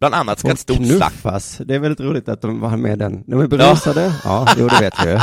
Bland 0.01 0.15
annat 0.15 0.39
ska 0.39 0.51
ett 0.51 0.59
stort 0.59 0.77
knuffas, 0.77 1.61
det 1.65 1.75
är 1.75 1.79
väldigt 1.79 2.01
roligt 2.01 2.29
att 2.29 2.43
de 2.43 2.61
var 2.61 2.77
med 2.77 2.99
den. 2.99 3.23
De 3.27 3.41
är 3.41 3.47
berusade, 3.47 4.13
ja, 4.25 4.49
jo 4.59 4.69
det 4.69 4.81
vet 4.81 4.95
vi 5.07 5.11
ju. 5.11 5.19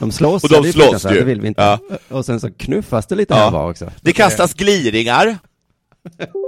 De 0.00 0.12
slåss, 0.12 0.44
Och 0.50 0.50
de 0.62 0.72
slåss 0.72 1.04
ju. 1.04 1.08
det 1.08 1.24
vill 1.24 1.40
vi 1.40 1.48
inte. 1.48 1.60
Ja. 1.62 1.78
Och 2.08 2.24
sen 2.26 2.40
så 2.40 2.50
knuffas 2.50 3.06
det 3.06 3.14
lite 3.14 3.34
Ja. 3.34 3.40
här 3.40 3.50
var 3.50 3.70
också. 3.70 3.90
Det 4.00 4.12
kastas 4.12 4.54
gliringar, 4.54 5.38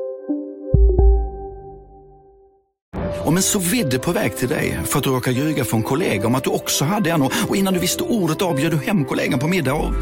Om 3.24 3.36
en 3.36 3.42
så 3.42 3.58
vidde 3.58 3.98
på 3.98 4.12
väg 4.12 4.36
till 4.36 4.48
dig 4.48 4.80
för 4.84 4.98
att 4.98 5.04
du 5.04 5.10
råkar 5.10 5.32
ljuga 5.32 5.64
från 5.64 5.82
kollega 5.82 6.26
om 6.26 6.34
att 6.34 6.44
du 6.44 6.50
också 6.50 6.84
hade 6.84 7.10
en 7.10 7.22
och 7.22 7.56
innan 7.56 7.74
du 7.74 7.80
visste 7.80 8.02
ordet 8.02 8.42
av 8.42 8.56
du 8.56 8.76
hem 8.76 9.04
kollegan 9.04 9.38
på 9.38 9.48
middag 9.48 9.74
och... 9.74 9.94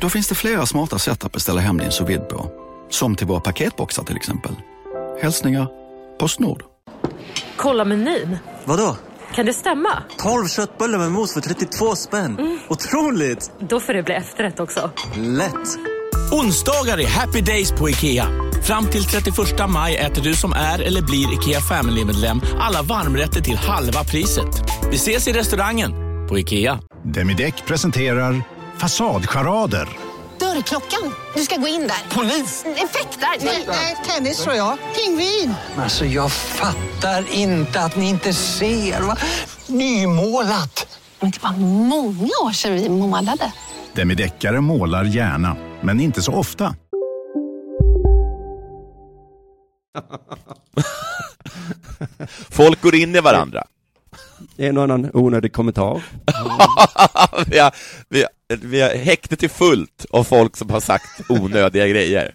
Då 0.00 0.08
finns 0.08 0.28
det 0.28 0.34
flera 0.34 0.66
smarta 0.66 0.98
sätt 0.98 1.24
att 1.24 1.32
beställa 1.32 1.60
hem 1.60 1.78
din 1.78 1.90
sous 1.90 2.18
på. 2.28 2.50
Som 2.90 3.16
till 3.16 3.26
våra 3.26 3.40
paketboxar 3.40 4.04
till 4.04 4.16
exempel. 4.16 4.52
Hälsningar 5.22 5.68
Postnord. 6.18 6.62
Kolla 7.56 7.84
menyn. 7.84 8.38
Vadå? 8.64 8.96
Kan 9.34 9.46
det 9.46 9.52
stämma? 9.52 10.02
12 10.18 10.46
köttbullar 10.48 10.98
med 10.98 11.12
mos 11.12 11.34
för 11.34 11.40
32 11.40 11.96
spänn. 11.96 12.60
Otroligt! 12.68 13.50
Då 13.58 13.80
får 13.80 13.92
det 13.92 14.02
bli 14.02 14.14
efterrätt 14.14 14.60
också. 14.60 14.90
Lätt! 15.16 15.78
Onsdagar 16.32 17.00
är 17.00 17.06
happy 17.06 17.40
days 17.40 17.72
på 17.72 17.88
IKEA. 17.88 18.47
Fram 18.68 18.86
till 18.86 19.04
31 19.04 19.36
maj 19.68 19.96
äter 19.96 20.22
du 20.22 20.34
som 20.34 20.52
är 20.52 20.78
eller 20.78 21.02
blir 21.02 21.34
IKEA 21.34 21.60
Family-medlem 21.60 22.40
alla 22.60 22.82
varmrätter 22.82 23.40
till 23.40 23.56
halva 23.56 24.04
priset. 24.04 24.62
Vi 24.90 24.96
ses 24.96 25.28
i 25.28 25.32
restaurangen 25.32 25.92
på 26.28 26.38
IKEA. 26.38 26.80
Demideck 27.04 27.66
presenterar 27.66 28.42
Fasadcharader. 28.78 29.88
Dörrklockan. 30.40 31.14
Du 31.34 31.42
ska 31.42 31.56
gå 31.56 31.68
in 31.68 31.80
där. 31.80 32.16
Polis? 32.16 32.64
Effektar? 32.64 33.44
Nej, 33.66 33.96
tennis 34.06 34.42
tror 34.42 34.54
jag. 34.54 34.78
Pingvin. 34.96 35.54
Alltså 35.76 36.04
jag 36.04 36.32
fattar 36.32 37.24
inte 37.32 37.80
att 37.80 37.96
ni 37.96 38.08
inte 38.08 38.32
ser. 38.32 39.00
Va? 39.00 39.16
Nymålat! 39.66 40.98
Men 41.20 41.30
det 41.30 41.42
var 41.42 41.56
många 41.86 42.30
år 42.44 42.52
sedan 42.52 42.74
vi 42.74 42.88
målade. 42.88 43.52
Demideckare 43.92 44.60
målar 44.60 45.04
gärna, 45.04 45.56
men 45.82 46.00
inte 46.00 46.22
så 46.22 46.32
ofta. 46.32 46.74
folk 52.50 52.80
går 52.80 52.94
in 52.94 53.16
i 53.16 53.20
varandra. 53.20 53.64
En 54.56 54.76
och 54.76 54.84
annan 54.84 55.10
onödig 55.14 55.52
kommentar. 55.52 56.02
vi, 57.46 57.58
har, 57.58 57.74
vi, 58.08 58.22
har, 58.22 58.56
vi 58.56 58.80
har 58.80 58.90
häktet 58.90 59.42
är 59.42 59.48
fullt 59.48 60.06
av 60.10 60.24
folk 60.24 60.56
som 60.56 60.70
har 60.70 60.80
sagt 60.80 61.20
onödiga 61.28 61.88
grejer. 61.88 62.34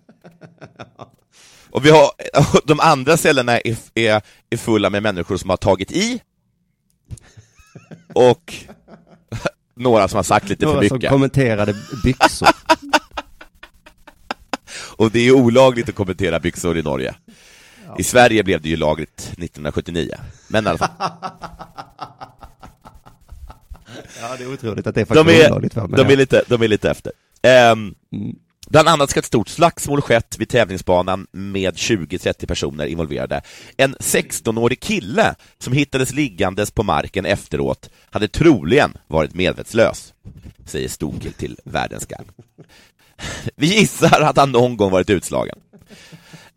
Och 1.69 1.85
vi 1.85 1.89
har, 1.89 2.11
de 2.67 2.79
andra 2.79 3.17
cellerna 3.17 3.59
är, 3.59 3.77
är, 3.93 4.21
är 4.49 4.57
fulla 4.57 4.89
med 4.89 5.03
människor 5.03 5.37
som 5.37 5.49
har 5.49 5.57
tagit 5.57 5.91
i, 5.91 6.21
och 8.13 8.53
några 9.75 10.07
som 10.07 10.15
har 10.15 10.23
sagt 10.23 10.49
lite 10.49 10.65
för 10.65 10.73
Några 10.73 10.87
som 10.87 10.95
mycket. 10.95 11.09
kommenterade 11.09 11.75
byxor. 12.03 12.49
Och 14.95 15.11
det 15.11 15.19
är 15.19 15.31
olagligt 15.31 15.89
att 15.89 15.95
kommentera 15.95 16.39
byxor 16.39 16.77
i 16.77 16.81
Norge. 16.81 17.15
I 17.99 18.03
Sverige 18.03 18.43
blev 18.43 18.61
det 18.61 18.69
ju 18.69 18.75
lagligt 18.75 19.19
1979. 19.19 20.15
Men 20.47 20.65
i 20.65 20.69
alla 20.69 20.77
fall. 20.77 20.89
Ja, 24.21 24.35
det 24.37 24.43
är 24.43 24.53
otroligt 24.53 24.87
att 24.87 24.95
det 24.95 25.01
är 25.01 25.05
de 25.05 25.15
faktiskt 25.15 25.39
är, 25.39 25.51
olagligt. 25.51 25.75
va? 25.75 25.87
Men 25.87 26.07
de, 26.07 26.13
är 26.13 26.17
lite, 26.17 26.43
de 26.47 26.61
är 26.61 26.67
lite 26.67 26.89
efter. 26.89 27.11
Ehm, 27.41 27.95
Bland 28.69 28.87
annat 28.87 29.09
ska 29.09 29.19
ett 29.19 29.25
stort 29.25 29.47
slagsmål 29.47 30.01
skett 30.01 30.35
vid 30.39 30.49
tävlingsbanan 30.49 31.27
med 31.31 31.73
20-30 31.75 32.45
personer 32.45 32.85
involverade. 32.85 33.41
En 33.77 33.95
16-årig 33.95 34.79
kille 34.79 35.35
som 35.57 35.73
hittades 35.73 36.13
liggandes 36.13 36.71
på 36.71 36.83
marken 36.83 37.25
efteråt 37.25 37.89
hade 38.09 38.27
troligen 38.27 38.97
varit 39.07 39.35
medvetslös, 39.35 40.13
säger 40.65 40.89
Stokil 40.89 41.33
till 41.33 41.59
Världens 41.65 42.05
Gang. 42.05 42.25
Vi 43.55 43.67
gissar 43.67 44.21
att 44.21 44.37
han 44.37 44.51
någon 44.51 44.77
gång 44.77 44.91
varit 44.91 45.09
utslagen. 45.09 45.59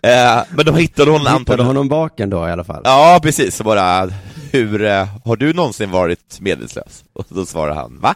Eh, 0.07 0.43
men 0.51 0.67
de 0.67 0.75
hittade 0.77 1.11
honom 1.11 1.21
Hittade 1.21 1.37
antagligen... 1.37 1.67
honom 1.67 1.89
vaken 1.89 2.31
då 2.31 2.49
i 2.49 2.51
alla 2.51 2.65
fall? 2.65 2.83
Ja, 2.85 3.21
precis. 3.23 3.57
Så 3.57 3.65
bara, 3.65 4.09
hur, 4.53 4.85
eh, 4.85 5.09
har 5.25 5.37
du 5.37 5.53
någonsin 5.53 5.91
varit 5.91 6.41
medvetslös? 6.41 7.05
Och 7.13 7.25
då 7.29 7.47
svarar 7.47 7.75
han, 7.75 8.01
va? 8.01 8.15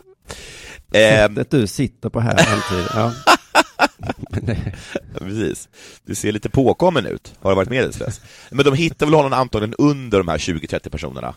Eh, 0.92 1.00
Sättet 1.29 1.50
du 1.50 1.66
sitter 1.66 2.09
på 2.09 2.20
här 2.20 2.31
antyder, 2.33 2.90
ja. 2.94 3.12
Ja, 3.98 5.18
precis. 5.18 5.68
Du 6.07 6.14
ser 6.14 6.33
lite 6.33 6.50
påkommen 6.50 7.07
ut. 7.07 7.35
Har 7.42 7.50
du 7.50 7.57
varit 7.57 7.70
medvetslös? 7.70 8.20
Men 8.50 8.64
de 8.64 8.74
hittade 8.74 9.11
väl 9.11 9.14
honom 9.14 9.33
antagligen 9.33 9.74
under 9.79 10.18
de 10.18 10.29
här 10.29 10.38
20-30 10.38 10.88
personerna. 10.90 11.35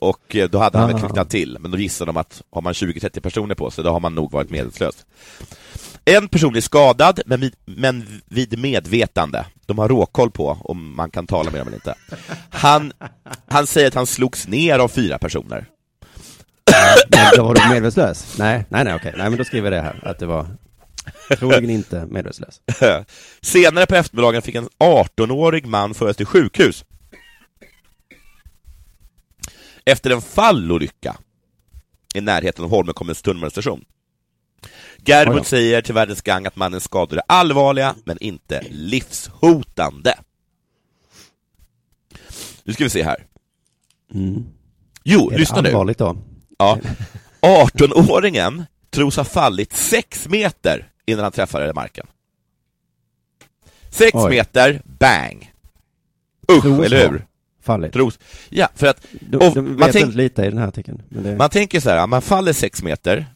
Och 0.00 0.36
då 0.50 0.58
hade 0.58 0.78
han 0.78 0.88
väl 0.92 1.00
kvicknat 1.00 1.30
till, 1.30 1.56
men 1.60 1.70
då 1.70 1.78
gissade 1.78 2.08
de 2.08 2.16
att 2.16 2.42
har 2.52 2.62
man 2.62 2.72
20-30 2.72 3.20
personer 3.20 3.54
på 3.54 3.70
sig, 3.70 3.84
då 3.84 3.90
har 3.90 4.00
man 4.00 4.14
nog 4.14 4.32
varit 4.32 4.50
medvetslös. 4.50 4.94
En 6.08 6.28
person 6.28 6.56
är 6.56 6.60
skadad, 6.60 7.20
men 7.26 7.40
vid, 7.40 7.54
men 7.64 8.22
vid 8.26 8.58
medvetande. 8.58 9.46
De 9.66 9.78
har 9.78 9.88
råkoll 9.88 10.30
på 10.30 10.58
om 10.60 10.96
man 10.96 11.10
kan 11.10 11.26
tala 11.26 11.50
med 11.50 11.60
dem 11.60 11.68
eller 11.68 11.76
inte. 11.76 11.94
Han, 12.50 12.92
han 13.48 13.66
säger 13.66 13.88
att 13.88 13.94
han 13.94 14.06
slogs 14.06 14.48
ner 14.48 14.78
av 14.78 14.88
fyra 14.88 15.18
personer. 15.18 15.66
Men 17.10 17.26
då 17.36 17.44
var 17.44 17.54
du 17.54 17.68
medvetslös? 17.68 18.38
Nej, 18.38 18.64
nej, 18.68 18.84
nej, 18.84 18.94
okej. 18.94 19.14
Nej, 19.16 19.30
men 19.30 19.38
då 19.38 19.44
skriver 19.44 19.72
jag 19.72 19.84
det 19.84 19.86
här, 19.86 20.08
att 20.08 20.18
det 20.18 20.26
var 20.26 20.46
troligen 21.38 21.70
inte 21.70 22.06
medvetslös. 22.06 22.60
Senare 23.40 23.86
på 23.86 23.94
eftermiddagen 23.94 24.42
fick 24.42 24.54
en 24.54 24.68
18-årig 24.78 25.66
man 25.66 25.94
föras 25.94 26.16
till 26.16 26.26
sjukhus 26.26 26.84
efter 29.84 30.10
en 30.10 30.22
fallolycka 30.22 31.16
i 32.14 32.20
närheten 32.20 32.64
av 32.64 32.70
Holmenkollens 32.70 33.22
tunnelbanestation. 33.22 33.84
Då. 35.38 35.44
säger 35.44 35.82
till 35.82 35.94
Världens 35.94 36.22
Gang 36.22 36.46
att 36.46 36.56
mannens 36.56 36.84
skador 36.84 37.16
är 37.16 37.22
allvarliga, 37.28 37.94
men 38.04 38.18
inte 38.20 38.64
livshotande. 38.70 40.14
Nu 42.64 42.72
ska 42.72 42.84
vi 42.84 42.90
se 42.90 43.02
här. 43.02 43.26
Jo, 45.04 45.20
Mm. 45.20 45.26
Är 45.26 45.30
det 45.30 45.38
lyssna 45.38 45.60
nu. 45.60 45.70
då? 45.98 46.16
Ja. 46.58 46.78
18-åringen 47.40 48.64
tros 48.90 49.16
ha 49.16 49.24
fallit 49.24 49.72
sex 49.72 50.28
meter 50.28 50.90
innan 51.06 51.22
han 51.22 51.32
träffade 51.32 51.74
marken. 51.74 52.06
Sex 53.90 54.10
Oj. 54.14 54.30
meter, 54.30 54.82
bang! 54.84 55.52
Usch, 56.52 56.62
Tros 56.62 56.86
eller 56.86 57.08
hur? 57.10 57.26
fallit. 57.62 57.92
Tros. 57.92 58.18
Ja, 58.48 58.68
för 58.74 58.86
att... 58.86 59.06
De, 59.20 59.38
de 59.38 59.54
man 59.64 59.76
vet 59.76 59.92
tänk- 59.92 60.14
lite 60.14 60.42
i 60.42 60.48
den 60.48 60.58
här 60.58 60.68
artikeln. 60.68 61.02
Det, 61.08 61.36
Man 61.36 61.50
tänker 61.50 61.80
så 61.80 61.90
här, 61.90 62.06
man 62.06 62.22
faller 62.22 62.52
sex 62.52 62.82
meter, 62.82 63.26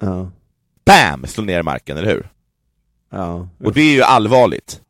ja, 0.00 0.30
BAM! 0.88 1.26
Slår 1.26 1.44
ner 1.44 1.60
i 1.60 1.62
marken, 1.62 1.96
eller 1.96 2.08
hur? 2.10 2.28
ja. 3.10 3.48
Och 3.64 3.72
det 3.72 3.80
är 3.80 3.92
ju 3.92 4.02
allvarligt. 4.02 4.80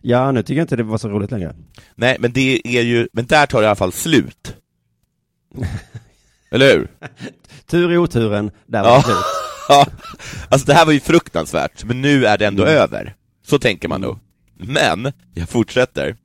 ja, 0.00 0.32
nu 0.32 0.42
tycker 0.42 0.54
jag 0.58 0.64
inte 0.64 0.76
det 0.76 0.82
var 0.82 0.98
så 0.98 1.08
roligt 1.08 1.30
längre. 1.30 1.54
Nej, 1.94 2.16
men 2.20 2.32
det 2.32 2.60
är 2.78 2.82
ju, 2.82 3.08
men 3.12 3.26
där 3.26 3.46
tar 3.46 3.58
det 3.60 3.64
i 3.64 3.66
alla 3.66 3.76
fall 3.76 3.92
slut. 3.92 4.56
Eller 6.50 6.72
hur? 6.74 6.88
Tur 7.66 7.92
i 7.92 7.96
oturen, 7.98 8.50
där 8.66 8.82
var 8.82 8.90
Ja. 8.90 8.96
det 8.96 9.02
slut. 9.02 9.16
Ja, 9.68 9.86
alltså 10.48 10.66
det 10.66 10.74
här 10.74 10.86
var 10.86 10.92
ju 10.92 11.00
fruktansvärt, 11.00 11.84
men 11.84 12.00
nu 12.02 12.26
är 12.26 12.38
det 12.38 12.46
ändå 12.46 12.62
Mm. 12.62 12.74
över. 12.74 13.14
Så 13.46 13.58
tänker 13.58 13.88
man 13.88 14.00
nog. 14.00 14.18
Men, 14.54 15.12
jag 15.34 15.48
fortsätter. 15.48 16.16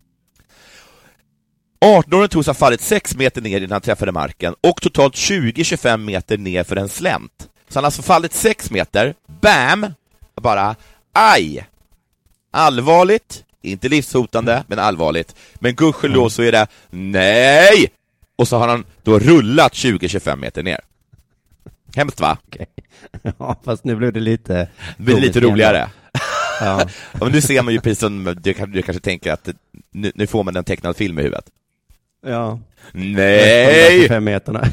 18-åringen 1.86 2.28
tros 2.28 2.48
ha 2.48 2.54
fallit 2.54 2.82
6 2.82 3.16
meter 3.16 3.42
ner 3.42 3.58
innan 3.58 3.72
han 3.72 3.82
träffade 3.82 4.12
marken 4.12 4.56
och 4.62 4.82
totalt 4.82 5.16
20-25 5.16 5.98
meter 5.98 6.38
ner 6.38 6.64
för 6.64 6.76
en 6.76 6.90
slänt. 6.90 7.50
Så 7.70 7.80
han 7.80 7.84
har 7.84 7.88
alltså 7.88 8.02
fallit 8.02 8.34
6 8.34 8.72
meter, 8.72 9.16
BAM! 9.42 9.86
Bara, 10.36 10.76
aj! 11.14 11.66
Allvarligt, 12.52 13.44
inte 13.62 13.90
livshotande, 13.90 14.64
men 14.68 14.80
allvarligt. 14.80 15.36
Men 15.56 15.76
gudskelov 15.76 16.30
så 16.30 16.42
är 16.42 16.52
det, 16.52 16.68
nej! 16.90 17.92
Och 18.36 18.48
så 18.48 18.58
har 18.58 18.68
han 18.68 18.86
då 19.04 19.20
rullat 19.20 19.74
20-25 19.74 20.36
meter 20.36 20.64
ner. 20.64 20.80
Hemskt 21.96 22.22
va? 22.22 22.38
Okej. 22.48 22.66
Ja, 23.38 23.60
fast 23.66 23.84
nu 23.84 23.96
blev 23.96 24.14
det 24.14 24.20
lite... 24.20 24.54
Det 24.98 25.04
blir 25.04 25.22
lite 25.22 25.40
roligare. 25.40 25.90
Ja. 26.62 26.88
Men 27.20 27.32
nu 27.32 27.42
ser 27.42 27.64
man 27.64 27.74
ju 27.74 27.82
precis 27.82 28.00
som, 28.00 28.24
du, 28.42 28.54
du 28.54 28.82
kanske 28.82 29.00
tänker 29.00 29.34
att 29.34 29.50
nu, 29.92 30.12
nu 30.16 30.28
får 30.28 30.44
man 30.44 30.56
en 30.56 30.64
tecknad 30.64 30.96
film 30.96 31.20
i 31.20 31.22
huvudet. 31.22 31.46
Ja. 32.26 32.60
Nej! 32.92 34.08
Fem 34.08 34.24
meterna. 34.24 34.68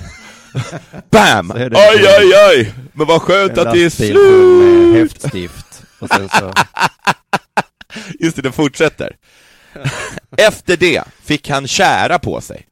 Bam! 1.11 1.51
Aj, 1.51 1.71
aj, 2.19 2.35
aj! 2.49 2.75
Men 2.93 3.07
vad 3.07 3.23
skönt 3.23 3.59
att 3.59 3.73
det 3.73 3.85
är 3.85 3.91
full 3.91 4.07
med 4.15 4.17
slut! 4.17 4.95
häftstift. 5.13 5.83
Och 5.99 6.09
sen 6.09 6.29
så... 6.29 6.53
Just 8.21 8.37
det, 8.37 8.43
den 8.43 8.53
fortsätter. 8.53 9.17
Efter 10.37 10.77
det 10.77 11.03
fick 11.25 11.49
han 11.51 11.67
kära 11.67 12.19
på 12.19 12.41
sig. 12.41 12.67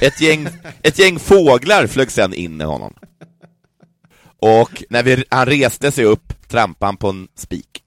Ett 0.00 0.20
gäng, 0.20 0.48
ett 0.82 0.98
gäng 0.98 1.18
fåglar 1.18 1.86
flög 1.86 2.10
sedan 2.10 2.34
in 2.34 2.60
i 2.60 2.64
honom. 2.64 2.94
Och 4.38 4.82
när 4.90 5.02
vi, 5.02 5.24
han 5.28 5.46
reste 5.46 5.92
sig 5.92 6.04
upp 6.04 6.48
trampade 6.48 6.88
han 6.88 6.96
på 6.96 7.08
en 7.08 7.28
spik. 7.36 7.82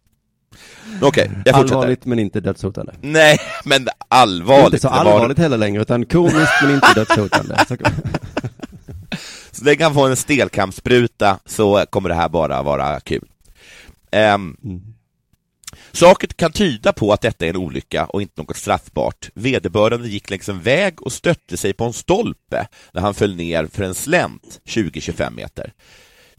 Okej, 1.02 1.32
jag 1.46 1.56
fortsätter. 1.56 1.76
Allvarligt 1.76 2.06
men 2.06 2.20
inte 2.20 2.40
dödshotande. 2.40 2.94
Nej, 3.02 3.40
men 3.66 3.88
allvarligt. 4.08 4.66
Inte 4.66 4.80
så 4.80 4.88
Det 4.88 4.94
var- 4.94 5.00
allvarligt 5.14 5.38
heller 5.38 5.58
längre, 5.58 5.82
utan 5.82 6.06
komiskt 6.06 6.52
men 6.62 6.76
inte 6.76 6.94
dödshotande. 6.96 7.66
Så, 9.56 9.66
länge 9.66 9.84
han 9.84 9.94
får 9.94 10.10
en 10.10 10.16
stelkampsspruta 10.16 11.40
så 11.46 11.86
kommer 11.90 12.10
det 12.10 12.16
här 12.16 12.30
bara 12.30 12.64
vara 12.64 13.00
kul. 13.00 13.28
Um, 14.12 14.58
Saker 15.92 16.28
kan 16.28 16.52
tyda 16.52 16.94
på 16.94 17.14
att 17.14 17.22
detta 17.22 17.46
är 17.46 17.50
en 17.50 17.56
olycka 17.56 18.06
och 18.06 18.22
inte 18.22 18.42
något 18.42 18.58
straffbart. 18.58 19.30
Vederbörande 19.34 20.08
gick 20.08 20.30
längs 20.30 20.50
en 20.50 20.62
väg 20.62 21.02
och 21.02 21.12
stötte 21.12 21.58
sig 21.58 21.74
på 21.74 21.84
en 21.84 21.94
stolpe 21.94 22.68
när 22.92 23.02
han 23.02 23.14
föll 23.14 23.36
ner 23.36 23.68
för 23.68 23.84
en 23.84 23.94
slänt 23.94 24.60
20-25 24.66 25.36
meter. 25.36 25.74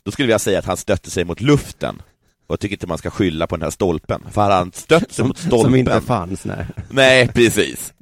Då 0.03 0.11
skulle 0.11 0.33
jag 0.33 0.41
säga 0.41 0.59
att 0.59 0.65
han 0.65 0.77
stötte 0.77 1.11
sig 1.11 1.25
mot 1.25 1.41
luften. 1.41 2.03
Och 2.47 2.53
jag 2.53 2.61
tycker 2.61 2.75
inte 2.75 2.87
man 2.87 2.99
ska 2.99 3.11
skylla 3.11 3.47
på 3.47 3.57
den 3.57 3.63
här 3.63 3.71
stolpen, 3.71 4.23
för 4.33 4.41
hade 4.41 4.55
han 4.55 4.73
stött 4.73 5.03
sig 5.03 5.15
som, 5.15 5.29
mot 5.29 5.39
stolpen... 5.39 5.65
som 5.65 5.75
inte 5.75 6.01
fanns, 6.01 6.45
nej. 6.45 6.67
Nej, 6.91 7.29
precis. 7.29 7.93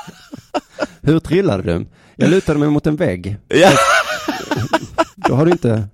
Hur 1.00 1.20
trillade 1.20 1.62
du? 1.62 1.86
Jag 2.16 2.30
lutade 2.30 2.58
mig 2.58 2.68
mot 2.68 2.86
en 2.86 2.96
vägg. 2.96 3.36
Ja. 3.48 3.70
Då 5.28 5.34
har 5.34 5.46
du 5.46 5.52
inte... 5.52 5.88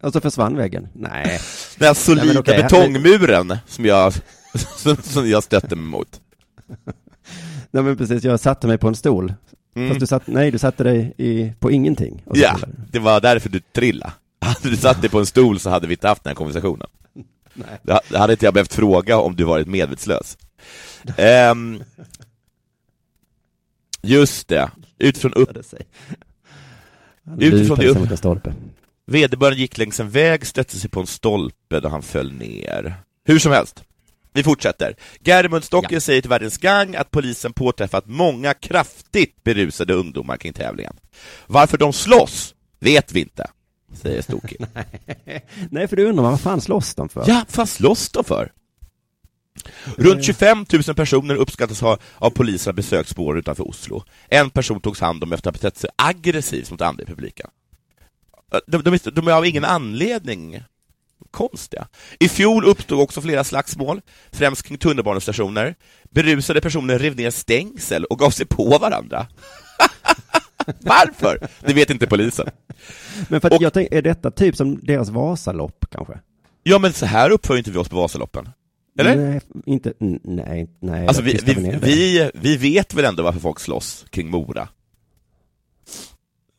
Och 0.00 0.12
så 0.12 0.20
försvann 0.20 0.56
väggen. 0.56 0.88
Nej. 0.92 1.40
Den 1.78 1.86
här 1.86 1.94
solida 1.94 2.26
Nej, 2.26 2.38
okej, 2.38 2.62
betongmuren 2.62 3.58
som 3.66 3.84
jag, 3.84 4.12
som, 5.02 5.28
jag 5.28 5.42
stötte 5.42 5.76
mig 5.76 5.84
mot. 5.84 6.20
Nej 7.70 7.82
men 7.82 7.96
precis, 7.96 8.24
jag 8.24 8.40
satte 8.40 8.66
mig 8.66 8.78
på 8.78 8.88
en 8.88 8.96
stol. 8.96 9.34
Mm. 9.74 9.88
Fast 9.88 10.00
du 10.00 10.06
satt, 10.06 10.26
nej 10.26 10.50
du 10.50 10.58
satte 10.58 10.84
dig 10.84 11.14
i, 11.16 11.52
på 11.58 11.70
ingenting. 11.70 12.22
Ja, 12.34 12.58
det 12.92 12.98
var 12.98 13.20
därför 13.20 13.48
du 13.48 13.60
trillade. 13.60 14.12
Hade 14.40 14.70
du 14.70 14.76
satt 14.76 15.00
dig 15.00 15.10
på 15.10 15.18
en 15.18 15.26
stol 15.26 15.60
så 15.60 15.70
hade 15.70 15.86
vi 15.86 15.94
inte 15.94 16.08
haft 16.08 16.24
den 16.24 16.30
här 16.30 16.36
konversationen. 16.36 16.88
Nej. 17.54 18.00
Då 18.08 18.18
hade 18.18 18.32
inte 18.32 18.44
jag 18.44 18.54
behövt 18.54 18.74
fråga 18.74 19.18
om 19.18 19.36
du 19.36 19.44
varit 19.44 19.68
medvetslös. 19.68 20.38
Ehm, 21.16 21.82
just 24.02 24.48
det, 24.48 24.70
utifrån 24.98 25.32
upp... 25.32 25.50
Utifrån 27.38 27.78
det 27.78 27.88
upp... 27.88 28.18
stolpe. 28.18 28.54
Vederbörande 29.06 29.60
gick 29.60 29.78
längs 29.78 30.00
en 30.00 30.10
väg, 30.10 30.46
stötte 30.46 30.76
sig 30.76 30.90
på 30.90 31.00
en 31.00 31.06
stolpe 31.06 31.80
då 31.80 31.88
han 31.88 32.02
föll 32.02 32.32
ner. 32.32 32.94
Hur 33.24 33.38
som 33.38 33.52
helst. 33.52 33.84
Vi 34.32 34.42
fortsätter. 34.42 34.96
Germund 35.24 35.64
Stocker 35.64 36.00
säger 36.00 36.20
till 36.20 36.30
Världens 36.30 36.58
Gang 36.58 36.96
att 36.96 37.10
polisen 37.10 37.52
påträffat 37.52 38.06
många 38.06 38.54
kraftigt 38.54 39.44
berusade 39.44 39.94
ungdomar 39.94 40.36
kring 40.36 40.52
tävlingen. 40.52 40.96
Varför 41.46 41.78
de 41.78 41.92
slåss 41.92 42.54
vet 42.80 43.12
vi 43.12 43.20
inte, 43.20 43.50
säger 43.94 44.22
Stoker. 44.22 44.56
Nej, 45.70 45.88
för 45.88 45.96
du 45.96 46.04
undrar 46.04 46.22
vad 46.22 46.40
fan 46.40 46.60
slåss 46.60 46.94
de 46.94 47.08
för? 47.08 47.24
Ja, 47.28 47.44
vad 47.56 47.68
slåss 47.68 48.08
de 48.08 48.24
för? 48.24 48.52
Runt 49.96 50.24
25 50.24 50.66
000 50.72 50.96
personer 50.96 51.34
uppskattas 51.34 51.80
ha 51.80 51.98
av 52.14 52.30
polisen 52.30 52.74
besökt 52.74 53.08
spåren 53.08 53.38
utanför 53.38 53.68
Oslo. 53.68 54.04
En 54.28 54.50
person 54.50 54.80
togs 54.80 55.00
hand 55.00 55.24
om 55.24 55.32
efter 55.32 55.50
att 55.50 55.56
ha 55.56 55.60
betett 55.60 55.78
sig 55.78 55.90
aggressivt 55.96 56.70
mot 56.70 56.80
andra 56.80 57.02
i 57.02 57.06
publiken. 57.06 57.50
De, 58.66 58.82
de, 58.82 58.98
de 59.12 59.28
är 59.28 59.32
av 59.32 59.46
ingen 59.46 59.64
anledning 59.64 60.62
konstiga. 61.30 61.88
I 62.20 62.28
fjol 62.28 62.64
uppstod 62.64 63.00
också 63.00 63.20
flera 63.20 63.44
slagsmål, 63.44 64.00
främst 64.32 64.62
kring 64.62 64.78
tunnelbanestationer. 64.78 65.74
Berusade 66.10 66.60
personer 66.60 66.98
rev 66.98 67.16
ner 67.16 67.30
stängsel 67.30 68.04
och 68.04 68.18
gav 68.18 68.30
sig 68.30 68.46
på 68.46 68.78
varandra. 68.78 69.26
Varför? 70.80 71.48
Det 71.60 71.74
vet 71.74 71.90
inte 71.90 72.06
polisen. 72.06 72.48
Men 73.28 73.40
för 73.40 73.54
att 73.54 73.60
jag 73.60 73.72
tänker, 73.72 73.96
är 73.96 74.02
detta 74.02 74.30
typ 74.30 74.56
som 74.56 74.80
deras 74.82 75.08
Vasalopp 75.08 75.86
kanske? 75.90 76.20
Ja, 76.62 76.78
men 76.78 76.92
så 76.92 77.06
här 77.06 77.30
uppför 77.30 77.56
inte 77.56 77.70
vi 77.70 77.78
oss 77.78 77.88
på 77.88 77.96
Vasaloppen. 77.96 78.48
Eller? 78.98 79.16
Nej, 79.16 79.40
inte, 79.66 79.92
nej, 80.22 80.68
nej. 80.80 81.06
Alltså 81.06 81.22
vi, 81.22 81.38
vi, 81.44 81.78
vi, 81.82 82.30
vi 82.34 82.56
vet 82.56 82.94
väl 82.94 83.04
ändå 83.04 83.22
varför 83.22 83.40
folk 83.40 83.60
slåss 83.60 84.04
kring 84.10 84.30
Mora? 84.30 84.68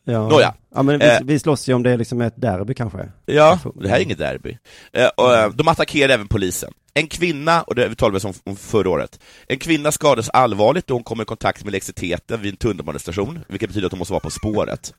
Ja. 0.06 0.30
Nåja. 0.30 0.54
Ja, 0.76 0.84
men 0.84 1.00
vi, 1.00 1.06
Eh. 1.06 1.18
vi 1.24 1.40
slåss 1.40 1.70
ju 1.70 1.74
om 1.74 1.84
det 1.84 1.92
är 1.92 1.98
liksom 1.98 2.22
ett 2.22 2.42
derby 2.42 2.74
kanske. 2.74 3.10
Ja, 3.26 3.60
det 3.76 3.90
här 3.90 3.98
är 3.98 4.02
inget 4.02 4.18
derby. 4.18 4.58
Eh, 4.94 5.08
och, 5.18 5.36
eh, 5.36 5.52
de 5.52 5.68
attackerade 5.68 6.14
även 6.14 6.28
polisen. 6.28 6.74
En 6.94 7.08
kvinna, 7.08 7.62
och 7.64 7.76
det 7.76 7.96
talade 7.96 8.20
vi 8.20 8.34
om 8.52 8.56
förra 8.56 8.90
året, 8.90 9.20
en 9.48 9.60
kvinna 9.60 9.92
skadades 9.92 10.30
allvarligt 10.30 10.88
då 10.88 10.94
hon 10.94 11.04
kom 11.04 11.22
i 11.22 11.26
kontakt 11.26 11.64
med 11.64 11.72
elektriciteten 11.72 12.42
vid 12.42 12.52
en 12.54 12.58
tunnelbanestation, 12.58 13.40
vilket 13.48 13.70
betyder 13.70 13.86
att 13.86 13.92
hon 13.92 14.00
måste 14.00 14.14
vara 14.14 14.20
på 14.24 14.30
spåret. 14.30 14.94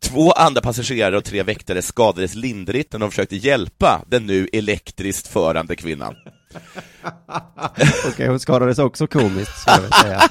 Två 0.00 0.30
andra 0.32 0.60
passagerare 0.60 1.16
och 1.16 1.24
tre 1.24 1.42
väktare 1.42 1.82
skadades 1.82 2.34
lindrigt 2.34 2.92
när 2.92 3.00
de 3.00 3.10
försökte 3.10 3.36
hjälpa 3.36 4.02
den 4.08 4.26
nu 4.26 4.48
elektriskt 4.52 5.28
förande 5.28 5.76
kvinnan. 5.76 6.14
Okej, 8.08 8.28
hon 8.28 8.40
skadades 8.40 8.78
också 8.78 9.06
komiskt, 9.06 9.58
ska 9.60 9.70
jag 9.70 9.94
säga. 9.94 10.22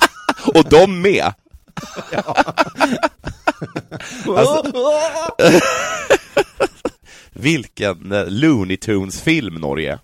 Och 0.54 0.68
de 0.68 1.02
med! 1.02 1.32
Alltså, 4.36 4.72
vilken 7.32 8.12
eh, 8.12 8.26
Looney 8.26 8.76
Tunes-film, 8.76 9.54
Norge. 9.54 9.98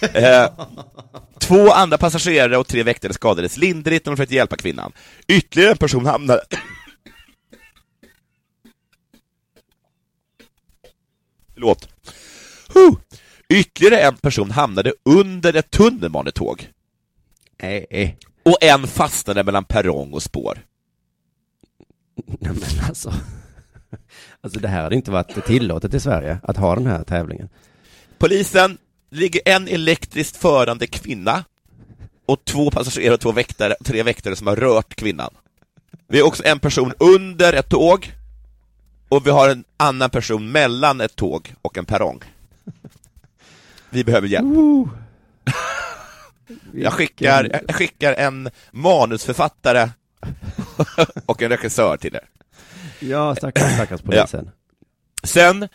Eh, 0.00 0.50
två 1.38 1.72
andra 1.72 1.98
passagerare 1.98 2.56
och 2.56 2.66
tre 2.66 2.82
väktare 2.82 3.12
skadades 3.12 3.56
lindrigt 3.56 4.06
när 4.06 4.12
de 4.12 4.16
försökte 4.16 4.34
hjälpa 4.34 4.56
kvinnan. 4.56 4.92
Ytterligare 5.28 5.70
en 5.70 5.78
person 5.78 6.06
hamnade... 6.06 6.42
Förlåt. 11.54 11.88
Huh. 12.74 12.94
Ytterligare 13.48 14.00
en 14.00 14.16
person 14.16 14.50
hamnade 14.50 14.92
under 15.02 15.56
ett 15.56 15.70
tunnelbanetåg. 15.70 16.68
Nej. 17.62 18.18
Och 18.42 18.62
en 18.62 18.86
fastnade 18.86 19.44
mellan 19.44 19.64
perrong 19.64 20.12
och 20.12 20.22
spår. 20.22 20.58
Nej, 22.26 22.52
men 22.52 22.84
alltså. 22.88 23.14
Alltså 24.40 24.60
det 24.60 24.68
här 24.68 24.82
hade 24.82 24.96
inte 24.96 25.10
varit 25.10 25.44
tillåtet 25.46 25.94
i 25.94 26.00
Sverige, 26.00 26.38
att 26.42 26.56
ha 26.56 26.74
den 26.74 26.86
här 26.86 27.04
tävlingen. 27.04 27.48
Polisen 28.18 28.78
ligger 29.10 29.40
en 29.44 29.68
elektriskt 29.68 30.36
förande 30.36 30.86
kvinna 30.86 31.44
och 32.26 32.44
två 32.44 32.70
passagerare 32.70 33.14
och 33.14 33.20
två 33.20 33.32
väktare, 33.32 33.74
tre 33.84 34.02
väktare 34.02 34.36
som 34.36 34.46
har 34.46 34.56
rört 34.56 34.94
kvinnan. 34.94 35.34
Vi 36.08 36.20
har 36.20 36.26
också 36.26 36.42
en 36.46 36.58
person 36.58 36.92
under 36.98 37.52
ett 37.52 37.68
tåg 37.68 38.12
och 39.08 39.26
vi 39.26 39.30
har 39.30 39.48
en 39.48 39.64
annan 39.76 40.10
person 40.10 40.52
mellan 40.52 41.00
ett 41.00 41.16
tåg 41.16 41.54
och 41.62 41.78
en 41.78 41.86
perrong. 41.86 42.20
Vi 43.94 44.04
behöver 44.04 44.28
hjälp. 44.28 44.46
Jag 46.72 46.92
skickar, 46.92 47.60
jag 47.66 47.76
skickar 47.76 48.12
en 48.12 48.50
manusförfattare 48.70 49.90
och 51.26 51.42
en 51.42 51.48
regissör 51.48 51.96
till 51.96 52.14
er. 52.14 52.28
Ja, 53.00 53.34
stackars, 53.36 53.74
stackars 53.74 54.02
polisen. 54.02 54.50
Sen, 55.22 55.62
eh, 55.62 55.68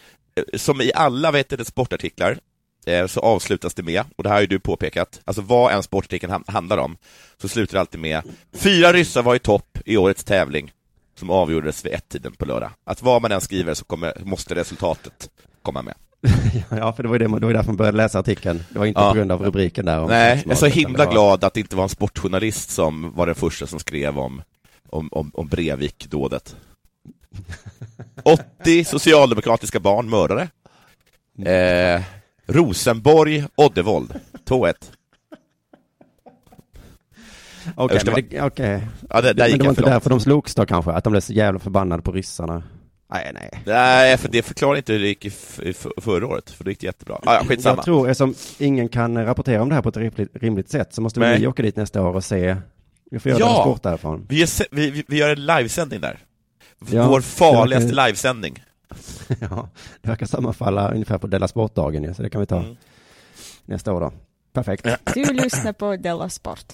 som 0.54 0.82
i 0.82 0.92
alla 0.96 1.32
vet 1.32 1.50
du, 1.50 1.66
sportartiklar, 1.66 2.38
eh, 2.86 3.08
så 3.08 3.20
avslutas 3.20 3.74
det 3.74 3.84
med, 3.84 4.04
och 4.16 4.24
det 4.24 4.30
här 4.30 4.36
har 4.36 4.42
ju 4.42 4.48
du 4.48 4.60
påpekat, 4.60 5.22
alltså 5.26 5.42
vad 5.42 5.74
en 5.74 5.84
sportartikel 5.84 6.32
handlar 6.48 6.78
om, 6.78 6.98
så 7.42 7.48
slutar 7.48 7.74
det 7.74 7.80
alltid 7.80 8.00
med 8.00 8.22
Fyra 8.54 8.94
ryssar 8.94 9.24
var 9.24 9.36
i 9.36 9.40
topp 9.40 9.78
i 9.86 9.98
årets 9.98 10.24
tävling, 10.24 10.72
som 11.16 11.30
avgjordes 11.30 11.86
vid 11.86 11.94
ett-tiden 11.94 12.34
på 12.34 12.46
lördag. 12.46 12.72
Att 12.84 13.02
vad 13.02 13.22
man 13.22 13.32
än 13.32 13.42
skriver 13.42 13.74
så 13.74 13.86
kommer, 13.86 14.14
måste 14.24 14.56
resultatet 14.56 15.30
komma 15.62 15.82
med. 15.82 15.96
Ja, 16.70 16.94
för 16.94 17.04
det 17.04 17.10
var 17.10 17.16
ju 17.16 17.28
det, 17.28 17.40
det 17.40 17.46
var 17.46 17.54
därför 17.54 17.68
man 17.70 17.76
började 17.78 17.98
läsa 17.98 18.20
artikeln. 18.20 18.64
Det 18.70 18.80
var 18.80 18.86
inte 18.86 19.00
Ja. 19.02 19.10
på 19.10 19.16
grund 19.16 19.32
av 19.32 19.42
rubriken 19.42 19.86
där. 19.86 20.08
Nej, 20.08 20.42
jag 20.46 20.52
är 20.52 20.56
så 20.56 20.66
himla 20.66 21.06
var- 21.06 21.12
glad 21.12 21.44
att 21.44 21.54
det 21.54 21.60
inte 21.60 21.76
var 21.76 21.84
en 21.84 21.90
sportjournalist 21.90 22.70
som 22.70 23.12
var 23.16 23.26
den 23.26 23.36
första 23.36 23.68
som 23.68 23.80
skrev 23.80 24.20
om, 24.20 24.42
om, 24.90 25.10
om, 25.12 25.32
om 25.34 25.48
Breivik-dådet. 25.48 26.56
80 28.24 28.84
socialdemokratiska 28.86 29.80
barn 29.80 30.10
mördade. 30.10 30.48
Eh, 31.46 32.02
Rosenborg, 32.48 33.44
Oddevold, 33.56 34.14
2-1. 34.46 34.74
Okej, 37.76 38.00
det 38.06 38.12
men 38.12 38.28
det, 38.30 38.42
okej. 38.42 38.88
Ja, 39.10 39.22
det- 39.22 39.28
men 39.38 39.58
det 39.60 39.64
var 39.64 39.70
inte 39.70 39.82
därför 39.82 40.10
de 40.10 40.20
slogs 40.20 40.56
då 40.56 40.66
kanske? 40.66 40.92
Att 40.92 41.04
de 41.04 41.12
blev 41.12 41.22
så 41.22 41.34
jävla 41.34 41.60
förbannade 41.60 42.02
på 42.04 42.12
ryssarna? 42.12 42.64
Nej, 43.12 43.32
nej. 43.34 43.50
Nej, 43.66 44.18
för 44.18 44.30
det 44.30 44.42
förklarar 44.42 44.78
inte 44.78 44.94
hur 44.94 45.00
det 45.00 45.08
gick 45.08 45.26
i, 45.26 45.30
förra 46.02 46.28
året, 46.28 46.50
för 46.52 46.64
det 46.64 46.70
gick 46.72 46.84
jättebra. 46.84 47.16
Ah, 47.24 47.34
ja, 47.36 47.44
skitsamma. 47.46 47.76
Jag 47.76 47.86
tror, 47.86 48.10
eftersom 48.10 48.36
ingen 48.58 48.90
kan 48.90 49.26
rapportera 49.26 49.62
om 49.62 49.70
det 49.70 49.76
här 49.76 49.82
på 49.82 49.90
ett 49.90 49.98
rimligt, 49.98 50.30
rimligt 50.34 50.70
sätt, 50.70 50.94
så 50.94 51.02
måste 51.02 51.20
Nej. 51.20 51.40
vi 51.40 51.48
åka 51.48 51.64
dit 51.64 51.76
nästa 51.76 52.02
år 52.02 52.14
och 52.16 52.24
se. 52.24 52.56
Vi 53.12 53.20
får 53.20 53.30
göra 53.32 53.40
Ja. 53.40 53.62
sport 53.62 53.84
därifrån. 53.84 54.26
Vi, 54.30 54.40
gör 54.40 54.48
se- 54.48 54.66
vi, 54.72 55.04
vi, 55.08 55.18
gör 55.18 55.30
en 55.30 55.46
livesändning 55.46 56.02
där. 56.02 56.20
Ja, 56.92 57.08
Vår 57.08 57.22
farligaste 57.22 57.88
verkar- 57.90 58.06
livesändning. 58.08 58.64
ja, 59.40 59.70
det 60.02 60.10
verkar 60.10 60.26
sammanfalla 60.26 60.92
ungefär 60.92 61.18
på 61.18 61.28
Della 61.28 61.48
Sportdagen, 61.48 62.16
så 62.16 62.22
det 62.24 62.30
kan 62.30 62.42
vi 62.42 62.48
ta 62.48 62.60
Mm. 62.60 62.76
nästa 63.66 63.94
år 63.94 64.02
då. 64.02 64.12
Perfekt. 64.54 64.88
Du 65.14 65.34
lyssnar 65.34 65.74
på 65.74 65.96
Della 65.96 66.30
Sport. 66.30 66.66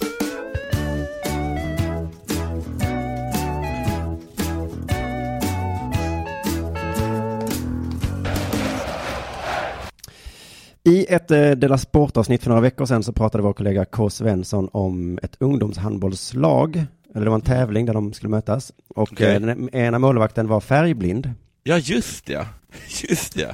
I 10.86 11.06
ett 11.08 11.30
eh, 11.30 11.50
Della 11.50 11.78
Sport-avsnitt 11.78 12.42
för 12.42 12.48
några 12.50 12.60
veckor 12.62 12.86
sedan 12.86 13.02
så 13.02 13.12
pratade 13.12 13.42
vår 13.44 13.52
kollega 13.52 13.84
K. 13.84 14.10
Svensson 14.10 14.68
om 14.72 15.18
ett 15.22 15.36
ungdomshandbollslag, 15.40 16.84
eller 17.14 17.24
det 17.24 17.30
var 17.30 17.34
en 17.34 17.40
tävling 17.40 17.86
där 17.86 17.94
de 17.94 18.12
skulle 18.12 18.30
mötas. 18.30 18.72
Och 18.88 19.02
Okej. 19.12 19.34
eh, 19.34 19.40
den 19.40 19.74
ena 19.74 19.98
målvakten 19.98 20.48
var 20.48 20.60
färgblind 20.60 21.32
Ja, 21.62 21.78
just 21.78 22.28
ja. 22.28 22.44
Just 23.08 23.36
ja. 23.36 23.48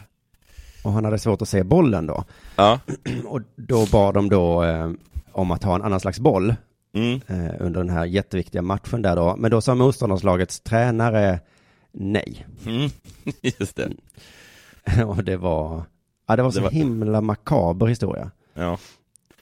och 0.84 0.92
han 0.92 1.04
hade 1.04 1.18
svårt 1.18 1.42
att 1.42 1.48
se 1.48 1.62
bollen 1.62 2.06
då. 2.06 2.24
Ja. 2.56 2.80
Och 3.26 3.40
då 3.56 3.86
bad 3.86 4.14
de 4.14 4.28
då 4.28 4.64
eh, 4.64 4.90
om 5.32 5.50
att 5.50 5.64
ha 5.64 5.74
en 5.74 5.82
annan 5.82 6.00
slags 6.00 6.20
boll 6.20 6.54
Mm. 6.94 7.20
eh, 7.26 7.54
under 7.60 7.80
den 7.80 7.90
här 7.90 8.04
jätteviktiga 8.04 8.62
matchen 8.62 9.02
där 9.02 9.16
då. 9.16 9.36
Men 9.38 9.50
då 9.50 9.60
sa 9.60 9.74
motståndarlagets 9.74 10.60
tränare 10.60 11.40
nej. 11.92 12.46
Mm. 12.66 12.90
Just 13.58 13.76
det. 13.76 13.92
och 15.06 15.24
det 15.24 15.36
var, 15.36 15.82
ja 16.32 16.36
det 16.36 16.42
var 16.42 16.50
så 16.50 16.58
Det 16.58 16.64
var- 16.64 16.70
himla 16.70 17.20
makaber 17.20 17.86
historia. 17.86 18.30
Ja. 18.54 18.78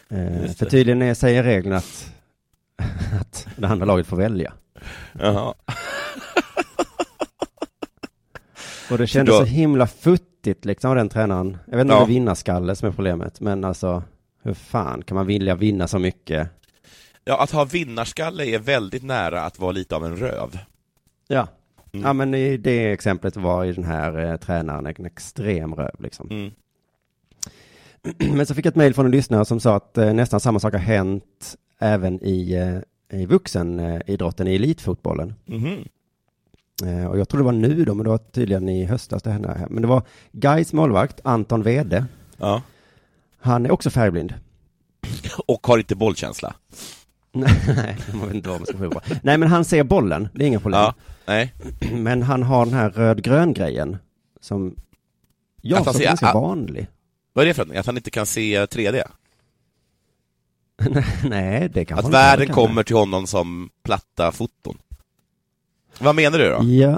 Eh, 0.08 0.52
för 0.52 0.66
tydligen 0.66 1.02
är- 1.02 1.14
säger 1.14 1.42
reglerna 1.42 1.76
att, 1.76 2.12
att 3.20 3.46
det 3.56 3.66
andra 3.66 3.86
laget 3.86 4.06
får 4.06 4.16
välja. 4.16 4.52
Jaha. 5.12 5.54
Och 8.90 8.98
det 8.98 9.06
kändes 9.06 9.34
då- 9.34 9.38
så 9.38 9.44
himla 9.44 9.86
futtigt 9.86 10.64
liksom 10.64 10.90
av 10.90 10.96
den 10.96 11.08
tränaren. 11.08 11.58
Jag 11.66 11.76
vet 11.76 11.84
inte 11.84 11.94
Ja. 11.94 12.00
om 12.00 12.06
det 12.08 12.12
är 12.12 12.14
vinnarskalle 12.14 12.76
som 12.76 12.88
är 12.88 12.92
problemet, 12.92 13.40
men 13.40 13.64
alltså 13.64 14.02
hur 14.42 14.54
fan 14.54 15.02
kan 15.02 15.14
man 15.14 15.26
vilja 15.26 15.54
vinna 15.54 15.88
så 15.88 15.98
mycket? 15.98 16.48
Ja, 17.24 17.42
att 17.42 17.50
ha 17.50 17.64
vinnarskalle 17.64 18.44
är 18.44 18.58
väldigt 18.58 19.02
nära 19.02 19.42
att 19.42 19.58
vara 19.58 19.72
lite 19.72 19.96
av 19.96 20.04
en 20.04 20.16
röv. 20.16 20.58
Ja. 21.28 21.48
Mm. 21.92 22.06
Ja, 22.06 22.12
men 22.12 22.34
i 22.34 22.56
det 22.56 22.92
exemplet 22.92 23.36
var 23.36 23.64
ju 23.64 23.72
den 23.72 23.84
här 23.84 24.18
eh, 24.30 24.36
tränaren 24.36 24.86
en 24.86 25.06
extrem 25.06 25.74
röv 25.74 25.94
liksom. 25.98 26.28
Mm. 26.30 26.50
Men 28.18 28.46
så 28.46 28.54
fick 28.54 28.66
jag 28.66 28.70
ett 28.70 28.76
mejl 28.76 28.94
från 28.94 29.04
en 29.06 29.10
lyssnare 29.12 29.44
som 29.44 29.60
sa 29.60 29.76
att 29.76 29.98
eh, 29.98 30.12
nästan 30.12 30.40
samma 30.40 30.60
sak 30.60 30.72
har 30.72 30.80
hänt 30.80 31.56
även 31.78 32.24
i, 32.24 32.52
eh, 33.10 33.20
i 33.20 33.26
vuxenidrotten, 33.26 34.48
i 34.48 34.54
elitfotbollen. 34.54 35.34
Eh, 36.84 37.06
och 37.06 37.18
jag 37.18 37.28
tror 37.28 37.38
det 37.38 37.44
var 37.44 37.52
nu 37.52 37.84
då, 37.84 37.94
men 37.94 38.04
det 38.04 38.10
var 38.10 38.18
tydligen 38.18 38.68
i 38.68 38.84
höstas 38.84 39.22
det 39.22 39.30
hände. 39.30 39.66
Men 39.70 39.82
det 39.82 39.88
var 39.88 40.02
Gais 40.32 40.72
målvakt, 40.72 41.20
Anton 41.24 41.62
Wede. 41.62 42.06
Ja. 42.36 42.62
Han 43.40 43.66
är 43.66 43.70
också 43.70 43.90
färgblind. 43.90 44.34
Och 45.46 45.66
har 45.66 45.78
inte 45.78 45.94
bollkänsla. 45.96 46.54
Nej, 47.32 47.96
man 48.14 48.26
vet 48.26 48.34
inte 48.34 48.48
vad 48.48 48.60
man 48.60 48.66
ska 48.66 48.90
på. 48.90 49.00
Nej, 49.22 49.38
men 49.38 49.48
han 49.48 49.64
ser 49.64 49.84
bollen, 49.84 50.28
det 50.34 50.44
är 50.44 50.48
inga 50.48 50.60
problem. 50.60 50.80
Ja. 50.80 50.94
Nej. 51.26 51.54
Men 51.92 52.22
han 52.22 52.42
har 52.42 52.64
den 52.64 52.74
här 52.74 52.90
röd-grön 52.90 53.52
grejen 53.54 53.96
som 54.40 54.76
jag 55.62 55.78
Att 55.80 55.84
han 55.86 55.94
ser- 55.94 56.04
ganska 56.04 56.32
vanlig. 56.32 56.88
Vad 57.32 57.42
är 57.42 57.46
det 57.48 57.54
för 57.54 57.64
något? 57.66 57.76
Att 57.76 57.86
han 57.86 57.96
inte 57.96 58.10
kan 58.10 58.26
se 58.26 58.64
3D? 58.66 59.02
Nej, 61.28 61.68
det 61.74 61.84
kan 61.84 61.98
Att 61.98 62.04
man 62.04 62.12
världen 62.12 62.46
kan 62.46 62.54
kommer 62.54 62.82
till 62.82 62.96
honom 62.96 63.26
som 63.26 63.70
platta 63.82 64.32
foton? 64.32 64.78
Vad 66.00 66.14
menar 66.14 66.38
du 66.38 66.48
då? 66.50 66.64
Ja. 66.64 66.90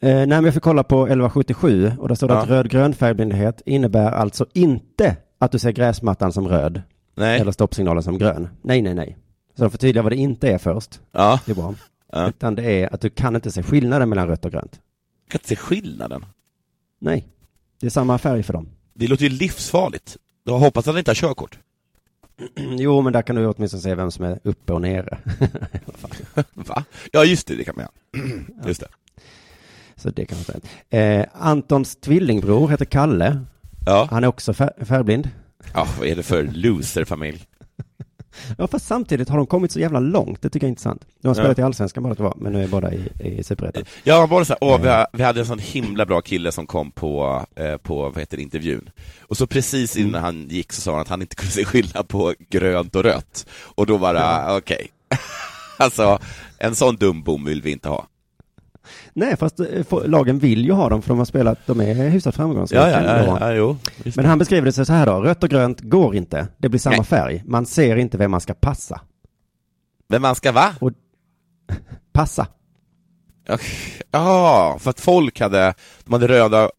Eh, 0.00 0.16
nej, 0.16 0.26
men 0.26 0.44
jag 0.44 0.54
fick 0.54 0.62
kolla 0.62 0.84
på 0.84 1.02
1177 1.02 1.92
och 1.98 2.08
där 2.08 2.14
står 2.14 2.28
det 2.28 2.34
Ja. 2.34 2.40
att 2.42 2.48
röd-grön 2.48 2.94
färgblindhet 2.94 3.62
innebär 3.66 4.12
alltså 4.12 4.46
inte 4.52 5.16
att 5.38 5.52
du 5.52 5.58
ser 5.58 5.72
gräsmattan 5.72 6.32
som 6.32 6.48
röd 6.48 6.82
Nej. 7.14 7.40
eller 7.40 7.52
stoppsignalen 7.52 8.02
som 8.02 8.18
grön. 8.18 8.48
Nej, 8.62 8.82
nej, 8.82 8.94
nej. 8.94 9.16
Så 9.56 9.62
de 9.62 9.70
förtydligar 9.70 10.02
vad 10.02 10.12
det 10.12 10.16
inte 10.16 10.48
är 10.48 10.58
först. 10.58 11.00
Ja. 11.12 11.40
Det 11.46 11.52
är 11.52 11.56
bra. 11.56 11.74
Ja. 12.12 12.28
Utan 12.28 12.54
det 12.54 12.62
är 12.82 12.94
att 12.94 13.00
du 13.00 13.10
kan 13.10 13.34
inte 13.36 13.52
se 13.52 13.62
skillnaden 13.62 14.08
mellan 14.08 14.28
rött 14.28 14.44
och 14.44 14.50
grönt. 14.52 14.80
Jag 15.24 15.30
kan 15.32 15.38
inte 15.38 15.48
se 15.48 15.56
skillnaden. 15.56 16.24
Nej. 16.98 17.28
Det 17.80 17.86
är 17.86 17.90
samma 17.90 18.18
färg 18.18 18.42
för 18.42 18.52
dem. 18.52 18.68
Det 18.98 19.08
låter 19.08 19.22
ju 19.24 19.28
livsfarligt. 19.28 20.16
Jag 20.44 20.58
hoppas 20.58 20.82
att 20.88 20.94
han 20.94 20.98
inte 20.98 21.10
har 21.10 21.14
körkort. 21.14 21.58
Jo, 22.56 23.02
men 23.02 23.12
där 23.12 23.22
kan 23.22 23.36
du 23.36 23.46
åtminstone 23.46 23.82
se 23.82 23.94
vem 23.94 24.10
som 24.10 24.24
är 24.24 24.38
uppe 24.44 24.72
och 24.72 24.80
nere. 24.82 25.18
Va? 26.54 26.84
Ja, 27.12 27.24
just 27.24 27.46
det, 27.46 27.54
det 27.54 27.64
kan 27.64 27.74
man 27.76 27.84
göra. 27.84 28.28
Just 28.66 28.80
det. 28.80 28.88
Så 29.96 30.10
det 30.10 30.26
kan 30.26 30.38
man 30.38 30.44
säga. 30.44 31.20
Eh, 31.20 31.26
Antons 31.32 31.96
tvillingbror 31.96 32.68
heter 32.68 32.84
Kalle. 32.84 33.40
Ja. 33.86 34.08
Han 34.10 34.24
är 34.24 34.28
också 34.28 34.52
fär- 34.52 34.84
färgblind. 34.84 35.30
Ja, 35.74 35.88
vad 35.98 36.08
är 36.08 36.16
det 36.16 36.22
för 36.22 36.42
loser-familj? 36.52 37.46
Ja, 38.58 38.66
fast 38.66 38.86
samtidigt 38.86 39.28
har 39.28 39.36
de 39.36 39.46
kommit 39.46 39.72
så 39.72 39.80
jävla 39.80 40.00
långt. 40.00 40.42
Det 40.42 40.50
tycker 40.50 40.64
jag 40.66 40.68
är 40.68 40.72
intressant. 40.72 41.02
De 41.22 41.28
har 41.28 41.34
Ja. 41.34 41.42
spelat 41.42 41.58
i 41.58 41.62
Allsvenskan 41.62 42.02
båda 42.02 42.14
två, 42.14 42.34
men 42.36 42.52
nu 42.52 42.62
är 42.62 42.68
båda 42.68 42.92
i, 42.94 43.10
i 43.20 43.42
Superettan. 43.42 43.84
Ja, 44.04 44.26
bara 44.26 44.44
så 44.44 44.52
här, 44.52 44.58
åh, 44.60 44.80
vi, 44.80 44.88
ha- 44.88 45.06
vi 45.12 45.22
hade 45.22 45.40
en 45.40 45.46
sån 45.46 45.58
himla 45.58 46.06
bra 46.06 46.20
kille 46.20 46.52
som 46.52 46.66
kom 46.66 46.90
på, 46.90 47.44
eh, 47.56 47.76
på 47.76 48.02
vad 48.02 48.18
heter 48.18 48.36
det, 48.36 48.42
intervjun. 48.42 48.90
Och 49.20 49.36
så 49.36 49.46
precis 49.46 49.96
innan 49.96 50.22
han 50.22 50.48
gick 50.48 50.72
så 50.72 50.80
sa 50.80 50.92
han 50.92 51.00
att 51.00 51.08
han 51.08 51.22
inte 51.22 51.36
kunde 51.36 51.52
se 51.52 51.64
skillnad 51.64 52.08
på 52.08 52.34
grönt 52.50 52.96
och 52.96 53.02
rött. 53.04 53.46
Och 53.62 53.86
då 53.86 53.98
bara, 53.98 54.56
okej. 54.56 54.88
alltså, 55.78 56.18
en 56.58 56.74
sån 56.74 56.96
dum 56.96 57.22
bom 57.22 57.44
vill 57.44 57.62
vi 57.62 57.70
inte 57.72 57.88
ha. 57.88 58.06
Nej, 59.12 59.36
fast 59.36 59.60
eh, 59.60 60.04
lagen 60.04 60.38
vill 60.38 60.64
ju 60.64 60.72
ha 60.72 60.88
dem 60.88 61.02
för 61.02 61.08
de 61.08 61.18
har 61.18 61.24
spelat, 61.24 61.58
de 61.66 61.80
är 61.80 61.94
hyfsat 62.08 62.34
framgångsrika. 62.34 62.90
Ja, 62.90 63.02
ja, 63.02 63.24
ja, 63.24 63.38
ja, 63.40 63.52
jo. 63.52 63.76
Men 64.16 64.24
han 64.24 64.38
beskriver 64.38 64.64
det 64.66 64.72
så 64.72 64.92
här 64.92 65.06
då, 65.06 65.22
rött 65.22 65.42
och 65.42 65.50
grönt 65.50 65.80
går 65.80 66.14
inte. 66.14 66.48
Det 66.58 66.68
blir 66.68 66.80
samma 66.80 66.96
Nej. 66.96 67.04
färg. 67.04 67.42
Man 67.46 67.66
ser 67.66 67.96
inte 67.96 68.18
vem 68.18 68.30
man 68.30 68.40
ska 68.40 68.54
passa. 68.54 69.00
Men 70.08 70.22
man 70.22 70.34
ska 70.34 70.52
va? 70.52 70.74
Och, 70.80 70.90
passa. 72.12 72.46
Ja, 74.10 74.76
för 74.80 74.90
att 74.90 75.00
folk 75.00 75.40
hade, 75.40 75.74
de 76.04 76.12
hade 76.12 76.28
röda, 76.28 76.70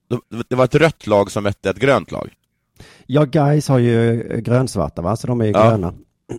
det 0.49 0.55
var 0.55 0.65
ett 0.65 0.75
rött 0.75 1.07
lag 1.07 1.31
som 1.31 1.43
mötte 1.43 1.69
ett 1.69 1.79
grönt 1.79 2.11
lag. 2.11 2.29
Ja, 3.05 3.25
guys 3.25 3.67
har 3.67 3.79
ju 3.79 4.23
grönsvarta 4.41 5.01
va, 5.01 5.15
så 5.15 5.27
de 5.27 5.41
är 5.41 5.45
ju 5.45 5.51
Ja. 5.51 5.69
gröna. 5.69 5.93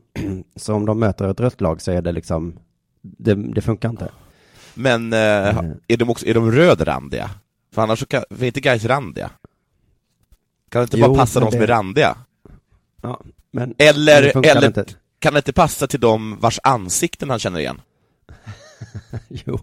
så 0.57 0.75
om 0.75 0.87
de 0.87 0.99
möter 0.99 1.31
ett 1.31 1.41
rött 1.41 1.61
lag 1.61 1.81
så 1.83 1.91
är 1.93 2.03
det 2.03 2.13
liksom, 2.13 2.57
det, 3.03 3.35
det 3.35 3.61
funkar 3.61 3.91
inte. 3.91 4.09
Men 4.79 5.13
eh, 5.13 5.19
är 5.89 5.97
de 5.97 6.11
också, 6.11 6.27
är 6.27 6.35
de 6.35 6.53
rödrandiga? 6.53 7.31
För 7.75 7.83
annars 7.83 7.99
så 7.99 8.07
kan, 8.07 8.25
är 8.41 8.45
inte 8.45 8.61
guys 8.61 8.85
randiga? 8.85 9.31
Kan 10.69 10.81
det 10.81 10.83
inte 10.85 10.99
Jo, 10.99 11.09
bara 11.09 11.19
passa 11.19 11.41
men 11.41 11.47
de 11.47 11.53
som 11.53 11.63
är 11.63 11.67
randiga? 11.67 12.17
Ja, 13.03 13.21
men 13.51 13.69
men 13.69 13.75
Eller, 13.89 14.31
funkar 14.31 14.57
eller 14.57 14.67
inte. 14.67 14.85
kan 15.19 15.33
det 15.33 15.39
inte 15.39 15.53
passa 15.53 15.87
till 15.87 16.01
de 16.01 16.39
vars 16.41 16.61
ansikten 16.63 17.31
han 17.31 17.39
känner 17.39 17.61
igen? 17.61 17.81
Jo, 19.29 19.59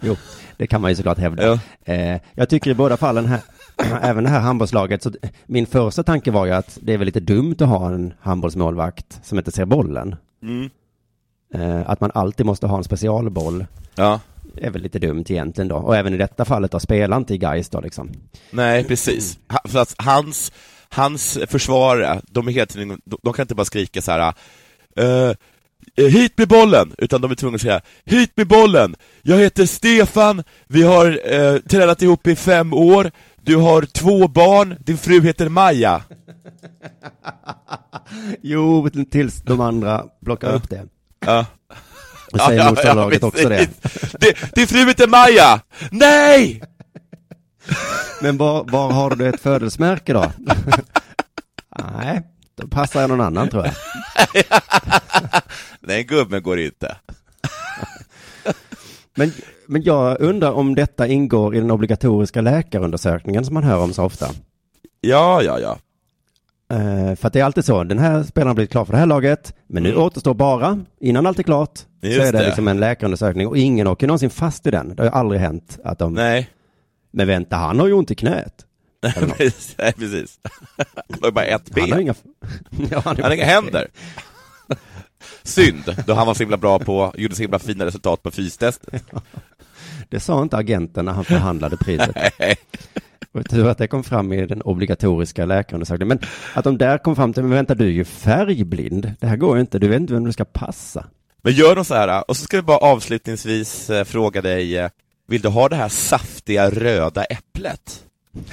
jo, 0.00 0.16
det 0.56 0.66
kan 0.66 0.80
man 0.80 0.90
ju 0.90 0.94
såklart 0.96 1.18
hävda. 1.18 1.60
Eh, 1.84 2.20
jag 2.34 2.48
tycker 2.48 2.70
i 2.70 2.74
båda 2.74 2.96
fallen 2.96 3.26
här, 3.26 3.40
även 4.02 4.24
det 4.24 4.30
här 4.30 4.40
handbollslaget, 4.40 5.02
så 5.02 5.12
min 5.46 5.66
första 5.66 6.02
tanke 6.02 6.30
var 6.30 6.46
ju 6.46 6.52
att 6.52 6.78
det 6.82 6.92
är 6.92 6.98
väl 6.98 7.06
lite 7.06 7.20
dumt 7.20 7.56
att 7.60 7.68
ha 7.68 7.88
en 7.88 8.14
handbollsmålvakt 8.20 9.20
som 9.22 9.38
inte 9.38 9.52
ser 9.52 9.64
bollen. 9.64 10.16
Mm. 10.42 10.70
Eh, 11.54 11.90
att 11.90 12.00
man 12.00 12.10
alltid 12.14 12.46
måste 12.46 12.66
ha 12.66 12.76
en 12.78 12.84
specialboll. 12.84 13.66
Ja. 13.94 14.20
Är 14.56 14.70
väl 14.70 14.82
lite 14.82 14.98
dumt 14.98 15.24
egentligen 15.28 15.68
då. 15.68 15.76
Och 15.76 15.96
även 15.96 16.14
i 16.14 16.16
detta 16.16 16.44
fallet 16.44 16.70
då, 16.70 16.80
spelar 16.80 17.16
inte 17.16 17.34
i 17.34 17.38
Gais 17.38 17.68
då 17.68 17.80
liksom. 17.80 18.10
Nej, 18.50 18.84
precis. 18.84 19.38
För 19.64 19.78
att 19.78 19.94
hans, 19.98 20.52
hans 20.88 21.38
försvarare, 21.46 22.20
de 22.28 22.48
är 22.48 22.52
hela 22.52 22.66
tiden, 22.66 23.00
de, 23.04 23.18
de 23.22 23.32
kan 23.32 23.42
inte 23.42 23.54
bara 23.54 23.64
skrika 23.64 24.02
så 24.02 24.12
här. 24.12 24.34
"Eh, 24.96 25.30
eh, 25.96 26.06
hit 26.06 26.38
med 26.38 26.48
bollen! 26.48 26.94
Utan 26.98 27.20
de 27.20 27.30
är 27.30 27.34
tvungna 27.34 27.54
att 27.56 27.62
säga 27.62 27.80
Hit 28.04 28.32
med 28.36 28.46
bollen! 28.48 28.94
Jag 29.22 29.38
heter 29.38 29.66
Stefan, 29.66 30.42
vi 30.66 30.82
har 30.82 31.34
eh, 31.34 31.56
tränat 31.58 32.02
ihop 32.02 32.26
i 32.26 32.36
fem 32.36 32.72
år, 32.72 33.10
du 33.42 33.56
har 33.56 33.82
två 33.82 34.28
barn, 34.28 34.76
din 34.80 34.98
fru 34.98 35.20
heter 35.22 35.48
Maja. 35.48 36.02
Jo, 38.42 38.90
tills 39.10 39.42
de 39.42 39.60
andra 39.60 40.04
plockar 40.24 40.52
upp 40.54 40.70
det. 40.70 40.86
Ja. 41.26 41.46
Och 42.34 42.40
säger 42.40 42.70
motståndarlaget 42.70 43.22
också 43.22 43.48
det. 43.48 43.68
det. 44.20 44.54
Din 44.54 44.66
fru 44.66 44.86
heter 44.86 45.06
Maja! 45.06 45.60
Nej! 45.90 46.62
Men 48.22 48.36
var, 48.36 48.64
var 48.64 48.90
har 48.90 49.16
du 49.16 49.28
ett 49.28 49.40
födelsemärke 49.40 50.12
då? 50.12 50.32
Nej, 51.94 52.22
då 52.56 52.68
passar 52.68 53.00
jag 53.00 53.10
någon 53.10 53.20
annan 53.20 53.48
tror 53.48 53.64
jag. 53.66 53.74
Nej, 55.80 56.04
gubben 56.04 56.42
går 56.42 56.58
inte. 56.58 56.96
Men, 59.14 59.32
men 59.66 59.82
jag 59.82 60.20
undrar 60.20 60.52
om 60.52 60.74
detta 60.74 61.06
ingår 61.06 61.56
i 61.56 61.60
den 61.60 61.70
obligatoriska 61.70 62.40
läkarundersökningen 62.40 63.44
som 63.44 63.54
man 63.54 63.64
hör 63.64 63.78
om 63.78 63.92
så 63.92 64.04
ofta. 64.04 64.30
Ja, 65.00 65.42
ja, 65.42 65.58
ja. 65.60 65.78
Eh, 66.72 67.14
för 67.16 67.26
att 67.26 67.32
det 67.32 67.40
är 67.40 67.44
alltid 67.44 67.64
så, 67.64 67.84
den 67.84 67.98
här 67.98 68.22
spelaren 68.22 68.48
har 68.48 68.54
blivit 68.54 68.70
klar 68.70 68.84
för 68.84 68.92
det 68.92 68.98
här 68.98 69.06
laget, 69.06 69.54
men 69.66 69.82
nu 69.82 69.96
återstår 69.96 70.34
bara, 70.34 70.78
innan 71.00 71.26
allt 71.26 71.38
är 71.38 71.42
klart, 71.42 71.78
så 71.78 72.06
Just 72.06 72.20
är 72.20 72.32
det, 72.32 72.38
det. 72.38 72.46
liksom 72.46 72.68
en 72.68 72.80
läkarundersökning 72.80 73.46
och 73.46 73.58
ingen 73.58 73.86
åker 73.86 74.06
någonsin 74.06 74.30
fast 74.30 74.66
i 74.66 74.70
den. 74.70 74.88
Det 74.96 75.02
har 75.02 75.04
ju 75.04 75.12
aldrig 75.16 75.40
hänt 75.40 75.78
att 75.84 75.98
de... 75.98 76.14
Nej. 76.14 76.50
Men 77.10 77.26
vänta, 77.26 77.56
han 77.56 77.80
har 77.80 77.86
ju 77.86 77.92
ont 77.92 78.10
i 78.10 78.14
knät. 78.14 78.54
Nej, 79.78 79.92
precis. 79.92 80.38
Han 80.76 81.18
har 81.20 81.28
ju 81.28 81.32
bara 81.32 81.44
ett 81.44 81.70
ben. 81.70 81.82
Han 81.90 81.92
har 81.92 82.00
inga... 82.00 82.14
ja, 82.90 83.02
Han 83.04 83.22
har 83.22 83.30
inga 83.30 83.44
händer. 83.44 83.88
Synd, 85.42 85.96
då 86.06 86.14
han 86.14 86.26
var 86.26 86.34
så 86.34 86.42
himla 86.42 86.56
bra 86.56 86.78
på, 86.78 87.14
gjorde 87.16 87.34
så 87.34 87.42
himla 87.42 87.58
fina 87.58 87.86
resultat 87.86 88.22
på 88.22 88.30
fystestet. 88.30 89.04
Det 90.08 90.20
sa 90.20 90.42
inte 90.42 90.56
agenten 90.56 91.04
när 91.04 91.12
han 91.12 91.24
förhandlade 91.24 91.76
priset. 91.76 92.16
Och 93.34 93.50
tur 93.50 93.68
att 93.68 93.78
det 93.78 93.88
kom 93.88 94.04
fram 94.04 94.32
i 94.32 94.46
den 94.46 94.62
obligatoriska 94.62 95.46
läkarundersökningen. 95.46 96.08
Men 96.08 96.28
att 96.54 96.64
de 96.64 96.78
där 96.78 96.98
kom 96.98 97.16
fram 97.16 97.32
till, 97.32 97.42
men 97.42 97.52
vänta 97.52 97.74
du 97.74 97.84
är 97.84 97.90
ju 97.90 98.04
färgblind. 98.04 99.12
Det 99.20 99.26
här 99.26 99.36
går 99.36 99.56
ju 99.56 99.60
inte, 99.60 99.78
du 99.78 99.88
vet 99.88 100.00
inte 100.00 100.12
vem 100.12 100.24
du 100.24 100.32
ska 100.32 100.44
passa. 100.44 101.06
Men 101.42 101.52
gör 101.52 101.76
de 101.76 101.84
så 101.84 101.94
här, 101.94 102.30
och 102.30 102.36
så 102.36 102.44
ska 102.44 102.56
vi 102.56 102.62
bara 102.62 102.78
avslutningsvis 102.78 103.90
eh, 103.90 104.04
fråga 104.04 104.42
dig, 104.42 104.78
eh, 104.78 104.90
vill 105.28 105.40
du 105.40 105.48
ha 105.48 105.68
det 105.68 105.76
här 105.76 105.88
saftiga 105.88 106.70
röda 106.70 107.24
äpplet? 107.24 108.04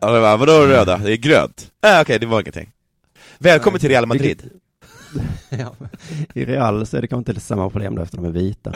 ja, 0.00 0.12
det 0.12 0.20
var, 0.20 0.36
vadå 0.36 0.52
röda? 0.52 0.98
Det 0.98 1.12
är 1.12 1.16
grönt? 1.16 1.70
Ah, 1.80 2.00
Okej, 2.00 2.18
det 2.18 2.26
var 2.26 2.40
ingenting. 2.40 2.70
Välkommen 3.38 3.80
till 3.80 3.88
Real 3.88 4.06
Madrid. 4.06 4.50
Ja, 5.48 5.74
I 6.34 6.44
Real 6.44 6.86
så 6.86 6.96
är 6.96 7.00
det 7.00 7.08
kanske 7.08 7.30
inte 7.30 7.40
samma 7.40 7.70
problem 7.70 7.94
då 7.94 8.02
eftersom 8.02 8.24
de 8.24 8.28
är 8.28 8.42
vita. 8.42 8.74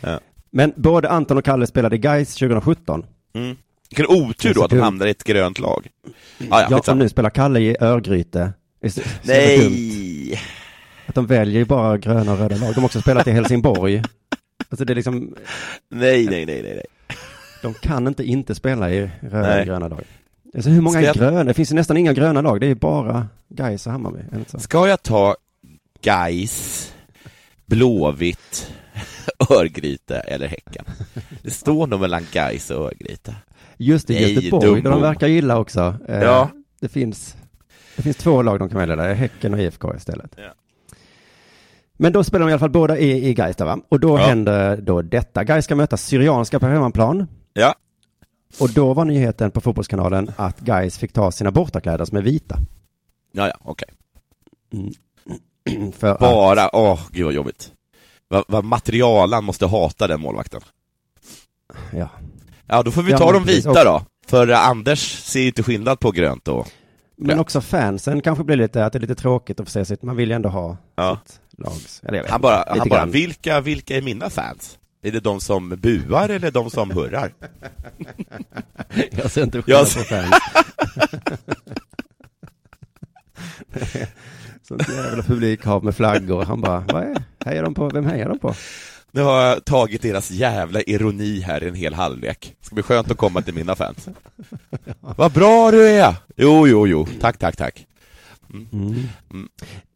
Ja. 0.00 0.20
Men 0.50 0.72
både 0.76 1.08
Anton 1.10 1.38
och 1.38 1.44
Kalle 1.44 1.66
spelade 1.66 1.98
Gais 1.98 2.34
2017. 2.34 3.04
Mm. 3.44 3.56
Vilken 3.90 4.06
otur 4.06 4.54
då 4.54 4.64
att 4.64 4.70
de 4.70 4.78
hamnar 4.80 5.06
i 5.06 5.10
ett 5.10 5.24
grönt 5.24 5.58
lag. 5.58 5.88
Ah, 6.04 6.10
ja, 6.38 6.66
Ja, 6.70 6.76
skitsamma. 6.76 7.02
nu 7.02 7.08
spelar 7.08 7.30
Kalle 7.30 7.60
i 7.60 7.76
Örgryte. 7.80 8.52
Nej! 9.22 10.40
Att 11.06 11.14
de 11.14 11.26
väljer 11.26 11.58
ju 11.58 11.64
bara 11.64 11.98
gröna 11.98 12.32
och 12.32 12.38
röda 12.38 12.56
lag. 12.56 12.74
De 12.74 12.80
har 12.80 12.84
också 12.84 13.00
spelat 13.00 13.26
i 13.26 13.30
Helsingborg. 13.30 14.02
Alltså 14.70 14.84
det 14.84 14.92
är 14.92 14.94
liksom, 14.94 15.34
Nej, 15.90 16.24
nej, 16.26 16.46
nej, 16.46 16.62
nej. 16.62 16.72
nej. 16.74 17.16
de 17.62 17.74
kan 17.74 18.06
inte 18.06 18.24
inte 18.24 18.54
spela 18.54 18.90
i 18.90 19.10
röda 19.20 19.48
Nej. 19.48 19.60
och 19.60 19.66
gröna 19.66 19.88
lag. 19.88 20.04
Alltså 20.54 20.70
hur 20.70 20.80
många 20.80 21.02
jag- 21.02 21.14
gröna? 21.16 21.44
Det 21.44 21.54
finns 21.54 21.70
ju 21.70 21.74
nästan 21.74 21.96
inga 21.96 22.12
gröna 22.12 22.40
lag. 22.40 22.60
Det 22.60 22.66
är 22.66 22.68
ju 22.68 22.74
bara 22.74 23.26
Gais 23.48 23.86
och 23.86 23.92
Hammarby. 23.92 24.18
Ska 24.58 24.88
jag 24.88 25.02
ta 25.02 25.36
Gais, 26.02 26.92
Blåvitt, 27.66 28.72
Örgryte 29.50 30.16
eller 30.18 30.46
Häcken? 30.48 30.84
Det 31.42 31.50
står 31.50 31.86
nog 31.86 32.00
mellan 32.00 32.26
Gais 32.32 32.70
och 32.70 32.86
Örgryte. 32.86 33.34
Just 33.76 34.06
det, 34.08 34.14
Nej, 34.14 34.32
Göteborg, 34.34 34.82
de 34.82 35.02
verkar 35.02 35.26
gilla 35.26 35.58
också. 35.58 35.94
Eh, 36.08 36.22
Ja. 36.22 36.50
Det 36.80 36.88
finns, 36.88 37.36
det 37.96 38.02
finns 38.02 38.16
två 38.16 38.42
lag 38.42 38.58
de 38.58 38.68
kan 38.68 38.78
välja 38.78 38.96
där, 38.96 39.14
Häcken 39.14 39.54
och 39.54 39.60
IFK 39.60 39.96
istället. 39.96 40.34
Ja. 40.36 40.52
Men 41.96 42.12
då 42.12 42.24
spelar 42.24 42.46
de 42.46 42.50
i 42.50 42.52
alla 42.52 42.58
fall 42.60 42.70
båda 42.70 42.98
i, 42.98 43.28
i 43.28 43.34
Gais 43.34 43.56
där, 43.56 43.64
va? 43.64 43.78
Och 43.88 44.00
då 44.00 44.18
Ja. 44.18 44.26
händer 44.26 44.76
då 44.76 45.02
detta. 45.02 45.44
Gais 45.44 45.64
ska 45.64 45.74
möta 45.76 45.96
Syrianska 45.96 46.60
på 46.60 46.66
hemmaplan. 46.66 47.26
Ja. 47.52 47.74
Och 48.60 48.70
då 48.70 48.94
var 48.94 49.04
nyheten 49.04 49.50
på 49.50 49.60
Fotbollskanalen 49.60 50.30
att 50.36 50.60
Gais 50.60 50.98
fick 50.98 51.12
ta 51.12 51.30
sina 51.32 51.50
bortakläder 51.50 52.04
som 52.04 52.18
är 52.18 52.22
vita. 52.22 52.58
Ja, 53.32 53.46
ja, 53.46 53.54
okej. 53.62 53.88
För 55.92 56.06
att, 56.08 56.18
Bara, 56.18 56.76
åh, 56.76 57.00
gud 57.12 57.24
vad 57.24 57.34
jobbigt. 57.34 57.72
Vad, 58.28 58.44
vad 58.48 58.64
materialan 58.64 59.44
måste 59.44 59.66
hata 59.66 60.06
den 60.06 60.20
målvakten. 60.20 60.60
ja. 61.92 62.08
Ja, 62.66 62.82
då 62.82 62.90
får 62.90 63.02
vi 63.02 63.12
Ja, 63.12 63.18
ta 63.18 63.32
de 63.32 63.44
vita 63.44 63.84
då. 63.84 64.02
För 64.26 64.48
Anders 64.48 65.22
ser 65.24 65.40
ju 65.40 65.46
inte 65.46 65.62
skillnad 65.62 66.00
på 66.00 66.10
grönt 66.10 66.48
och... 66.48 66.68
Men 67.16 67.38
också 67.38 67.60
fansen 67.60 68.20
kanske 68.20 68.44
blir 68.44 68.56
lite, 68.56 68.84
att 68.86 68.92
det 68.92 68.98
är 68.98 69.00
lite 69.00 69.14
tråkigt 69.14 69.60
att 69.60 69.66
få 69.66 69.70
se 69.70 69.84
sitt, 69.84 70.02
man 70.02 70.16
vill 70.16 70.28
ju 70.28 70.34
ändå 70.34 70.48
ha 70.48 70.76
Ja. 70.96 71.18
sitt 71.26 71.40
lags, 71.58 72.00
eller 72.04 72.16
jag 72.16 72.22
vet 72.22 72.30
Han 72.32 72.40
bara, 72.40 72.64
han 72.78 72.88
bara 72.88 73.06
vilka, 73.06 73.60
vilka 73.60 73.96
är 73.96 74.02
mina 74.02 74.30
fans? 74.30 74.78
Är 75.02 75.12
det 75.12 75.20
de 75.20 75.40
som 75.40 75.68
buar 75.68 76.28
eller 76.28 76.50
de 76.50 76.70
som 76.70 76.90
hurrar? 76.90 77.32
Jag 79.10 79.30
ser 79.30 79.42
inte 79.42 79.58
Jag 79.58 79.64
skillnad 79.64 79.84
på 79.84 79.90
ser- 79.90 80.22
fans. 80.22 80.42
Sånt 84.68 84.88
jävla 84.88 85.22
publikhav 85.22 85.84
med 85.84 85.96
flaggor. 85.96 86.44
Han 86.44 86.60
bara, 86.60 86.84
vad 86.92 87.02
är, 87.02 87.16
hejar 87.44 87.62
de 87.62 87.74
på, 87.74 87.88
vem 87.88 88.06
hejar 88.06 88.28
de 88.28 88.38
på? 88.38 88.54
Nu 89.10 89.22
har 89.22 89.42
jag 89.42 89.64
tagit 89.64 90.02
deras 90.02 90.30
jävla 90.30 90.80
ironi 90.82 91.40
här 91.40 91.64
i 91.64 91.68
en 91.68 91.74
hel 91.74 91.94
halvlek. 91.94 92.56
Ska 92.60 92.74
bli 92.74 92.82
skönt 92.82 93.10
att 93.10 93.16
komma 93.16 93.42
till 93.42 93.54
mina 93.54 93.74
fans. 93.76 94.08
Vad 95.00 95.32
bra 95.32 95.70
du 95.70 95.88
är! 95.88 96.14
Jo, 96.36 96.66
jo, 96.68 96.86
jo. 96.86 97.06
Tack, 97.20 97.38
tack, 97.38 97.56
tack. 97.56 97.86
Mm. 98.72 99.48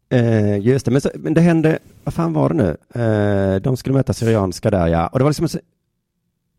Eh, 0.09 0.57
just 0.59 0.85
det, 0.85 0.91
men, 0.91 1.01
så, 1.01 1.09
men 1.15 1.33
det 1.33 1.41
hände, 1.41 1.79
vad 2.03 2.13
fan 2.13 2.33
var 2.33 2.49
det 2.49 2.55
nu? 2.55 3.01
Eh, 3.03 3.61
de 3.61 3.77
skulle 3.77 3.95
möta 3.95 4.13
Syrianska 4.13 4.71
där 4.71 4.87
ja, 4.87 5.07
och 5.07 5.19
det 5.19 5.23
var 5.23 5.31
liksom, 5.31 5.47
så- 5.47 5.59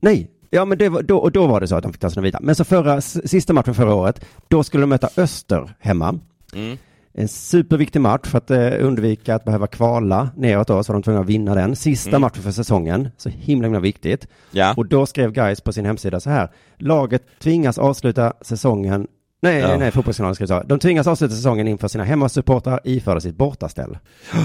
nej, 0.01 0.31
ja 0.51 0.65
men 0.65 0.79
det 0.79 0.89
var, 0.89 1.03
då, 1.03 1.19
och 1.19 1.33
då 1.33 1.47
var 1.47 1.61
det 1.61 1.69
så 1.69 1.77
att 1.77 1.83
de 1.83 1.93
fick 1.93 2.01
ta 2.01 2.11
sina 2.11 2.23
vita. 2.23 2.39
Men 2.43 2.55
så 2.55 2.65
förra, 2.65 3.01
sista 3.01 3.53
matchen 3.53 3.75
förra 3.75 3.95
året, 3.95 4.25
då 4.49 4.65
skulle 4.65 4.83
de 4.83 4.87
möta 4.87 5.09
Öster 5.17 5.75
hemma. 5.79 6.19
Mm. 6.55 6.79
En 7.17 7.29
superviktig 7.29 8.01
match 8.01 8.29
för 8.29 8.39
att 8.39 8.51
eh, 8.51 8.73
undvika 8.81 9.35
att 9.35 9.45
behöva 9.45 9.67
kvala 9.67 10.31
neråt 10.37 10.69
då, 10.69 10.85
så 10.85 10.93
var 10.93 11.01
de 11.01 11.03
tvungna 11.03 11.21
att 11.21 11.27
vinna 11.27 11.55
den. 11.55 11.77
Sista 11.77 12.09
Mm. 12.11 12.21
matchen 12.21 12.43
för 12.43 12.51
säsongen, 12.51 13.09
så 13.17 13.29
himla, 13.29 13.67
himla 13.67 13.81
viktigt. 13.81 14.29
Ja. 14.51 14.75
Och 14.77 14.87
då 14.87 15.07
skrev 15.07 15.33
Guys 15.33 15.61
på 15.61 15.73
sin 15.73 15.85
hemsida 15.87 16.21
så 16.21 16.31
här, 16.31 16.49
laget 16.79 17.23
tvingas 17.39 17.79
avsluta 17.79 18.33
säsongen, 18.41 19.07
nej, 19.43 19.59
Ja. 19.61 19.77
nej, 19.79 19.91
fotbollskanalen 19.91 20.35
skrev 20.35 20.47
så, 20.47 20.63
de 20.63 20.79
tvingas 20.79 21.07
avsluta 21.07 21.35
säsongen 21.35 21.69
inför 21.69 21.89
sina 21.89 22.05
hemmasupportrar 22.05 22.81
iförda 22.85 23.21
sitt 23.21 23.37
bortaställ. 23.37 23.99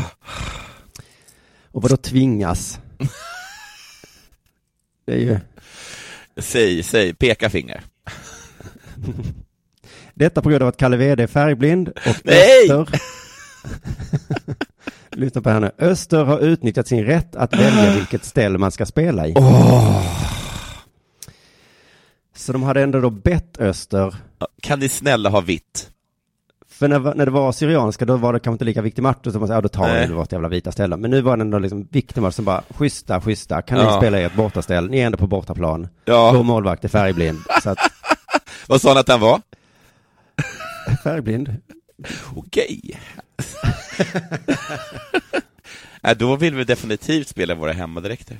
Och 1.71 1.81
vad 1.81 1.91
då 1.91 1.97
tvingas? 1.97 2.79
Det 5.05 5.13
är 5.13 5.17
ju, 5.19 5.39
Säg, 6.37 6.83
säg, 6.83 7.13
peka 7.13 7.49
finger. 7.49 7.81
detta 10.19 10.41
på 10.41 10.49
grund 10.49 10.63
av 10.63 10.69
att 10.69 10.77
Kalle 10.77 10.97
Wede 10.97 11.23
är 11.23 11.27
färgblind 11.27 11.87
och 11.89 12.15
Nej! 12.23 12.71
Öster 12.71 12.99
Lyssna 15.11 15.41
på 15.41 15.49
henne. 15.49 15.71
Öster 15.77 16.23
har 16.23 16.39
utnyttjat 16.39 16.87
sin 16.87 17.05
rätt 17.05 17.35
att 17.35 17.53
välja 17.55 17.93
vilket 17.95 18.25
ställ 18.25 18.57
man 18.57 18.71
ska 18.71 18.85
spela 18.85 19.27
i. 19.27 19.33
Så 22.35 22.51
de 22.51 22.63
hade 22.63 22.81
ändå 22.81 22.99
då 22.99 23.09
bett 23.09 23.57
Öster 23.59 24.15
Kan 24.61 24.79
ni 24.79 24.89
snälla 24.89 25.29
ha 25.29 25.41
vitt? 25.41 25.89
För 26.69 26.87
när, 26.87 26.99
när 26.99 27.25
det 27.25 27.31
var 27.31 27.51
Syrianska 27.51 28.05
då 28.05 28.17
var 28.17 28.33
det 28.33 28.39
kanske 28.39 28.55
inte 28.55 28.65
lika 28.65 28.81
viktig 28.81 29.01
match, 29.01 29.17
då, 29.23 29.31
så 29.31 29.39
man 29.39 29.49
ja, 29.49 29.61
då 29.61 29.69
tar 29.69 29.87
Nej. 29.87 30.07
vi 30.07 30.13
vårt 30.13 30.31
jävla 30.31 30.47
vita 30.47 30.71
ställe. 30.71 30.97
Men 30.97 31.11
nu 31.11 31.21
var 31.21 31.37
det 31.37 31.41
ändå 31.41 31.59
liksom 31.59 31.87
viktig 31.91 32.21
match 32.21 32.35
som 32.35 32.45
bara, 32.45 32.63
schyssta, 32.69 33.21
schyssta, 33.21 33.61
kan 33.61 33.77
ni 33.77 33.83
Ja. 33.83 33.97
spela 33.97 34.19
i 34.19 34.23
ert 34.23 34.35
bortaställ? 34.35 34.89
Ni 34.89 34.99
är 34.99 35.05
ändå 35.05 35.17
på 35.17 35.27
bortaplan. 35.27 35.87
Ja. 36.05 36.31
Vår 36.31 36.43
målvakt 36.43 36.83
är 36.85 36.89
färgblind. 36.89 37.39
Så 37.63 37.69
att, 37.69 37.77
Vad 38.67 38.81
sa 38.81 38.89
han 38.89 38.97
att 38.97 39.07
han 39.07 39.19
var? 39.19 39.41
Färgblind? 41.03 41.55
Okej. 42.35 42.99
Nej, 46.01 46.15
då 46.15 46.35
vill 46.35 46.55
vi 46.55 46.63
definitivt 46.63 47.27
spela 47.27 47.55
våra 47.55 47.71
hemmadräkter. 47.71 48.37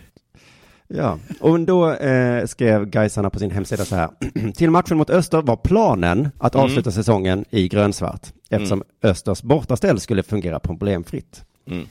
Ja, 0.88 1.20
och 1.40 1.60
då 1.60 1.92
eh, 1.94 2.46
skrev 2.46 2.86
Gaisarna 2.86 3.30
på 3.30 3.40
sin 3.40 3.52
hemsida 3.52 3.86
så 3.86 3.96
här. 3.96 4.10
Till 4.56 4.70
matchen 4.72 4.98
mot 4.98 5.10
Öster 5.10 5.42
var 5.42 5.56
planen 5.56 6.30
att 6.38 6.56
Mm. 6.56 6.66
avsluta 6.66 6.92
säsongen 6.92 7.46
i 7.50 7.68
grönsvart 7.68 8.28
eftersom 8.50 8.84
Östers 9.04 9.42
bortaställ 9.42 10.00
skulle 10.00 10.24
fungera 10.24 10.60
problemfritt. 10.60 11.44
Mm. 11.68 11.88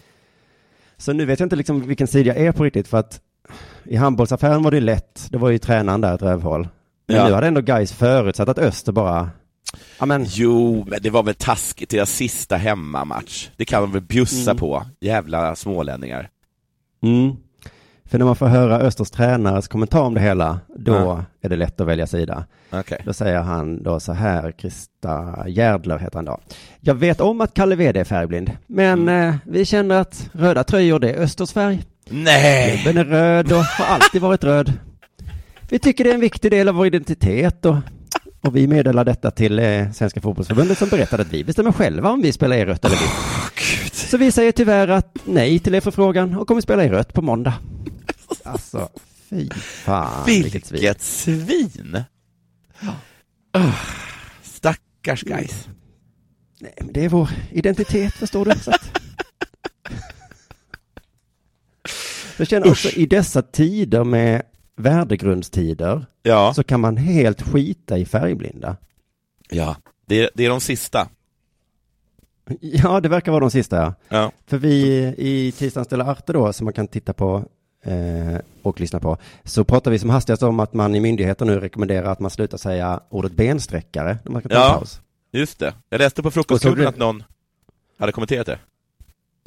Så 0.96 1.12
nu 1.12 1.24
vet 1.24 1.40
jag 1.40 1.44
inte 1.46 1.56
liksom 1.56 1.86
vilken 1.86 2.06
sida 2.06 2.28
jag 2.28 2.36
är 2.46 2.52
på 2.52 2.64
riktigt 2.64 2.88
för 2.88 2.98
att 2.98 3.20
i 3.84 3.96
handbollsaffären 3.96 4.62
var 4.62 4.70
det 4.70 4.80
lätt. 4.80 5.26
Det 5.30 5.38
var 5.38 5.50
ju 5.50 5.58
tränaren 5.58 6.00
där 6.00 6.14
ett 6.14 6.22
rövhål. 6.22 6.68
Men 7.06 7.16
Ja. 7.16 7.28
nu 7.28 7.32
hade 7.34 7.46
ändå 7.46 7.60
Gais 7.60 7.92
förutsatt 7.92 8.48
att 8.48 8.58
Öster 8.58 8.92
bara, 8.92 9.30
ja 9.98 10.06
men, 10.06 10.24
Jo, 10.28 10.84
men 10.88 10.98
det 11.02 11.10
var 11.10 11.22
väl 11.22 11.34
taskigt, 11.34 11.90
deras 11.90 12.10
sista 12.10 12.56
hemmamatch. 12.56 13.48
Det 13.56 13.64
kan 13.64 13.82
de 13.82 13.92
väl 13.92 14.02
bjussa 14.02 14.50
Mm. 14.50 14.56
på, 14.60 14.86
jävla 15.00 15.56
smålänningar. 15.56 16.28
mm. 17.02 17.36
För 18.10 18.18
när 18.18 18.24
man 18.26 18.36
får 18.36 18.46
höra 18.46 18.78
Östers 18.78 19.10
tränares 19.10 19.68
kommentar 19.68 20.00
om 20.00 20.14
det 20.14 20.20
hela, 20.20 20.60
då 20.76 20.92
Ja. 20.92 21.24
är 21.42 21.48
det 21.48 21.56
lätt 21.56 21.80
att 21.80 21.86
välja 21.86 22.06
sida. 22.06 22.44
Okej. 22.70 23.02
Då 23.04 23.12
säger 23.12 23.38
han 23.40 23.82
då 23.82 24.00
så 24.00 24.12
här, 24.12 24.52
Krista 24.52 25.44
Gärdler 25.48 25.98
heter 25.98 26.16
han 26.16 26.24
då. 26.24 26.40
Jag 26.80 26.94
vet 26.94 27.20
om 27.20 27.40
att 27.40 27.54
Kalle 27.54 27.76
Wede 27.76 28.00
är 28.00 28.04
färgblind, 28.04 28.50
men 28.66 29.02
Mm. 29.08 29.28
eh, 29.28 29.34
vi 29.46 29.64
känner 29.64 30.00
att 30.00 30.30
röda 30.32 30.64
tröjor 30.64 30.98
det 30.98 31.10
är 31.12 31.22
Östers 31.22 31.52
färg. 31.52 31.84
Nej! 32.10 32.78
Klubben 32.82 33.06
är 33.06 33.10
röd 33.10 33.52
och 33.52 33.58
har 33.64 33.94
alltid 33.94 34.22
varit 34.22 34.44
röd. 34.44 34.72
Vi 35.70 35.78
tycker 35.78 36.04
det 36.04 36.10
är 36.10 36.14
en 36.14 36.20
viktig 36.20 36.50
del 36.50 36.68
av 36.68 36.74
vår 36.74 36.86
identitet 36.86 37.64
och, 37.64 37.76
och 38.48 38.56
vi 38.56 38.66
meddelar 38.66 39.04
detta 39.04 39.30
till 39.30 39.58
eh, 39.58 39.92
Svenska 39.92 40.20
fotbollsförbundet 40.20 40.78
som 40.78 40.88
berättade 40.88 41.22
att 41.22 41.32
vi 41.32 41.44
bestämmer 41.44 41.72
själva 41.72 42.10
om 42.10 42.22
vi 42.22 42.32
spelar 42.32 42.56
i 42.56 42.64
rött 42.64 42.84
eller 42.84 42.96
vitt. 42.96 43.94
Så 43.94 44.16
vi 44.16 44.32
säger 44.32 44.52
tyvärr 44.52 44.88
att 44.88 45.18
nej 45.24 45.58
till 45.58 45.74
er 45.74 45.80
förfrågan 45.80 46.34
och 46.34 46.48
kommer 46.48 46.60
spela 46.60 46.84
i 46.84 46.88
rött 46.88 47.12
på 47.12 47.22
måndag. 47.22 47.54
Alltså, 48.44 48.88
fy 49.30 49.48
fan 49.54 50.26
vilket 50.26 50.66
svin. 50.66 50.80
Vilket 50.80 51.02
svin! 51.02 52.02
Oh, 53.54 53.80
stackars 54.42 55.22
guys. 55.22 55.68
Nej, 56.60 56.74
men 56.80 56.92
det 56.92 57.04
är 57.04 57.08
vår 57.08 57.30
identitet, 57.52 58.14
förstår 58.14 58.44
du? 58.44 58.52
Så 58.58 58.70
att... 58.70 58.90
Jag 62.36 62.48
känner 62.48 62.70
också 62.70 62.88
i 62.88 63.06
dessa 63.06 63.42
tider 63.42 64.04
med 64.04 64.42
värdegrundstider 64.78 66.06
Ja, 66.22 66.54
så 66.54 66.64
kan 66.64 66.80
man 66.80 66.96
helt 66.96 67.42
skita 67.42 67.98
i 67.98 68.04
färgblinda. 68.04 68.76
ja. 69.50 69.76
Det, 70.06 70.20
är, 70.22 70.30
det 70.34 70.44
är 70.44 70.48
de 70.50 70.60
sista. 70.60 71.08
Ja, 72.60 73.00
det 73.00 73.08
verkar 73.08 73.32
vara 73.32 73.40
de 73.40 73.50
sista. 73.50 73.76
Ja. 73.76 73.94
Ja. 74.08 74.32
För 74.46 74.58
vi 74.58 74.96
i 75.18 75.52
Tisdagens 75.52 75.86
Stella 75.86 76.04
Arte 76.04 76.32
då, 76.32 76.52
som 76.52 76.64
man 76.64 76.72
kan 76.74 76.86
titta 76.88 77.12
på 77.12 77.44
eh, 77.84 78.38
och 78.62 78.80
lyssna 78.80 79.00
på, 79.00 79.16
så 79.44 79.64
pratar 79.64 79.90
vi 79.90 79.98
som 79.98 80.10
hastigast 80.10 80.42
om 80.42 80.60
att 80.60 80.74
man 80.74 80.94
i 80.94 81.00
myndigheter 81.00 81.44
nu 81.46 81.60
rekommenderar 81.60 82.12
att 82.12 82.20
man 82.20 82.30
slutar 82.30 82.58
säga 82.58 83.00
ordet 83.08 83.32
bensträckare 83.32 84.18
när 84.24 84.32
man 84.32 84.40
ska 84.42 84.48
ta 84.48 84.54
en 84.54 84.60
Ja. 84.60 84.78
paus. 84.78 85.00
Just 85.32 85.58
det. 85.58 85.74
Jag 85.88 85.98
läste 85.98 86.22
på 86.22 86.30
frukostklubben 86.30 86.86
att 86.86 86.96
någon 86.96 87.22
hade 87.98 88.12
kommenterat 88.12 88.46
det. 88.46 88.58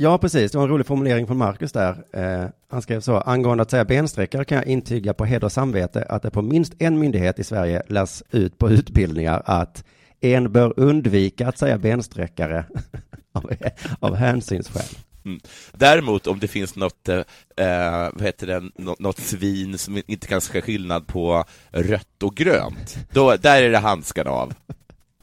Ja, 0.01 0.17
precis. 0.17 0.51
Det 0.51 0.57
var 0.57 0.65
en 0.65 0.71
rolig 0.71 0.87
formulering 0.87 1.27
från 1.27 1.37
Marcus 1.37 1.71
där. 1.71 2.03
Eh, 2.13 2.49
han 2.69 2.81
skrev 2.81 3.01
så, 3.01 3.17
angående 3.17 3.61
att 3.61 3.71
säga 3.71 3.85
bensträckare 3.85 4.45
kan 4.45 4.57
jag 4.57 4.67
intyga 4.67 5.13
på 5.13 5.25
heder 5.25 5.45
och 5.45 5.51
samvete 5.51 6.05
att 6.09 6.21
det 6.21 6.29
på 6.29 6.41
minst 6.41 6.73
en 6.79 6.99
myndighet 6.99 7.39
i 7.39 7.43
Sverige 7.43 7.83
läs 7.87 8.23
ut 8.31 8.57
på 8.57 8.69
utbildningar 8.69 9.41
att 9.45 9.85
en 10.21 10.51
bör 10.51 10.73
undvika 10.77 11.47
att 11.47 11.57
säga 11.57 11.77
bensträckare 11.77 12.65
av, 13.31 13.51
av 13.99 14.15
hänsynsskäl. 14.15 14.97
Mm. 15.25 15.39
Däremot 15.71 16.27
om 16.27 16.39
det 16.39 16.47
finns 16.47 16.75
något, 16.75 17.09
eh, 17.09 17.17
eh, 17.57 18.09
vad 18.13 18.21
heter 18.21 18.47
det, 18.47 18.63
något, 18.75 18.99
något 18.99 19.19
svin 19.19 19.77
som 19.77 20.01
inte 20.07 20.27
kan 20.27 20.41
se 20.41 20.61
skillnad 20.61 21.07
på 21.07 21.43
rött 21.71 22.23
och 22.23 22.35
grönt, 22.35 22.97
då, 23.11 23.35
där 23.35 23.63
är 23.63 23.69
det 23.69 23.77
handskarna 23.77 24.31
av. 24.31 24.53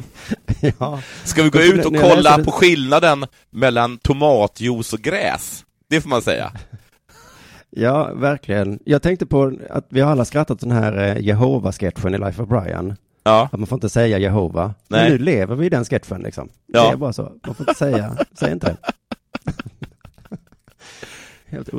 Ja. 0.78 1.00
Ska 1.24 1.42
vi 1.42 1.50
gå 1.50 1.60
ut 1.60 1.86
och 1.86 1.96
kolla 1.96 2.44
på 2.44 2.50
skillnaden 2.50 3.26
mellan 3.50 3.98
tomatjuice 3.98 4.92
och 4.92 5.00
gräs? 5.00 5.64
Det 5.88 6.00
får 6.00 6.08
man 6.08 6.22
säga. 6.22 6.52
Ja, 7.70 8.14
verkligen. 8.14 8.78
Jag 8.84 9.02
tänkte 9.02 9.26
på 9.26 9.52
att 9.70 9.86
vi 9.88 10.00
har 10.00 10.12
alla 10.12 10.24
skrattat 10.24 10.60
den 10.60 10.70
här 10.70 10.96
eh, 10.96 11.18
Jehova-sketchen 11.24 12.14
i 12.14 12.18
Life 12.18 12.42
of 12.42 12.48
Brian. 12.48 12.96
Ja. 13.24 13.48
Att 13.52 13.58
man 13.58 13.66
får 13.66 13.76
inte 13.76 13.88
säga 13.88 14.18
Jehova. 14.18 14.74
Men 14.88 15.00
Nej. 15.00 15.10
nu 15.10 15.18
lever 15.18 15.56
vi 15.56 15.66
i 15.66 15.68
den 15.68 15.84
sketchen 15.84 16.22
liksom. 16.22 16.48
Ja. 16.66 16.82
Det 16.82 16.92
är 16.92 16.96
bara 16.96 17.12
så. 17.12 17.32
Man 17.46 17.54
får 17.54 17.68
inte 17.68 17.78
säga, 17.78 18.16
säg 18.38 18.52
inte 18.52 18.76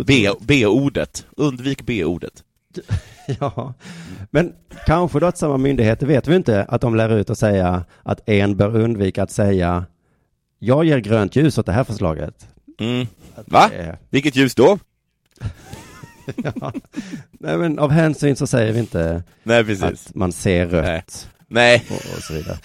det. 0.08 0.36
B-ordet. 0.40 1.26
Undvik 1.38 1.86
B-ordet. 1.86 2.44
Ja, 3.40 3.74
men 4.32 4.54
kanske 4.86 5.20
då 5.20 5.26
att 5.26 5.38
samma 5.38 5.58
myndigheter 5.58 6.08
vet 6.08 6.28
vi 6.28 6.36
inte 6.36 6.64
att 6.64 6.82
de 6.82 6.96
lär 6.96 7.10
ut 7.18 7.30
att 7.30 7.40
säga 7.40 7.86
att 8.04 8.30
en 8.30 8.58
bör 8.58 8.76
undvika 8.76 9.24
att 9.24 9.32
säga 9.32 9.86
jag 10.60 10.86
ger 10.86 10.98
grönt 10.98 11.36
ljus 11.36 11.58
åt 11.58 11.66
det 11.66 11.72
här 11.72 11.84
förslaget. 11.84 12.48
Mm. 12.80 13.08
Va? 13.46 13.72
Eh, 13.74 13.96
Vilket 14.10 14.36
ljus 14.36 14.56
då? 14.56 14.80
ja. 16.36 16.74
Nej 17.32 17.58
men 17.58 17.80
av 17.80 17.92
hänsyn 17.92 18.36
så 18.36 18.48
säger 18.48 18.74
vi 18.74 18.80
inte 18.80 19.24
Nej, 19.44 19.66
precis. 19.66 19.84
att 19.84 20.16
man 20.16 20.32
ser 20.32 20.68
rött 20.68 21.30
Nej. 21.48 21.86
och, 21.90 22.18
och 22.18 22.24
så 22.24 22.34
vidare. 22.34 22.58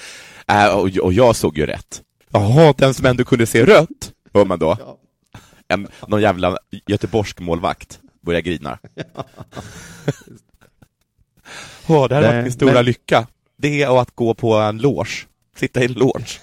Äh, 0.48 0.66
och, 0.66 0.98
och 1.06 1.12
jag 1.12 1.36
såg 1.36 1.58
ju 1.58 1.66
rätt. 1.66 2.02
Jaha, 2.32 2.74
den 2.78 2.94
som 2.94 3.06
ändå 3.06 3.24
kunde 3.24 3.46
se 3.46 3.64
rött, 3.64 4.12
hör 4.34 4.44
man 4.44 4.58
då. 4.58 4.98
En, 5.68 5.88
någon 6.08 6.22
jävla 6.22 6.58
göteborgsk 6.86 7.40
målvakt 7.40 8.00
börjar 8.20 8.40
grina. 8.40 8.78
Åh, 11.88 12.08
det 12.08 12.14
här 12.14 12.22
har 12.22 12.32
varit 12.32 12.42
min 12.44 12.52
stora 12.52 12.72
men- 12.72 12.84
lycka. 12.84 13.26
Det 13.56 13.86
och 13.88 14.00
att 14.02 14.14
gå 14.14 14.34
på 14.34 14.54
en 14.54 14.78
loge. 14.78 15.10
Sitta 15.56 15.82
i 15.82 15.84
en 15.84 15.92
loge. 15.92 16.40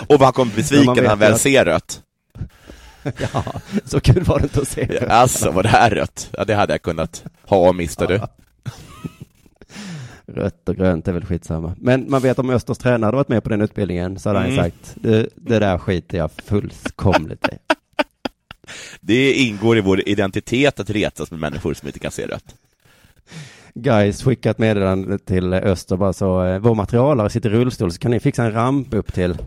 Och 0.00 0.06
vad 0.18 0.20
han 0.20 0.32
kommer 0.32 0.52
bli 0.52 0.62
besviken 0.62 0.94
när 0.96 1.08
han 1.08 1.18
väl 1.18 1.32
att- 1.32 1.40
ser 1.40 1.64
rött. 1.64 2.02
Ja, 3.32 3.44
så 3.84 4.00
kul 4.00 4.22
var 4.24 4.38
det 4.38 4.42
inte 4.42 4.60
att 4.60 4.68
se 4.68 4.86
rött. 4.86 5.10
Alltså, 5.10 5.50
var 5.50 5.62
det 5.62 5.68
här 5.68 5.90
rött? 5.90 6.28
Ja, 6.32 6.44
det 6.44 6.54
hade 6.54 6.72
jag 6.72 6.82
kunnat 6.82 7.24
ha 7.46 7.68
och 7.68 7.74
mista 7.74 8.06
du. 8.06 8.20
Rött 10.26 10.68
och 10.68 10.76
grönt 10.76 11.08
är 11.08 11.12
väl 11.12 11.24
skitsamma. 11.24 11.74
Men 11.78 12.10
man 12.10 12.22
vet 12.22 12.38
om 12.38 12.50
Östers 12.50 12.78
tränare 12.78 13.06
hade 13.06 13.16
varit 13.16 13.28
med 13.28 13.42
på 13.42 13.48
den 13.48 13.60
utbildningen 13.60 14.18
så 14.18 14.28
hade 14.28 14.38
han 14.40 14.50
Mm. 14.50 14.64
sagt 14.64 14.94
det, 14.94 15.28
det 15.36 15.58
där 15.58 15.78
skiter 15.78 16.18
jag 16.18 16.30
fullkomligt 16.46 17.48
i. 17.48 17.58
Det 19.00 19.32
ingår 19.32 19.78
i 19.78 19.80
vår 19.80 20.08
identitet 20.08 20.80
att 20.80 20.90
retas 20.90 21.30
med 21.30 21.40
människor 21.40 21.74
som 21.74 21.88
inte 21.88 21.98
kan 21.98 22.10
se 22.12 22.26
rött. 22.26 22.54
Guys, 23.74 24.22
skicka 24.22 24.50
ett 24.50 24.58
meddelande 24.58 25.18
till 25.18 25.54
Öster 25.54 25.96
bara 25.96 26.12
så, 26.12 26.44
eh, 26.44 26.58
vår 26.58 26.74
materialare 26.74 27.30
sitter 27.30 27.50
i 27.50 27.52
rullstol 27.52 27.92
så 27.92 27.98
kan 27.98 28.10
ni 28.10 28.20
fixa 28.20 28.44
en 28.44 28.52
ramp 28.52 28.94
upp 28.94 29.14
till. 29.14 29.38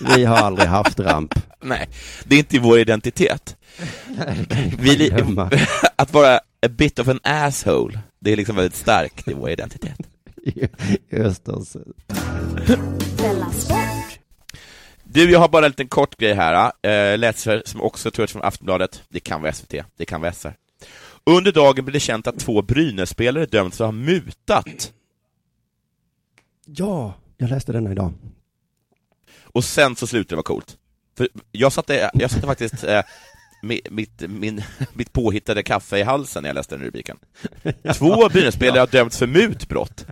Vi 0.16 0.24
har 0.24 0.36
aldrig 0.36 0.68
haft 0.68 1.00
ramp. 1.00 1.34
Nej, 1.60 1.88
det 2.24 2.34
är 2.34 2.38
inte 2.38 2.58
vår 2.58 2.78
identitet. 2.78 3.56
Vi, 4.78 5.12
att 5.96 6.12
vara 6.12 6.36
a 6.36 6.68
bit 6.68 6.98
of 6.98 7.08
an 7.08 7.20
asshole, 7.22 7.98
det 8.20 8.32
är 8.32 8.36
liksom 8.36 8.56
väldigt 8.56 8.74
starkt 8.74 9.28
i 9.28 9.32
vår 9.32 9.50
identitet. 9.50 9.98
Östers. 11.12 11.76
Du, 15.04 15.30
jag 15.30 15.38
har 15.38 15.48
bara 15.48 15.64
en 15.66 15.70
liten 15.70 15.88
kort 15.88 16.16
grej 16.16 16.34
här. 16.34 16.72
Äh, 16.82 17.18
läser 17.18 17.62
som 17.64 17.82
också 17.82 18.10
tror 18.10 18.22
jag 18.22 18.30
från 18.30 18.42
Aftonbladet. 18.42 19.02
Det 19.08 19.20
kan 19.20 19.42
vara 19.42 19.52
SVT, 19.52 19.74
det 19.96 20.04
kan 20.04 20.20
vara 20.20 20.32
SR. 20.32 20.54
Under 21.26 21.52
dagen 21.52 21.84
blev 21.84 21.92
det 21.92 22.00
känt 22.00 22.26
att 22.26 22.38
två 22.38 22.62
Brynäs-spelare 22.62 23.46
dömts 23.46 23.76
för 23.76 23.84
att 23.84 23.88
ha 23.88 23.92
mutat. 23.92 24.92
Ja, 26.66 27.14
jag 27.36 27.50
läste 27.50 27.72
denna 27.72 27.92
idag. 27.92 28.12
Och 29.42 29.64
sen 29.64 29.96
så 29.96 30.06
slutade 30.06 30.28
det 30.32 30.36
vara 30.36 30.42
coolt. 30.42 30.76
För 31.16 31.28
jag 31.52 31.72
satte, 31.72 32.10
jag 32.14 32.30
satte 32.30 32.46
faktiskt 32.46 32.84
eh, 32.84 33.02
mi- 33.62 33.90
mitt, 33.90 34.20
min, 34.30 34.62
mitt 34.92 35.12
påhittade 35.12 35.62
kaffe 35.62 35.98
i 35.98 36.02
halsen 36.02 36.42
när 36.42 36.48
jag 36.48 36.54
läste 36.54 36.74
den 36.76 36.84
rubriken. 36.84 37.16
Två 37.94 38.28
Brynäs-spelare 38.28 38.80
har 38.80 38.86
dömts 38.86 39.18
för 39.18 39.26
mutbrott. 39.26 40.06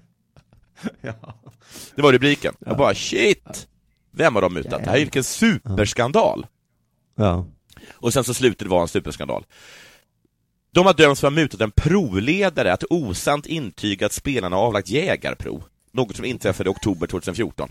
Det 1.94 2.02
var 2.02 2.12
rubriken. 2.12 2.54
Jag 2.59 2.76
bara 2.76 2.94
shit! 2.94 3.68
Vem 4.11 4.34
har 4.34 4.42
de 4.42 4.54
mutat? 4.54 4.80
Det 4.84 4.86
här 4.86 4.94
är 4.94 4.98
ju 4.98 5.04
vilken 5.04 5.24
superskandal! 5.24 6.46
Ja. 7.14 7.46
Och 7.92 8.12
sen 8.12 8.24
så 8.24 8.34
slutade 8.34 8.64
det 8.64 8.70
vara 8.70 8.82
en 8.82 8.88
superskandal. 8.88 9.44
De 10.70 10.86
har 10.86 10.94
dömts 10.94 11.20
för 11.20 11.28
att 11.28 11.34
ha 11.34 11.40
mutat 11.42 11.60
en 11.60 11.70
provledare 11.70 12.72
att 12.72 12.84
osant 12.90 13.46
intyga 13.46 14.06
att 14.06 14.12
spelarna 14.12 14.56
har 14.56 14.62
avlagt 14.62 14.88
jägarprov, 14.88 15.64
något 15.92 16.16
som 16.16 16.24
inträffade 16.24 16.70
i 16.70 16.72
oktober 16.72 17.06
2014. 17.06 17.68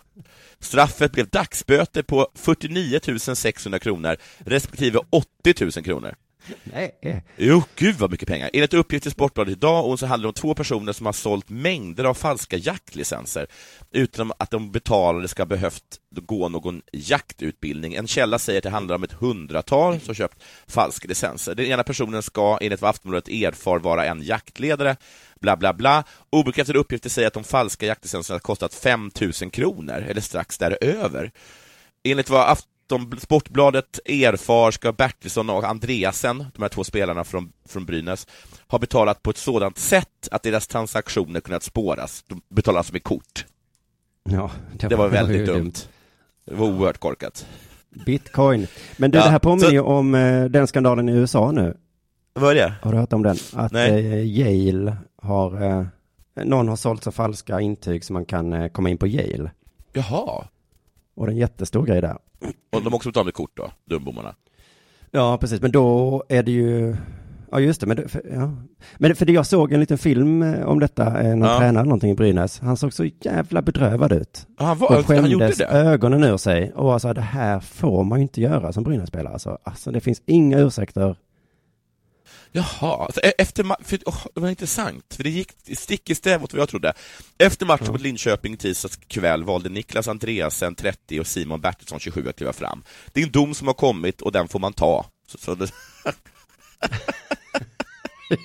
Straffet 0.59 1.11
blev 1.11 1.29
dagsböter 1.29 2.03
på 2.03 2.27
49 2.35 2.99
600 3.35 3.79
kronor 3.79 4.17
respektive 4.37 4.99
80 5.09 5.55
000 5.61 5.71
kronor. 5.71 6.15
Nej. 6.63 6.97
Eh. 7.01 7.17
Jo, 7.37 7.63
gud 7.75 7.95
vad 7.95 8.11
mycket 8.11 8.27
pengar. 8.27 8.49
Enligt 8.53 8.73
uppgift 8.73 9.05
i 9.05 9.11
Sportbladet 9.11 9.51
idag 9.51 9.85
och 9.85 9.99
så 9.99 10.05
handlar 10.05 10.23
det 10.23 10.27
om 10.27 10.33
två 10.33 10.53
personer 10.53 10.93
som 10.93 11.05
har 11.05 11.13
sålt 11.13 11.49
mängder 11.49 12.03
av 12.03 12.13
falska 12.13 12.57
jaktlicenser 12.57 13.47
utan 13.91 14.31
att 14.39 14.51
de 14.51 14.71
betalade 14.71 15.27
ska 15.27 15.41
ha 15.41 15.47
behövt 15.47 15.83
gå 16.09 16.49
någon 16.49 16.81
jaktutbildning. 16.91 17.93
En 17.93 18.07
källa 18.07 18.39
säger 18.39 18.59
att 18.59 18.63
det 18.63 18.69
handlar 18.69 18.95
om 18.95 19.03
ett 19.03 19.11
hundratal 19.11 19.99
som 19.99 20.15
köpt 20.15 20.43
falska 20.67 21.07
licenser. 21.07 21.55
Den 21.55 21.65
ena 21.65 21.83
personen 21.83 22.23
ska 22.23 22.57
enligt 22.61 22.81
vad 22.81 22.89
Aftonbladet 22.89 23.29
erfar 23.29 23.79
vara 23.79 24.05
en 24.05 24.23
jaktledare, 24.23 24.95
bla 25.39 25.57
bla 25.57 25.73
bla. 25.73 26.03
Obekräftade 26.29 26.79
uppgifter 26.79 27.09
säger 27.09 27.27
att 27.27 27.33
de 27.33 27.43
falska 27.43 27.85
jaktlicenserna 27.85 28.35
har 28.35 28.39
kostat 28.39 28.73
5 28.73 29.11
000 29.21 29.51
kronor, 29.51 30.05
eller 30.09 30.21
strax 30.21 30.57
däröver. 30.57 31.31
Enligt 32.03 32.29
vad 32.29 32.57
Afton 32.87 33.19
Sportbladet 33.19 33.99
erfar 34.05 34.71
ska 34.71 34.91
Bertilsson 34.93 35.49
och 35.49 35.63
Andreasen, 35.63 36.45
de 36.55 36.61
här 36.61 36.69
två 36.69 36.83
spelarna 36.83 37.23
från, 37.23 37.51
från 37.65 37.85
Brynäs, 37.85 38.27
ha 38.67 38.79
betalat 38.79 39.23
på 39.23 39.29
ett 39.29 39.37
sådant 39.37 39.77
sätt 39.77 40.27
att 40.31 40.43
deras 40.43 40.67
transaktioner 40.67 41.39
kunnat 41.39 41.63
spåras. 41.63 42.23
De 42.27 42.41
betalar 42.49 42.77
alltså 42.77 42.93
med 42.93 43.03
kort. 43.03 43.45
Ja, 44.29 44.51
Det 44.79 44.95
var 44.95 45.07
väldigt 45.09 45.37
ju 45.41 45.45
dumt. 45.45 45.73
Det 46.45 46.53
var 46.55 46.67
oerhört 46.67 46.97
korkat. 46.97 47.47
Bitcoin. 48.05 48.67
Men 48.97 49.11
du, 49.11 49.17
Ja, 49.17 49.23
det 49.25 49.29
här 49.31 49.39
påminner 49.39 49.67
så- 49.67 49.73
ju 49.73 49.79
om 49.81 50.15
eh, 50.15 50.45
den 50.45 50.67
skandalen 50.67 51.09
i 51.09 51.11
USA 51.11 51.51
nu. 51.51 51.77
Vad 52.33 52.51
är 52.51 52.55
det? 52.55 52.73
Har 52.81 52.91
du 52.91 52.97
hört 52.97 53.13
om 53.13 53.23
den? 53.23 53.37
Att 53.53 53.71
Nej. 53.71 54.13
eh, 54.13 54.25
Yale 54.39 54.97
har, 55.21 55.63
eh, 55.63 55.85
någon 56.45 56.67
har 56.67 56.75
sålt 56.75 57.03
så 57.03 57.11
falska 57.11 57.59
intyg 57.61 58.03
så 58.05 58.13
man 58.13 58.25
kan 58.25 58.69
komma 58.69 58.89
in 58.89 58.97
på 58.97 59.07
Yale. 59.07 59.51
Jaha. 59.93 60.47
Och 61.17 61.25
det 61.27 61.31
en 61.33 61.37
jättestor 61.37 61.85
grej 61.85 62.01
där. 62.01 62.17
Och 62.71 62.81
de 62.83 62.85
har 62.85 62.95
också 62.95 63.09
betalat 63.09 63.25
med 63.25 63.33
kort 63.33 63.51
då, 63.57 63.71
dumbommarna. 63.85 64.35
Ja, 65.11 65.37
precis. 65.41 65.61
Men 65.61 65.71
då 65.71 66.23
är 66.29 66.43
det 66.43 66.51
ju, 66.51 66.95
ja 67.51 67.59
just 67.59 67.81
det, 67.81 67.87
men, 67.87 67.97
det, 67.97 68.07
för, 68.07 68.21
ja. 68.33 68.51
men 68.97 69.09
det, 69.09 69.15
för 69.15 69.25
det, 69.25 69.31
jag 69.33 69.45
såg 69.45 69.73
en 69.73 69.79
liten 69.79 69.97
film 69.97 70.41
eh, 70.43 70.65
om 70.65 70.79
detta, 70.79 71.21
eh, 71.21 71.35
någon 71.35 71.49
Ja. 71.49 71.57
tränare 71.57 71.69
eller 71.81 71.83
någonting 71.83 72.11
i 72.11 72.15
Brynäs. 72.15 72.59
Han 72.59 72.77
såg 72.77 72.93
så 72.93 73.05
jävla 73.21 73.61
bedrövad 73.61 74.11
ut. 74.11 74.47
Ja, 74.59 74.65
han 74.65 74.77
var- 74.77 74.87
och 74.87 74.93
han 74.93 75.03
skämdes 75.03 75.31
gjorde 75.31 75.51
det? 75.57 75.65
ögonen 75.65 76.23
ur 76.23 76.37
sig 76.37 76.71
och 76.75 76.85
var 76.85 76.99
så 76.99 77.07
här, 77.07 77.15
det 77.15 77.21
här 77.21 77.59
får 77.59 78.03
man 78.03 78.19
ju 78.19 78.23
inte 78.23 78.41
göra 78.41 78.73
som 78.73 78.83
Brynäs-spelare. 78.83 79.33
Alltså, 79.33 79.57
alltså 79.63 79.91
det 79.91 79.99
finns 79.99 80.21
inga 80.25 80.59
ursäkter. 80.59 81.15
Jaha, 82.51 83.05
alltså, 83.05 83.21
e- 83.23 83.33
efter 83.37 83.83
för, 83.83 83.99
åh, 84.05 84.25
det 84.35 84.41
var 84.41 84.49
intressant, 84.49 85.13
för 85.15 85.23
det 85.23 85.29
gick 85.29 85.51
stick 85.77 86.09
i 86.09 86.15
stäv 86.15 86.41
mot 86.41 86.53
vad 86.53 86.61
jag 86.61 86.69
trodde. 86.69 86.93
Efter 87.37 87.65
matchen 87.65 87.87
mot 87.91 88.01
Linköping 88.01 88.57
tisdags 88.57 88.95
kväll 89.07 89.43
valde 89.43 89.69
Niklas 89.69 90.07
Andreasen, 90.07 90.75
30, 90.75 91.19
och 91.19 91.27
Simon 91.27 91.61
Bertilsson, 91.61 91.99
27, 91.99 92.29
att 92.29 92.35
kliva 92.37 92.53
fram. 92.53 92.83
Det 93.13 93.21
är 93.21 93.25
en 93.25 93.31
dom 93.31 93.53
som 93.53 93.67
har 93.67 93.73
kommit 93.73 94.21
och 94.21 94.31
den 94.31 94.47
får 94.47 94.59
man 94.59 94.73
ta. 94.73 95.05
Så, 95.27 95.37
så 95.37 95.55
det... 95.55 95.71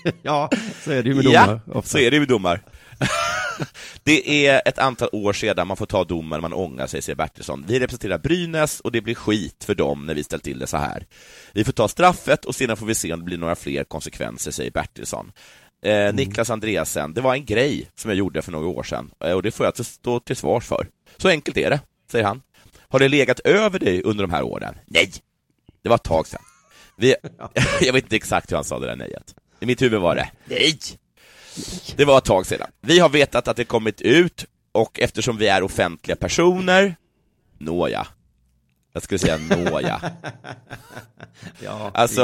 ja, 0.22 0.50
så 0.84 0.90
är 0.92 1.02
det 1.02 1.08
ju 1.08 1.14
med 1.14 1.24
Ja, 1.24 1.46
domar. 1.46 1.60
ofta. 1.66 1.88
så 1.90 1.98
är 1.98 2.10
det 2.10 2.14
ju 2.16 2.20
med 2.20 2.28
domar. 2.28 2.62
det 4.02 4.46
är 4.46 4.62
ett 4.64 4.78
antal 4.78 5.08
år 5.12 5.32
sedan 5.32 5.66
man 5.66 5.76
får 5.76 5.86
ta 5.86 6.04
domen 6.04 6.40
man 6.40 6.52
ångrar 6.52 6.86
sig, 6.86 7.02
säger 7.02 7.16
Bertilsson. 7.16 7.64
Vi 7.68 7.80
representerar 7.80 8.18
Brynäs 8.18 8.80
och 8.80 8.92
det 8.92 9.00
blir 9.00 9.14
skit 9.14 9.64
för 9.64 9.74
dem 9.74 10.06
när 10.06 10.14
vi 10.14 10.24
ställt 10.24 10.44
till 10.44 10.58
det 10.58 10.66
så 10.66 10.76
här. 10.76 11.06
Vi 11.52 11.64
får 11.64 11.72
ta 11.72 11.88
straffet 11.88 12.44
och 12.44 12.54
sedan 12.54 12.76
får 12.76 12.86
vi 12.86 12.94
se 12.94 13.12
om 13.12 13.18
det 13.18 13.24
blir 13.24 13.38
några 13.38 13.54
fler 13.54 13.84
konsekvenser, 13.84 14.50
säger 14.50 14.70
Bertilsson. 14.70 15.32
Eh, 15.84 16.14
Niklas 16.14 16.50
Andreasen, 16.50 17.14
det 17.14 17.20
var 17.20 17.34
en 17.34 17.44
grej 17.44 17.90
som 17.94 18.10
jag 18.10 18.18
gjorde 18.18 18.42
för 18.42 18.52
några 18.52 18.66
år 18.66 18.82
sedan 18.82 19.10
eh, 19.24 19.32
och 19.32 19.42
det 19.42 19.50
får 19.50 19.64
jag 19.64 19.68
alltså 19.68 19.84
stå 19.84 20.20
till 20.20 20.36
svars 20.36 20.64
för. 20.64 20.86
Så 21.16 21.28
enkelt 21.28 21.56
är 21.56 21.70
det, 21.70 21.80
säger 22.10 22.24
han. 22.24 22.42
Har 22.88 22.98
det 22.98 23.08
legat 23.08 23.40
över 23.40 23.78
dig 23.78 24.02
under 24.02 24.24
de 24.24 24.30
här 24.30 24.42
åren? 24.42 24.74
Nej! 24.86 25.12
Det 25.82 25.88
var 25.88 25.96
ett 25.96 26.02
tag 26.02 26.26
sedan. 26.26 26.42
Vi, 26.96 27.14
jag 27.80 27.92
vet 27.92 28.04
inte 28.04 28.16
exakt 28.16 28.50
hur 28.50 28.56
han 28.56 28.64
sa 28.64 28.78
det 28.78 28.86
där 28.86 28.96
nejet. 28.96 29.34
I 29.60 29.66
mitt 29.66 29.82
huvud 29.82 30.00
var 30.00 30.14
det 30.14 30.30
nej! 30.44 30.78
Det 31.96 32.04
var 32.04 32.18
ett 32.18 32.24
tag 32.24 32.46
sedan. 32.46 32.70
Vi 32.80 32.98
har 32.98 33.08
vetat 33.08 33.48
att 33.48 33.56
det 33.56 33.64
kommit 33.64 34.00
ut 34.00 34.46
och 34.72 35.00
eftersom 35.00 35.36
vi 35.36 35.48
är 35.48 35.62
offentliga 35.62 36.16
personer, 36.16 36.96
nåja. 37.58 38.06
Jag 38.92 39.02
skulle 39.02 39.18
säga 39.18 39.38
nåja. 39.38 40.00
Ja, 41.64 41.90
Alltså, 41.94 42.16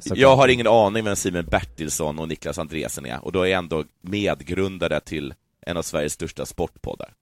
såklart. 0.00 0.18
jag 0.18 0.36
har 0.36 0.48
ingen 0.48 0.66
aning 0.66 1.04
vem 1.04 1.16
Simon 1.16 1.44
Bertilsson 1.44 2.18
och 2.18 2.28
Niklas 2.28 2.58
Andresen 2.58 3.06
är 3.06 3.24
och 3.24 3.32
då 3.32 3.42
är 3.42 3.46
jag 3.46 3.58
ändå 3.58 3.84
medgrundare 4.00 5.00
till 5.00 5.34
en 5.66 5.76
av 5.76 5.82
Sveriges 5.82 6.12
största 6.12 6.46
sportpoddar. 6.46 7.12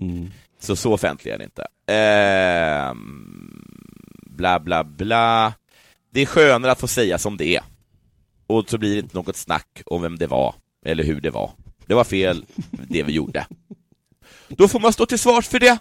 Mm. 0.00 0.30
Så 0.60 0.76
så 0.76 0.92
offentlig 0.92 1.32
är 1.32 1.38
det 1.38 1.44
inte. 1.44 1.66
Ehm, 1.86 3.62
bla 4.26 4.60
bla 4.60 4.84
bla. 4.84 5.52
Det 6.12 6.20
är 6.20 6.26
skönare 6.26 6.72
att 6.72 6.80
få 6.80 6.88
säga 6.88 7.18
som 7.18 7.36
det 7.36 7.56
är. 7.56 7.62
Och 8.46 8.70
så 8.70 8.78
blir 8.78 8.92
det 8.94 8.98
inte 9.00 9.16
något 9.16 9.36
snack 9.36 9.82
om 9.86 10.02
vem 10.02 10.18
det 10.18 10.26
var, 10.26 10.54
eller 10.86 11.04
hur 11.04 11.20
det 11.20 11.30
var. 11.30 11.50
Det 11.86 11.94
var 11.94 12.04
fel, 12.04 12.44
det 12.88 13.02
vi 13.02 13.12
gjorde. 13.12 13.46
Då 14.48 14.68
får 14.68 14.80
man 14.80 14.92
stå 14.92 15.06
till 15.06 15.18
svars 15.18 15.48
för 15.48 15.58
det. 15.58 15.78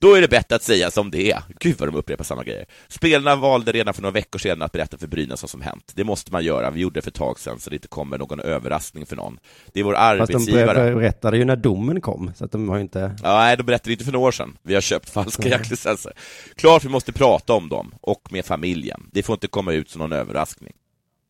Då 0.00 0.14
är 0.14 0.20
det 0.20 0.28
bättre 0.28 0.56
att 0.56 0.62
säga 0.62 0.90
som 0.90 1.10
det 1.10 1.30
är. 1.32 1.42
Gud 1.60 1.78
vad 1.78 1.88
de 1.88 1.96
upprepar 1.96 2.24
samma 2.24 2.44
grejer. 2.44 2.66
Spelarna 2.88 3.36
valde 3.36 3.72
redan 3.72 3.94
för 3.94 4.02
några 4.02 4.12
veckor 4.12 4.38
sedan 4.38 4.62
att 4.62 4.72
berätta 4.72 4.98
för 4.98 5.06
Brynäs 5.06 5.42
vad 5.42 5.50
som 5.50 5.60
hänt. 5.60 5.92
Det 5.94 6.04
måste 6.04 6.32
man 6.32 6.44
göra. 6.44 6.70
Vi 6.70 6.80
gjorde 6.80 6.94
det 6.94 7.02
för 7.02 7.10
ett 7.10 7.14
tag 7.14 7.38
sedan 7.38 7.60
så 7.60 7.70
det 7.70 7.76
inte 7.76 7.88
kommer 7.88 8.18
någon 8.18 8.40
överraskning 8.40 9.06
för 9.06 9.16
någon. 9.16 9.38
Det 9.72 9.80
är 9.80 9.84
vår 9.84 9.94
Fast 9.94 10.32
de 10.32 10.36
arbetsgivare. 10.36 10.94
berättade 10.94 11.38
ju 11.38 11.44
när 11.44 11.56
domen 11.56 12.00
kom, 12.00 12.32
så 12.36 12.44
att 12.44 12.52
de 12.52 12.68
har 12.68 12.78
inte... 12.78 13.16
Ja, 13.22 13.38
nej, 13.38 13.56
de 13.56 13.62
berättade 13.62 13.92
inte 13.92 14.04
för 14.04 14.12
några 14.12 14.26
år 14.26 14.32
sedan. 14.32 14.56
Vi 14.62 14.74
har 14.74 14.80
köpt 14.80 15.10
falska 15.10 15.48
jaktlicenser. 15.48 16.12
Klart 16.56 16.84
vi 16.84 16.88
måste 16.88 17.12
prata 17.12 17.52
om 17.52 17.68
dem, 17.68 17.94
och 18.00 18.32
med 18.32 18.44
familjen. 18.44 19.10
Det 19.12 19.22
får 19.22 19.34
inte 19.34 19.48
komma 19.48 19.72
ut 19.72 19.90
som 19.90 19.98
någon 19.98 20.12
överraskning. 20.12 20.72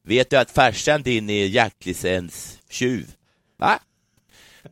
Vet 0.06 0.30
du 0.30 0.36
att 0.36 0.50
farsan 0.50 1.02
din 1.02 1.30
är 1.30 1.46
jaktlicenstjuv? 2.68 3.14
Va? 3.56 3.78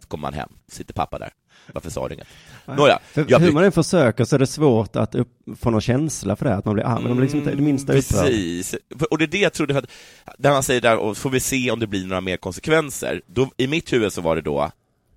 Så 0.00 0.08
kommer 0.08 0.22
man 0.22 0.34
hem, 0.34 0.48
sitter 0.68 0.94
pappa 0.94 1.18
där. 1.18 1.30
Varför 1.72 1.90
sa 1.90 2.08
du 2.08 2.14
inget? 2.14 2.28
Nåja, 2.66 2.98
För 3.12 3.26
jag 3.28 3.38
hur 3.38 3.52
man 3.52 3.64
än 3.64 3.72
försöker 3.72 4.24
så 4.24 4.36
är 4.36 4.38
det 4.38 4.46
svårt 4.46 4.96
att 4.96 5.14
upp, 5.14 5.28
få 5.58 5.70
någon 5.70 5.80
känsla 5.80 6.36
för 6.36 6.44
det, 6.44 6.54
att 6.54 6.64
man 6.64 6.74
blir 6.74 6.84
arg, 6.84 7.02
men 7.02 7.08
de 7.08 7.14
blir 7.16 7.22
liksom 7.22 7.38
inte 7.40 7.50
det 7.50 7.62
minsta 7.62 7.92
upprörd. 7.92 8.20
Mm, 8.20 8.32
Precis, 8.32 8.74
och 9.10 9.18
det 9.18 9.24
är 9.24 9.28
det 9.28 9.38
jag 9.38 9.52
trodde, 9.52 9.74
för 9.74 9.82
att 9.82 9.90
när 10.38 10.50
han 10.50 10.62
säger 10.62 10.80
där, 10.80 10.96
och 10.96 11.16
får 11.16 11.30
vi 11.30 11.40
se 11.40 11.70
om 11.70 11.80
det 11.80 11.86
blir 11.86 12.06
några 12.06 12.20
mer 12.20 12.36
konsekvenser, 12.36 13.22
då, 13.26 13.50
i 13.56 13.66
mitt 13.66 13.92
huvud 13.92 14.12
så 14.12 14.20
var 14.20 14.36
det 14.36 14.42
då, 14.42 14.70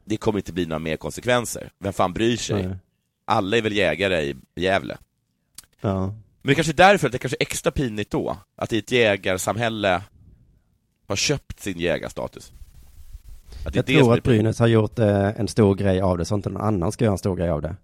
det 0.05 0.17
kommer 0.17 0.39
inte 0.39 0.53
bli 0.53 0.65
några 0.65 0.79
mer 0.79 0.97
konsekvenser, 0.97 1.69
vem 1.79 1.93
fan 1.93 2.13
bryr 2.13 2.37
sig? 2.37 2.67
Nej. 2.67 2.77
Alla 3.25 3.57
är 3.57 3.61
väl 3.61 3.73
jägare 3.73 4.21
i 4.21 4.35
Gävle? 4.55 4.97
Ja. 5.81 6.05
Men 6.41 6.49
det 6.49 6.55
kanske 6.55 6.73
är 6.73 6.75
därför 6.75 7.07
att 7.07 7.11
det 7.11 7.19
kanske 7.19 7.37
är 7.39 7.41
extra 7.41 7.71
pinigt 7.71 8.11
då, 8.11 8.37
att 8.55 8.73
i 8.73 8.77
ett 8.77 8.91
jägarsamhälle 8.91 10.01
har 11.07 11.15
köpt 11.15 11.59
sin 11.59 11.79
jägarstatus. 11.79 12.51
Att 13.65 13.75
Jag 13.75 13.85
tror 13.85 14.13
att 14.13 14.23
Brynäs 14.23 14.59
har 14.59 14.67
gjort 14.67 14.99
eh, 14.99 15.39
en 15.39 15.47
stor 15.47 15.75
grej 15.75 16.01
av 16.01 16.17
det, 16.17 16.25
så 16.25 16.35
inte 16.35 16.49
någon 16.49 16.61
annan 16.61 16.91
ska 16.91 17.05
göra 17.05 17.11
en 17.11 17.17
stor 17.17 17.35
grej 17.35 17.49
av 17.49 17.61
det. 17.61 17.75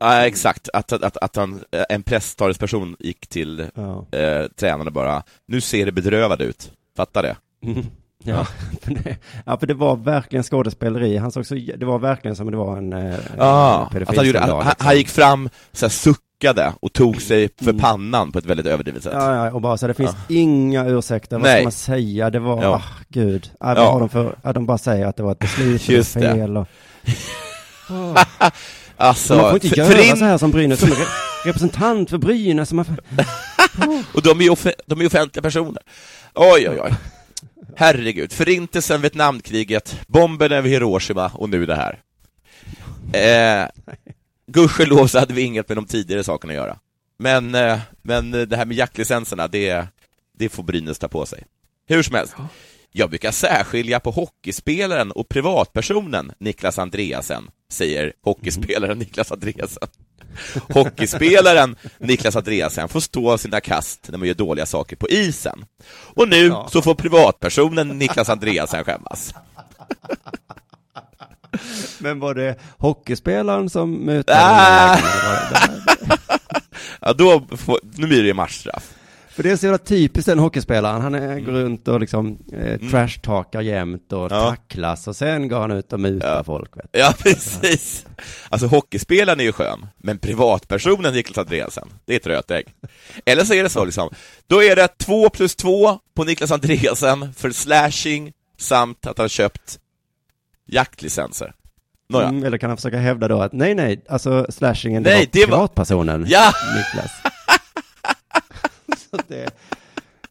Ja, 0.00 0.26
exakt. 0.26 0.68
Att, 0.72 0.92
att, 0.92 1.16
att, 1.16 1.36
han, 1.36 1.64
en 1.88 2.02
presstalesperson 2.02 2.96
gick 2.98 3.26
till 3.26 3.66
Ja. 3.74 4.06
eh, 4.18 4.46
tränaren 4.56 4.86
och 4.86 4.92
bara, 4.92 5.22
nu 5.46 5.60
ser 5.60 5.86
det 5.86 5.92
bedrövad 5.92 6.40
ut. 6.40 6.72
Fattar 6.96 7.22
det? 7.22 7.36
Mm. 7.64 7.86
Ja, 8.24 8.46
för 8.82 8.90
det, 8.94 9.16
ja, 9.46 9.58
för 9.58 9.66
det 9.66 9.74
var 9.74 9.96
verkligen 9.96 10.42
skådespeleri. 10.42 11.16
Han 11.16 11.32
såg 11.32 11.46
så, 11.46 11.54
det 11.54 11.86
var 11.86 11.98
verkligen 11.98 12.36
som 12.36 12.50
det 12.50 12.56
var 12.56 12.76
en, 12.76 12.92
eh, 12.92 13.18
Ja, 13.38 13.90
en 13.94 14.02
att 14.02 14.16
han, 14.16 14.26
gjorde, 14.26 14.38
han, 14.38 14.48
liksom. 14.58 14.72
han 14.78 14.96
gick 14.96 15.08
fram, 15.08 15.48
så 15.72 15.86
här, 15.86 15.90
suckade 16.44 16.72
och 16.80 16.92
tog 16.92 17.22
sig 17.22 17.48
för 17.62 17.72
pannan 17.72 18.32
på 18.32 18.38
ett 18.38 18.46
väldigt 18.46 18.66
överdrivet 18.66 19.02
sätt. 19.02 19.12
Ja, 19.16 19.36
ja, 19.46 19.52
och 19.52 19.60
bara 19.60 19.76
så 19.76 19.86
det 19.86 19.94
finns 19.94 20.10
Ja. 20.28 20.34
inga 20.36 20.86
ursäkter, 20.86 21.36
vad 21.36 21.42
Nej. 21.42 21.56
ska 21.56 21.62
man 21.64 21.72
säga? 21.72 22.30
Det 22.30 22.38
var, 22.38 22.62
Ja. 22.62 22.68
ah, 22.68 22.82
gud. 23.08 23.50
Ah, 23.60 23.74
vad 23.74 23.84
Ja. 23.84 23.90
har 23.92 24.00
de 24.00 24.08
för, 24.08 24.36
ah, 24.42 24.52
de 24.52 24.66
bara 24.66 24.78
säger 24.78 25.06
att 25.06 25.16
det 25.16 25.22
var 25.22 25.32
ett 25.32 25.38
beslut, 25.38 25.88
Just 25.88 26.14
det 26.14 26.20
fel 26.20 26.56
och... 26.56 26.66
Ah. 27.90 28.24
Alltså, 28.96 29.34
man 29.36 29.44
får 29.50 29.54
inte 29.64 29.80
göra 29.80 29.88
för 29.90 30.08
in- 30.10 30.16
så 30.16 30.24
här 30.24 30.38
som 30.38 30.50
Brynäs, 30.50 30.80
som 30.80 30.90
re 30.90 31.04
representant 31.44 32.10
för 32.10 32.18
Brynäs. 32.18 32.72
Man, 32.72 32.84
Och 34.14 34.22
de 34.22 34.40
är 34.40 34.44
ju 34.44 34.50
off- 34.50 34.74
de 34.86 35.00
är 35.00 35.06
offentliga 35.06 35.42
personer. 35.42 35.82
Oj, 36.34 36.68
oj, 36.68 36.80
oj. 36.82 36.94
Herregud. 37.76 38.32
Förintelsen, 38.32 39.00
Vietnamkriget, 39.00 39.96
bomben 40.06 40.52
över 40.52 40.68
Hiroshima 40.68 41.30
och 41.34 41.48
nu 41.48 41.66
det 41.66 41.74
här. 41.74 41.98
Eh, 43.12 43.68
gudskelov 44.46 45.06
så 45.06 45.18
hade 45.18 45.34
vi 45.34 45.42
inget 45.42 45.68
med 45.68 45.78
de 45.78 45.86
tidigare 45.86 46.24
sakerna 46.24 46.52
att 46.52 46.56
göra. 46.56 46.78
Men, 47.18 47.54
eh, 47.54 47.78
men 48.02 48.30
det 48.30 48.56
här 48.56 48.64
med 48.64 48.76
jaktlicenserna, 48.76 49.48
det, 49.48 49.86
det 50.38 50.48
får 50.48 50.62
Brynäs 50.62 50.98
ta 50.98 51.08
på 51.08 51.26
sig. 51.26 51.44
Hur 51.86 52.02
som 52.02 52.14
helst. 52.14 52.34
Jag 52.92 53.10
brukar 53.10 53.30
särskilja 53.30 54.00
på 54.00 54.10
hockeyspelaren 54.10 55.12
och 55.12 55.28
privatpersonen 55.28 56.32
Niklas 56.38 56.78
Andreasen, 56.78 57.50
säger 57.70 58.12
hockeyspelaren 58.22 58.98
Niklas 58.98 59.32
Andreasen. 59.32 59.88
Hockeyspelaren 60.68 61.76
Niklas 61.98 62.36
Andreasen 62.36 62.88
får 62.88 63.00
stå 63.00 63.38
sina 63.38 63.60
kast 63.60 64.08
när 64.10 64.18
man 64.18 64.28
gör 64.28 64.34
dåliga 64.34 64.66
saker 64.66 64.96
på 64.96 65.08
isen. 65.08 65.64
Och 65.90 66.28
nu 66.28 66.54
så 66.70 66.82
får 66.82 66.94
privatpersonen 66.94 67.88
Niklas 67.88 68.28
Andreasen 68.28 68.84
skämmas. 68.84 69.34
men 71.98 72.20
var 72.20 72.34
det 72.34 72.56
hockeyspelaren 72.78 73.70
som 73.70 73.90
mötte... 74.04 74.32
Ah! 74.36 74.98
Ja, 77.00 77.12
då 77.12 77.46
får, 77.56 77.78
nu 77.96 78.06
blir 78.06 78.22
det 78.22 78.34
matchstraff. 78.34 78.90
För 79.28 79.42
det 79.42 79.50
är 79.50 79.56
så 79.56 79.66
jävla 79.66 79.78
typiskt 79.78 80.26
den 80.26 80.38
hockeyspelaren. 80.38 81.00
Han 81.00 81.14
är, 81.14 81.40
går 81.40 81.52
runt 81.52 81.88
och 81.88 82.00
liksom 82.00 82.38
eh, 82.52 82.58
Mm. 82.74 82.90
trashtalkar 82.90 83.60
jämt 83.60 84.12
och 84.12 84.30
tacklas 84.30 85.08
och 85.08 85.16
sen 85.16 85.48
går 85.48 85.60
han 85.60 85.70
ut 85.70 85.92
och 85.92 86.00
mutar 86.00 86.44
folk. 86.44 86.76
Vet. 86.76 86.86
du. 86.92 86.98
Ja, 86.98 87.14
precis. 87.18 88.06
Alltså 88.48 88.66
hockeyspelaren 88.66 89.40
är 89.40 89.44
ju 89.44 89.52
skön, 89.52 89.86
men 89.96 90.18
privatpersonen 90.18 91.14
Niklas 91.14 91.38
Andreasen, 91.38 91.88
det 92.04 92.12
är 92.12 92.16
ett 92.16 92.26
rötägg. 92.26 92.66
Eller 93.26 93.44
så 93.44 93.54
är 93.54 93.62
det 93.62 93.68
så 93.68 93.84
liksom, 93.84 94.10
då 94.46 94.62
är 94.62 94.76
det 94.76 94.88
två 94.98 95.28
plus 95.30 95.56
två 95.56 95.98
på 96.16 96.24
Niklas 96.24 96.50
Andreasen 96.50 97.34
för 97.34 97.50
slashing 97.50 98.32
samt 98.58 99.06
att 99.06 99.18
han 99.18 99.28
köpt 99.28 99.78
jaktlicenser. 100.66 101.52
Nåja. 102.08 102.28
Mm, 102.28 102.44
eller 102.44 102.58
kan 102.58 102.70
han 102.70 102.76
försöka 102.76 102.98
hävda 102.98 103.28
då 103.28 103.40
att 103.42 103.52
nej, 103.52 103.74
nej, 103.74 104.04
alltså 104.08 104.46
slashingen, 104.48 105.02
det 105.02 105.10
Nej, 105.10 105.18
var 105.18 105.28
det 105.32 105.40
var- 105.40 105.46
privatpersonen 105.46 106.24
Ja! 106.28 106.52
Niklas. 106.76 107.10
så 109.10 109.18
det, 109.28 109.50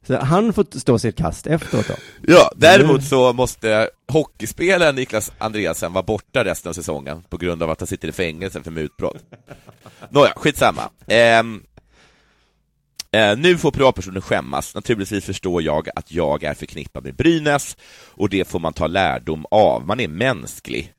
så 0.07 0.17
han 0.17 0.53
får 0.53 0.79
stå 0.79 0.99
sitt 0.99 1.17
kast 1.17 1.47
efteråt 1.47 1.87
då. 1.87 1.93
Ja, 2.27 2.51
däremot 2.55 3.03
så 3.03 3.33
måste 3.33 3.89
hockeyspelaren 4.11 4.95
Niklas 4.95 5.31
Andreasen 5.37 5.93
vara 5.93 6.03
borta 6.03 6.43
resten 6.45 6.69
av 6.69 6.73
säsongen 6.73 7.23
på 7.29 7.37
grund 7.37 7.63
av 7.63 7.69
att 7.69 7.79
han 7.79 7.87
sitter 7.87 8.07
i 8.07 8.11
fängelse 8.11 8.63
för 8.63 8.71
mutbrott. 8.71 9.23
Nåja, 10.09 10.33
skitsamma. 10.35 10.89
Ehm, 11.07 11.63
eh, 13.13 13.37
nu 13.37 13.57
får 13.57 13.71
privatpersonen 13.71 14.21
skämmas. 14.21 14.75
Naturligtvis 14.75 15.25
förstår 15.25 15.61
jag 15.61 15.89
att 15.95 16.11
jag 16.11 16.43
är 16.43 16.53
förknippad 16.53 17.03
med 17.03 17.15
Brynäs 17.15 17.77
och 18.07 18.29
det 18.29 18.47
får 18.47 18.59
man 18.59 18.73
ta 18.73 18.87
lärdom 18.87 19.45
av. 19.51 19.87
Man 19.87 19.99
är 19.99 20.07
mänsklig 20.07 20.93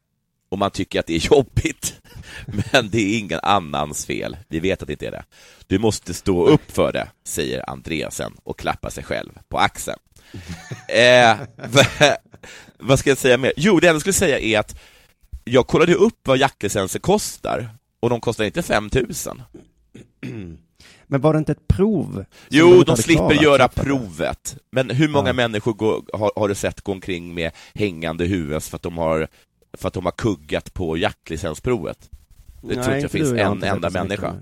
och 0.49 0.59
man 0.59 0.71
tycker 0.71 1.01
att 1.01 1.07
det 1.07 1.15
är 1.15 1.33
jobbigt. 1.33 2.01
Men 2.73 2.91
det 2.91 2.99
är 2.99 3.19
ingen 3.19 3.41
annans 3.43 4.07
fel. 4.07 4.37
Vi 4.49 4.61
vet 4.61 4.83
att 4.83 4.87
det 4.87 4.93
inte 4.93 5.07
är 5.07 5.11
det. 5.11 5.25
Du 5.67 5.79
måste 5.79 6.15
stå 6.15 6.47
upp 6.47 6.71
för 6.71 6.93
det, 6.93 7.09
säger 7.25 7.71
Andreasen 7.71 8.33
och 8.43 8.59
klappar 8.59 8.91
sig 8.91 9.05
själv 9.05 9.33
på 9.49 9.59
axeln. 9.59 9.99
Eh, 10.89 11.37
vad 12.79 12.99
ska 12.99 13.11
jag 13.11 13.19
säga 13.19 13.39
mer? 13.39 13.53
Jo, 13.57 13.81
det 13.81 13.87
enda 13.87 13.95
jag 13.95 14.01
skulle 14.01 14.13
säga 14.13 14.39
är 14.39 14.59
att 14.59 14.81
jag 15.45 15.67
kollade 15.67 15.95
upp 15.95 16.19
vad 16.23 16.39
jaktlicenser 16.39 16.99
kostar 16.99 17.71
och 18.01 18.11
de 18.11 18.21
kostar 18.21 18.45
inte 18.45 18.63
5000. 18.63 19.43
Men 21.15 21.21
var 21.21 21.33
det 21.33 21.39
inte 21.39 21.53
ett 21.53 21.69
prov? 21.69 22.25
Jo, 22.49 22.83
de 22.83 22.97
slipper 22.97 23.29
klarat? 23.29 23.43
göra 23.43 23.69
provet. 23.69 24.57
Men 24.71 24.91
hur 24.91 25.09
många 25.09 25.29
Ja. 25.29 25.33
människor 25.33 25.73
går, 25.73 26.03
har, 26.13 26.33
har 26.37 26.49
du 26.49 26.55
sett 26.55 26.81
gå 26.81 26.93
omkring 26.93 27.35
med 27.35 27.51
hängande 27.75 28.25
huvud 28.25 28.63
för 28.63 28.77
att 28.77 28.83
de 28.83 28.99
har, 28.99 29.29
för 29.73 29.89
att 29.89 29.95
de 29.95 30.05
har 30.05 30.13
kuggat 30.13 30.75
på 30.75 30.97
jaktlicensprovet? 30.97 32.11
Det 32.63 32.83
tror 32.85 32.97
inte 32.97 33.09
finns 33.09 33.31
du, 33.31 33.39
en 33.39 33.63
enda 33.63 33.91
människa. 33.91 34.35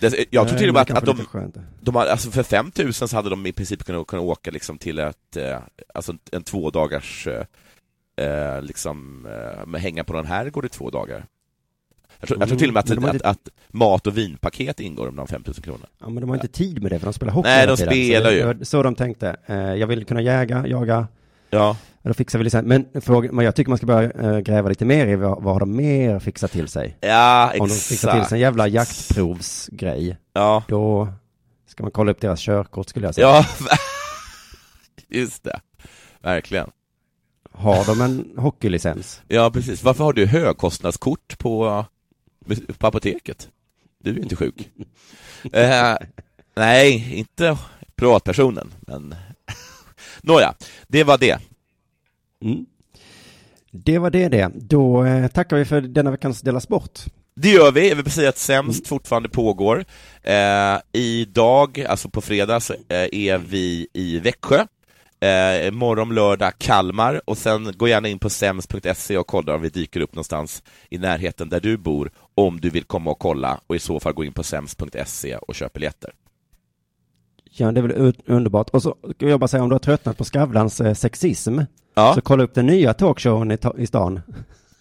Det, 0.00 0.26
jag 0.30 0.48
tror 0.48 0.58
till 0.58 0.68
och 0.68 0.74
med 0.74 0.82
att, 0.82 0.90
att 0.90 1.04
de, 1.04 1.52
de 1.80 1.94
har, 1.94 2.06
alltså 2.06 2.30
för 2.30 2.42
5000 2.42 3.08
så 3.08 3.16
hade 3.16 3.30
de 3.30 3.46
i 3.46 3.52
princip 3.52 3.84
kunnat, 3.84 4.06
kunnat 4.06 4.24
åka 4.24 4.50
liksom 4.50 4.78
till 4.78 4.98
ett, 4.98 5.36
eh, 5.36 5.58
alltså 5.94 6.12
en, 6.12 6.18
en 6.32 6.42
två 6.42 6.70
dagars, 6.70 7.26
eh, 7.26 8.26
eh, 8.26 8.62
liksom, 8.62 9.26
eh, 9.74 9.80
hänga 9.80 10.04
på 10.04 10.12
den 10.12 10.26
här 10.26 10.50
går 10.50 10.62
det 10.62 10.68
två 10.68 10.90
dagar. 10.90 11.26
Jag 12.20 12.28
tror, 12.28 12.40
jag 12.40 12.48
tror 12.48 12.58
till 12.58 12.68
och 12.68 12.74
med 12.74 12.88
Mm, 12.92 13.08
att, 13.08 13.14
inte- 13.14 13.28
att, 13.28 13.48
mat 13.68 14.06
och 14.06 14.18
vinpaket 14.18 14.80
ingår 14.80 15.08
om 15.08 15.16
de 15.16 15.26
5000 15.26 15.62
kronor. 15.62 15.86
Ja, 16.00 16.08
men 16.08 16.20
de 16.20 16.28
har 16.30 16.36
inte 16.36 16.48
tid 16.48 16.82
med 16.82 16.92
det 16.92 16.98
för 16.98 17.06
de 17.06 17.12
spelar 17.12 17.32
hockey 17.32 17.48
Nej, 17.48 17.66
de 17.66 17.76
tiden. 17.76 17.92
spelar 17.92 18.30
så 18.30 18.36
ju. 18.36 18.52
det 18.54 18.64
Så 18.64 18.82
de 18.82 18.94
tänkte. 18.94 19.36
Eh, 19.46 19.56
jag 19.56 19.86
vill 19.86 20.04
kunna 20.04 20.22
jäga, 20.22 20.66
jaga. 20.66 21.08
Ja. 21.50 21.76
Då 22.02 22.14
fixar 22.14 22.38
vi 22.38 22.44
licens. 22.44 22.66
Men, 22.66 22.86
fråga, 23.00 23.32
men 23.32 23.44
jag 23.44 23.54
tycker 23.56 23.68
man 23.68 23.78
ska 23.78 23.86
börja 23.86 24.10
eh, 24.10 24.38
gräva 24.38 24.68
lite 24.68 24.84
mer 24.84 25.06
i 25.06 25.16
vad, 25.16 25.42
vad 25.42 25.52
har 25.52 25.60
de 25.60 25.76
mer 25.76 26.18
fixat 26.18 26.50
till 26.52 26.68
sig. 26.68 26.96
Ja, 27.00 27.52
Om 27.58 27.68
de 27.68 27.74
fixar 27.74 28.10
till 28.10 28.18
exakt. 28.18 28.28
sig 28.28 28.36
en 28.36 28.40
jävla 28.42 28.68
jaktprovsgrej. 28.68 30.16
Ja. 30.32 30.62
Då 30.68 31.08
ska 31.66 31.82
man 31.82 31.92
kolla 31.92 32.10
upp 32.10 32.20
deras 32.20 32.40
körkort 32.40 32.88
skulle 32.88 33.06
jag 33.06 33.14
säga. 33.14 33.26
Ja, 33.26 33.44
just 35.08 35.44
det. 35.44 35.60
Verkligen. 36.22 36.70
Har 37.52 37.84
de 37.84 38.00
en 38.00 38.30
hockeylicens? 38.36 39.22
Ja, 39.28 39.50
precis. 39.50 39.82
Varför 39.82 40.04
har 40.04 40.12
du 40.12 40.26
högkostnadskort 40.26 41.38
på, 41.38 41.84
på 42.78 42.86
apoteket? 42.86 43.48
Du 43.98 44.10
är 44.10 44.14
ju 44.14 44.22
inte 44.22 44.36
sjuk. 44.36 44.70
eh, 45.52 45.96
nej, 46.54 47.18
inte 47.18 47.58
privatpersonen, 47.96 48.72
men 48.80 49.14
Nåja, 50.22 50.54
det 50.88 51.04
var 51.04 51.18
det. 51.18 51.38
Mm. 52.42 52.66
Det 53.70 53.98
var 53.98 54.10
det 54.10 54.28
det. 54.28 54.50
Då 54.54 55.04
eh, 55.04 55.26
tackar 55.28 55.56
vi 55.56 55.64
för 55.64 55.80
denna 55.80 56.10
veckans 56.10 56.40
Dela 56.40 56.60
Sport. 56.60 57.00
Det 57.34 57.50
gör 57.50 57.72
vi. 57.72 57.88
Jag 57.88 57.96
vill 57.96 58.10
säga 58.10 58.28
att 58.28 58.38
Sämst 58.38 58.86
fortfarande 58.86 59.28
pågår. 59.28 59.84
Eh, 60.22 60.78
idag, 60.92 61.80
alltså 61.88 62.08
på 62.08 62.20
fredag, 62.20 62.60
så, 62.60 62.72
eh, 62.72 63.08
är 63.12 63.38
vi 63.38 63.86
i 63.92 64.18
Växjö. 64.18 64.66
Eh, 65.20 65.68
imorgon 65.68 66.14
lördag 66.14 66.52
Kalmar 66.58 67.20
och 67.24 67.38
sen 67.38 67.72
gå 67.76 67.88
gärna 67.88 68.08
in 68.08 68.18
på 68.18 68.30
sems.se 68.30 69.18
och 69.18 69.26
kolla 69.26 69.54
om 69.54 69.62
vi 69.62 69.68
dyker 69.68 70.00
upp 70.00 70.14
någonstans 70.14 70.62
i 70.88 70.98
närheten 70.98 71.48
där 71.48 71.60
du 71.60 71.76
bor 71.76 72.10
om 72.46 72.60
du 72.60 72.70
vill 72.70 72.84
komma 72.84 73.10
och 73.10 73.18
kolla 73.18 73.60
och 73.66 73.76
i 73.76 73.78
så 73.78 74.00
fall 74.00 74.12
gå 74.12 74.24
in 74.24 74.32
på 74.32 74.42
sems.se 74.42 75.36
och 75.36 75.54
köp 75.54 75.72
biljetter. 75.72 76.10
Ja, 77.50 77.72
det 77.72 77.80
är 77.80 77.82
väl 77.82 78.14
underbart. 78.26 78.70
Och 78.70 78.82
så 78.82 78.96
ska 79.16 79.28
jag 79.28 79.40
bara 79.40 79.48
säga 79.48 79.62
om 79.62 79.68
du 79.68 79.74
har 79.74 79.78
tröttnat 79.80 80.18
på 80.18 80.24
Skavlans 80.24 80.80
eh, 80.80 80.94
sexism. 80.94 81.60
Ja. 81.94 82.14
Så 82.14 82.20
kolla 82.20 82.42
upp 82.44 82.54
den 82.54 82.66
nya 82.66 82.94
talkshowen 82.94 83.50
i, 83.50 83.56
ta- 83.56 83.78
i 83.78 83.86
stan. 83.86 84.20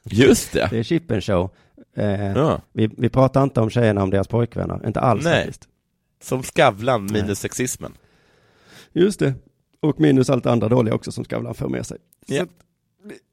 Just 0.04 0.52
det. 0.54 0.68
Det 0.72 0.80
är 0.80 0.84
Chippen 0.84 1.22
Show. 1.22 1.50
Eh, 1.96 2.32
Ja. 2.32 2.62
vi, 2.74 2.88
vi 2.98 3.10
pratar 3.10 3.44
inte 3.44 3.62
om 3.62 3.70
tjejerna, 3.70 4.04
om 4.04 4.10
deras 4.10 4.28
pojkvänner. 4.28 4.88
Inte 4.88 5.00
alls 5.00 5.24
Nej. 5.24 5.46
faktiskt. 5.46 5.68
Som 6.24 6.44
Skavlan 6.44 7.06
minus 7.12 7.40
sexismen. 7.40 7.94
Just 8.94 9.20
det. 9.20 9.34
Och 9.80 10.00
minus 10.00 10.30
allt 10.30 10.46
andra 10.46 10.70
dåliga 10.70 10.96
också 10.96 11.12
som 11.12 11.24
Skavlan 11.26 11.54
för 11.56 11.68
med 11.68 11.86
sig. 11.86 11.98
Ja. 12.26 12.46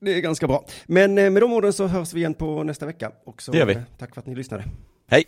Det, 0.01 0.15
är 0.15 0.21
ganska 0.21 0.47
bra. 0.47 0.65
Men 0.87 1.19
eh, 1.19 1.31
med 1.31 1.43
de 1.43 1.53
orden 1.53 1.73
så 1.73 1.87
hörs 1.87 2.13
vi 2.13 2.19
igen 2.21 2.35
på 2.35 2.63
nästa 2.63 2.87
vecka. 2.87 3.13
Och 3.27 3.43
så, 3.43 3.53
Det 3.53 3.59
gör 3.59 3.67
vi. 3.67 3.75
eh, 3.75 3.81
tack 3.99 4.15
för 4.15 4.21
att 4.21 4.27
ni 4.27 4.35
lyssnade. 4.35 4.65
Hej! 5.11 5.25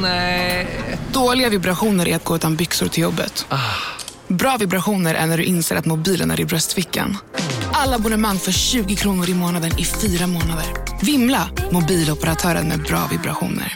Nej. 0.00 0.66
Dåliga 1.12 1.48
vibrationer 1.48 2.08
är 2.08 2.16
att 2.16 2.24
gå 2.24 2.36
utan 2.36 2.56
byxor 2.56 2.88
till 2.88 3.02
jobbet. 3.02 3.46
Bra 4.28 4.56
vibrationer 4.60 5.14
är 5.14 5.26
när 5.26 5.36
du 5.38 5.44
inser 5.44 5.76
att 5.76 5.86
mobilen 5.86 6.30
är 6.30 6.40
i 6.40 6.44
bröstfickan. 6.44 7.16
Alla 7.72 7.96
abonnemang 7.96 8.36
för 8.38 8.52
20 8.52 8.96
kronor 8.96 9.30
i 9.30 9.34
månaden 9.34 9.70
i 9.78 9.84
fyra 9.84 10.26
månader. 10.26 10.64
Vimla! 11.02 11.50
Mobiloperatören 11.72 12.68
med 12.68 12.82
bra 12.82 13.08
vibrationer. 13.10 13.75